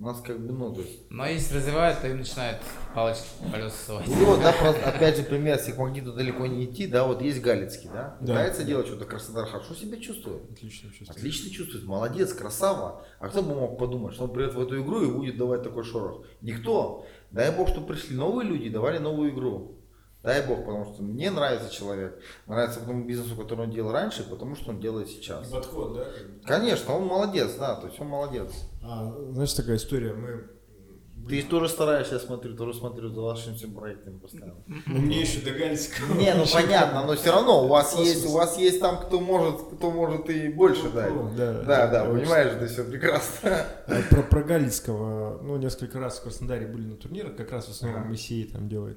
У 0.00 0.04
нас 0.04 0.20
как 0.20 0.38
бы, 0.38 0.52
ну, 0.52 0.72
то 0.72 0.80
есть 0.80 1.10
Но 1.10 1.26
если 1.26 1.56
развивают, 1.56 2.00
то 2.00 2.06
им 2.08 2.18
начинают 2.18 2.58
палочки 2.94 3.24
колеса 3.50 3.74
совать. 3.84 4.06
И 4.06 4.10
вот, 4.12 4.40
да, 4.40 4.52
просто, 4.52 4.88
опять 4.88 5.16
же, 5.16 5.24
пример, 5.24 5.56
если 5.56 5.72
к 5.72 5.78
магниту 5.78 6.12
далеко 6.12 6.46
не 6.46 6.66
идти, 6.66 6.86
да, 6.86 7.04
вот 7.04 7.20
есть 7.20 7.40
Галицкий, 7.42 7.90
да, 7.92 8.16
Да. 8.20 8.34
пытается 8.34 8.62
делать 8.62 8.86
что-то 8.86 9.06
Краснодар 9.06 9.46
хорошо 9.46 9.74
себя 9.74 9.98
чувствует. 9.98 10.48
отлично 10.52 10.90
чувствую. 10.90 11.10
Отлично 11.16 11.50
чувствует, 11.50 11.84
молодец, 11.84 12.32
красава. 12.32 13.04
А 13.18 13.28
кто 13.28 13.42
бы 13.42 13.56
мог 13.56 13.76
подумать, 13.76 14.14
что 14.14 14.24
он 14.24 14.32
придет 14.32 14.54
в 14.54 14.60
эту 14.60 14.80
игру 14.80 15.02
и 15.02 15.10
будет 15.10 15.36
давать 15.36 15.64
такой 15.64 15.82
шорох? 15.82 16.24
Никто. 16.42 17.04
Дай 17.32 17.50
бог, 17.50 17.68
что 17.68 17.80
пришли 17.80 18.14
новые 18.16 18.48
люди 18.48 18.66
и 18.66 18.70
давали 18.70 18.98
новую 18.98 19.32
игру. 19.32 19.77
Дай 20.22 20.44
бог, 20.46 20.64
потому 20.66 20.84
что 20.84 21.02
мне 21.02 21.30
нравится 21.30 21.72
человек. 21.72 22.20
Нравится 22.46 22.80
тому 22.80 23.04
бизнесу, 23.04 23.36
который 23.36 23.66
он 23.66 23.70
делал 23.70 23.92
раньше, 23.92 24.24
потому 24.28 24.56
что 24.56 24.70
он 24.70 24.80
делает 24.80 25.08
сейчас. 25.08 25.48
Подход, 25.48 25.94
да? 25.94 26.06
Конечно, 26.44 26.94
он 26.94 27.06
молодец, 27.06 27.54
да, 27.58 27.76
то 27.76 27.86
есть 27.86 28.00
он 28.00 28.08
молодец. 28.08 28.50
А, 28.82 29.14
знаешь, 29.30 29.52
такая 29.52 29.76
история, 29.76 30.12
мы... 30.14 30.48
Ты 31.28 31.42
тоже 31.42 31.68
стараешься, 31.68 32.14
я 32.14 32.20
смотрю, 32.20 32.56
тоже 32.56 32.72
смотрю 32.78 33.10
за 33.10 33.20
вашими 33.20 33.54
всеми 33.54 33.74
проектами 33.74 34.18
постоянно. 34.18 34.62
Ну, 34.66 34.98
мне 34.98 35.20
еще 35.20 35.40
до 35.40 35.50
Галицкого. 35.50 36.14
Не, 36.14 36.32
ну 36.34 36.44
понятно, 36.50 37.04
но 37.04 37.14
все 37.16 37.32
равно 37.32 37.64
у 37.64 37.68
вас 37.68 37.98
есть, 37.98 38.24
у 38.26 38.32
вас 38.32 38.56
есть 38.56 38.80
там, 38.80 38.98
кто 38.98 39.20
может, 39.20 39.60
кто 39.76 39.90
может 39.90 40.30
и 40.30 40.48
больше 40.48 40.88
дать. 40.90 41.12
Ну, 41.12 41.30
да, 41.36 41.52
Да, 41.64 41.86
да, 41.88 42.04
очень. 42.04 42.22
понимаешь, 42.22 42.58
ты 42.58 42.66
все 42.66 42.82
прекрасно. 42.84 43.66
А 43.86 44.00
Про, 44.08 44.22
про 44.22 44.42
Галицкого, 44.42 45.42
ну, 45.42 45.56
несколько 45.58 45.98
раз 46.00 46.18
в 46.18 46.22
Краснодаре 46.22 46.66
были 46.66 46.86
на 46.86 46.96
турнирах, 46.96 47.36
как 47.36 47.52
раз 47.52 47.66
в 47.66 47.70
основном. 47.72 48.08
Моисей 48.08 48.44
там 48.44 48.68
делает. 48.68 48.96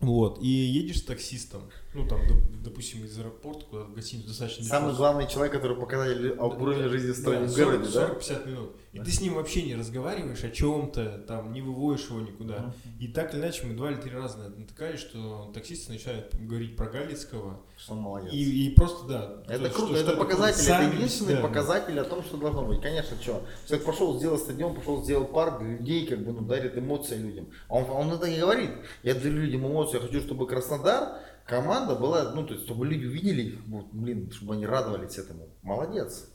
Вот, 0.00 0.40
и 0.42 0.46
едешь 0.48 0.98
с 0.98 1.04
таксистом, 1.04 1.62
ну, 1.98 2.08
там, 2.08 2.20
доп- 2.22 2.62
допустим, 2.64 3.04
из 3.04 3.18
аэропорта 3.18 3.64
куда 3.66 3.82
в 3.84 3.94
гостиницу 3.94 4.28
достаточно 4.28 4.64
Самый 4.64 4.86
дешево. 4.90 4.98
главный 4.98 5.26
человек, 5.28 5.52
который 5.54 5.76
показатель 5.76 6.30
уровня 6.38 6.88
жизни 6.88 7.12
в 7.12 7.16
стране 7.16 7.46
Да, 7.46 7.52
в 7.52 7.56
городе, 7.56 7.84
40, 7.88 7.92
да? 7.92 8.14
40-50 8.20 8.46
минут. 8.48 8.76
И 8.92 8.98
ты 9.00 9.10
с 9.10 9.20
ним 9.20 9.34
вообще 9.34 9.62
не 9.62 9.74
разговариваешь 9.76 10.42
о 10.42 10.50
чем-то, 10.50 11.24
там, 11.28 11.52
не 11.52 11.60
выводишь 11.60 12.06
его 12.08 12.20
никуда. 12.20 12.74
И 12.98 13.08
так 13.08 13.32
или 13.34 13.40
иначе 13.40 13.66
мы 13.66 13.74
два 13.74 13.90
или 13.90 14.00
три 14.00 14.10
раза 14.12 14.38
натыкались, 14.56 15.00
что 15.00 15.50
таксисты 15.54 15.92
начинают 15.92 16.34
говорить 16.34 16.74
про 16.76 16.86
Галицкого. 16.86 17.60
Что 17.76 17.92
он 17.92 17.98
молодец. 18.00 18.32
И, 18.32 18.66
и 18.66 18.74
просто, 18.74 19.06
да. 19.06 19.42
Это 19.46 19.68
то, 19.68 19.74
круто, 19.74 19.92
что- 19.92 20.00
это 20.02 20.10
что 20.12 20.16
показатель, 20.18 20.64
это 20.72 20.96
единственный 20.96 21.34
да, 21.34 21.42
да. 21.42 21.46
показатель 21.48 22.00
о 22.00 22.04
том, 22.04 22.22
что 22.24 22.36
должно 22.38 22.64
быть. 22.64 22.80
Конечно, 22.80 23.16
что, 23.20 23.42
человек 23.68 23.86
пошел, 23.86 24.16
сделал 24.18 24.38
стадион, 24.38 24.74
пошел, 24.74 25.04
сделал 25.04 25.26
парк 25.26 25.60
для 25.60 25.76
людей, 25.76 26.06
как 26.06 26.24
бы, 26.24 26.32
ну, 26.32 26.40
дарит 26.40 26.76
эмоции 26.76 27.16
людям. 27.16 27.46
А 27.68 27.74
Он, 27.74 27.84
он 27.90 28.12
это 28.12 28.26
и 28.26 28.40
говорит. 28.40 28.70
Я 29.04 29.14
дарю 29.14 29.34
людям 29.36 29.66
эмоции, 29.66 30.00
я 30.00 30.00
хочу, 30.00 30.20
чтобы 30.20 30.46
Краснодар, 30.48 31.18
команда 31.48 31.94
была, 31.94 32.32
ну, 32.34 32.46
то 32.46 32.52
есть, 32.52 32.66
чтобы 32.66 32.86
люди 32.86 33.06
увидели, 33.06 33.58
вот, 33.66 33.86
блин, 33.92 34.30
чтобы 34.30 34.54
они 34.54 34.66
радовались 34.66 35.16
этому. 35.16 35.48
Молодец. 35.62 36.28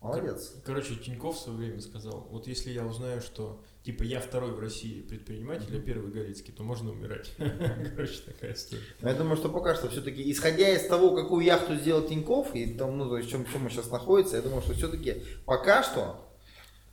Молодец. 0.00 0.54
Короче, 0.64 0.96
Тиньков 0.96 1.36
в 1.36 1.40
свое 1.40 1.58
время 1.58 1.80
сказал, 1.80 2.28
вот 2.30 2.46
если 2.46 2.70
я 2.70 2.84
узнаю, 2.84 3.20
что 3.20 3.64
типа 3.84 4.02
я 4.02 4.20
второй 4.20 4.52
в 4.52 4.60
России 4.60 5.02
предприниматель, 5.02 5.76
а 5.76 5.80
первый 5.80 6.12
Галицкий, 6.12 6.52
то 6.52 6.62
можно 6.62 6.90
умирать. 6.90 7.32
Короче, 7.96 8.20
такая 8.26 8.52
история. 8.52 8.82
Но 9.00 9.08
я 9.08 9.14
думаю, 9.14 9.36
что 9.36 9.48
пока 9.48 9.74
что 9.74 9.88
все-таки, 9.88 10.30
исходя 10.30 10.68
из 10.68 10.86
того, 10.86 11.14
какую 11.14 11.44
яхту 11.44 11.76
сделал 11.76 12.02
Тиньков, 12.02 12.54
и 12.54 12.74
там, 12.74 12.98
ну, 12.98 13.08
то 13.08 13.16
есть, 13.16 13.28
в 13.28 13.32
чем, 13.32 13.44
в 13.44 13.52
чем 13.52 13.62
мы 13.62 13.70
сейчас 13.70 13.90
находится, 13.90 14.36
я 14.36 14.42
думаю, 14.42 14.62
что 14.62 14.74
все-таки 14.74 15.22
пока 15.46 15.82
что 15.82 16.32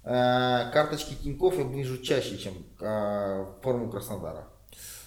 э, 0.04 0.72
карточки 0.72 1.16
Тиньков 1.16 1.58
я 1.58 1.64
вижу 1.64 1.98
чаще, 2.02 2.38
чем 2.38 2.54
э, 2.80 3.46
форму 3.62 3.90
Краснодара. 3.90 4.50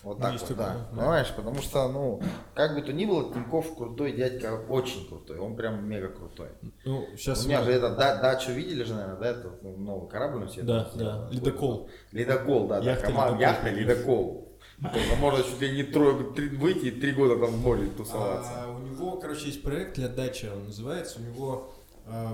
Вот 0.03 0.18
Ну, 0.18 0.22
так 0.22 0.32
есть 0.32 0.49
вот, 0.49 0.57
такое, 0.59 0.74
да. 0.74 0.80
да. 0.92 0.96
Понимаешь, 0.96 1.32
потому 1.36 1.62
что, 1.62 1.88
ну, 1.88 2.22
как 2.55 2.74
бы 2.74 2.82
то 2.82 2.92
ни 2.92 3.05
было, 3.05 3.32
Тиньков 3.32 3.76
крутой 3.76 4.12
дядька, 4.12 4.61
очень 4.68 5.07
крутой, 5.09 5.38
он 5.38 5.57
прям 5.57 5.88
мега 5.88 6.09
крутой. 6.09 6.49
Ну, 6.84 7.07
сейчас... 7.16 7.44
У 7.44 7.49
меня 7.49 7.62
же 7.62 7.72
это, 7.72 7.94
да, 7.94 8.16
дачу 8.20 8.53
видели 8.53 8.84
же, 8.84 8.94
наверное, 8.94 9.16
да, 9.18 9.26
это 9.30 9.51
ну, 9.62 9.76
новый 9.76 10.09
корабль 10.09 10.44
у 10.44 10.49
себя. 10.49 10.62
Да, 10.64 10.90
да, 10.94 11.28
ледокол. 11.30 11.88
Ледокол, 12.12 12.68
да, 12.68 12.80
да, 12.80 12.90
Яхта 12.92 13.07
команда, 13.07 13.32
«Ледокол». 13.34 13.40
яхта 13.40 13.70
ледокол. 13.70 14.44
То 14.80 14.96
есть, 14.99 15.18
Можно 15.18 15.42
чуть 15.42 15.61
ли 15.61 15.72
не 15.76 15.82
трое, 15.82 16.32
три- 16.34 16.51
выйти 16.51 16.86
и 16.86 16.90
три 16.92 17.11
года 17.11 17.36
там 17.36 17.51
в 17.51 17.61
море 17.61 17.88
тусоваться. 17.96 18.51
А, 18.55 18.70
у 18.70 18.78
него, 18.78 19.16
короче, 19.16 19.46
есть 19.46 19.62
проект 19.64 19.96
для 19.96 20.09
дачи, 20.09 20.49
он 20.53 20.66
называется. 20.66 21.18
У 21.18 21.22
него 21.24 21.72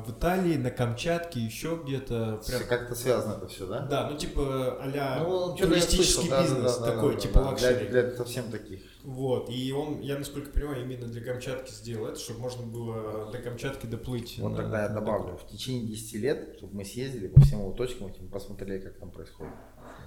в 0.07 0.11
Италии, 0.13 0.57
на 0.57 0.71
Камчатке, 0.71 1.41
еще 1.41 1.81
где-то. 1.85 2.41
Прям... 2.47 2.63
Как-то 2.69 2.95
связано 2.95 3.35
это 3.39 3.49
все, 3.49 3.67
да? 3.67 3.81
Да, 3.81 4.09
ну 4.11 4.17
типа 4.17 4.79
а-ля 4.81 5.25
Ну, 5.27 5.55
туристический 5.57 6.05
слышал, 6.05 6.31
да, 6.31 6.43
бизнес 6.43 6.79
да, 6.79 6.87
да, 6.87 6.93
такой, 6.93 7.15
да, 7.15 7.21
типа 7.21 7.35
да, 7.35 7.41
для, 7.57 7.69
luxury. 7.71 7.89
для 7.89 8.11
совсем 8.17 8.51
таких. 8.51 8.81
Вот, 9.03 9.51
и 9.51 9.73
он, 9.73 10.01
я 10.01 10.17
насколько 10.19 10.51
понимаю, 10.51 10.83
именно 10.83 11.07
для 11.07 11.23
Камчатки 11.23 11.71
сделал 11.73 12.07
это, 12.07 12.19
чтобы 12.21 12.41
можно 12.41 12.65
было 12.67 13.31
до 13.33 13.39
Камчатки 13.39 13.87
доплыть. 13.87 14.39
Вот 14.39 14.51
на- 14.51 14.57
тогда 14.59 14.83
я 14.85 14.89
добавлю, 14.89 15.37
в 15.37 15.47
течение 15.47 15.87
10 15.87 16.15
лет, 16.15 16.55
чтобы 16.57 16.77
мы 16.77 16.85
съездили 16.85 17.27
по 17.29 17.41
всем 17.41 17.61
его 17.61 17.73
точкам, 17.73 18.07
этим, 18.07 18.29
посмотрели, 18.29 18.81
как 18.81 18.99
там 18.99 19.11
происходит. 19.11 19.53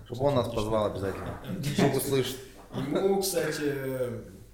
Чтобы 0.05 0.23
он 0.23 0.35
нас 0.35 0.47
позвал 0.47 0.85
обязательно. 0.87 1.41
Чтобы 1.77 1.97
услышать. 1.97 2.37
Ему, 2.75 3.21
кстати, 3.21 3.73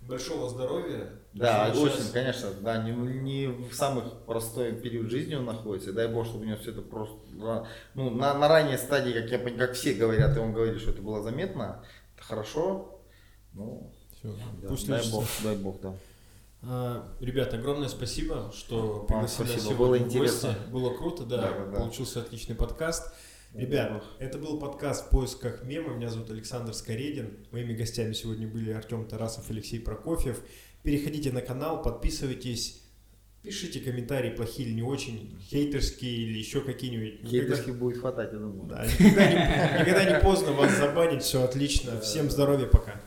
большого 0.02 0.50
здоровья. 0.50 1.10
Да, 1.34 1.72
Сейчас- 1.74 1.78
очень, 1.82 2.12
конечно, 2.14 2.50
да, 2.62 2.84
не, 2.84 2.92
не 2.92 3.48
в 3.48 3.74
самый 3.74 4.04
простой 4.28 4.74
период 4.74 5.10
жизни 5.10 5.34
он 5.34 5.46
находится. 5.46 5.92
Дай 5.92 6.08
бог, 6.08 6.26
чтобы 6.28 6.44
у 6.46 6.48
него 6.48 6.58
все 6.58 6.70
это 6.72 6.82
просто, 6.84 7.16
ну, 7.96 8.12
на, 8.12 8.36
на 8.36 8.48
ранней 8.48 8.78
стадии, 8.78 9.14
как 9.14 9.32
я 9.32 9.40
как 9.58 9.74
все 9.74 9.94
говорят, 9.96 10.38
и 10.38 10.40
он 10.40 10.54
говорит, 10.54 10.80
что 10.80 10.92
это 10.92 11.02
было 11.02 11.24
заметно, 11.24 11.84
это 12.16 12.24
хорошо. 12.24 13.00
Ну, 13.54 13.92
да, 14.22 14.30
пусть 14.68 14.88
дай 14.88 15.00
лечится. 15.00 15.16
бог, 15.18 15.26
дай 15.44 15.56
бог, 15.56 15.82
да. 15.82 15.96
А, 16.62 17.08
Ребят, 17.20 17.54
огромное 17.54 17.90
спасибо, 17.90 18.52
что 18.56 19.06
пригласили 19.08 19.22
нас 19.22 19.34
спасибо, 19.52 19.60
сегодня 19.60 19.78
было 19.78 19.88
в 19.88 19.90
гости. 20.04 20.06
интересно. 20.16 20.56
Было 20.72 20.96
круто, 20.96 21.24
да, 21.26 21.38
Да, 21.38 21.52
да, 21.52 21.66
да. 21.66 21.80
получился 21.80 22.20
отличный 22.22 22.56
подкаст. 22.56 23.12
Ребят, 23.54 24.04
это 24.20 24.38
был 24.40 24.60
подкаст 24.60 25.08
в 25.08 25.10
поисках 25.10 25.64
мема. 25.64 25.94
Меня 25.94 26.10
зовут 26.10 26.32
Александр 26.32 26.74
Скоредин. 26.74 27.38
Моими 27.52 27.74
гостями 27.74 28.14
сегодня 28.14 28.48
были 28.48 28.72
Артем 28.72 29.06
Тарасов, 29.08 29.50
Алексей 29.52 29.80
Прокофьев. 29.80 30.42
Переходите 30.84 31.32
на 31.32 31.42
канал, 31.42 31.82
подписывайтесь, 31.82 32.82
пишите 33.42 33.80
комментарии, 33.80 34.30
плохие 34.32 34.68
или 34.68 34.76
не 34.76 34.82
очень, 34.84 35.38
хейтерские 35.50 36.12
или 36.14 36.38
еще 36.38 36.60
какие-нибудь. 36.62 37.24
Никогда- 37.24 37.30
Хейтерских 37.56 37.76
будет 37.80 37.98
хватать, 38.00 38.34
я 38.34 38.40
думаю. 38.40 38.68
Да, 38.68 38.86
никогда, 38.86 39.28
не, 39.28 39.80
никогда 39.82 40.06
не 40.18 40.20
поздно 40.22 40.52
вас 40.52 40.78
забанить, 40.78 41.24
все 41.24 41.42
отлично. 41.44 42.00
Всем 42.02 42.30
здоровья, 42.30 42.68
пока. 42.68 43.02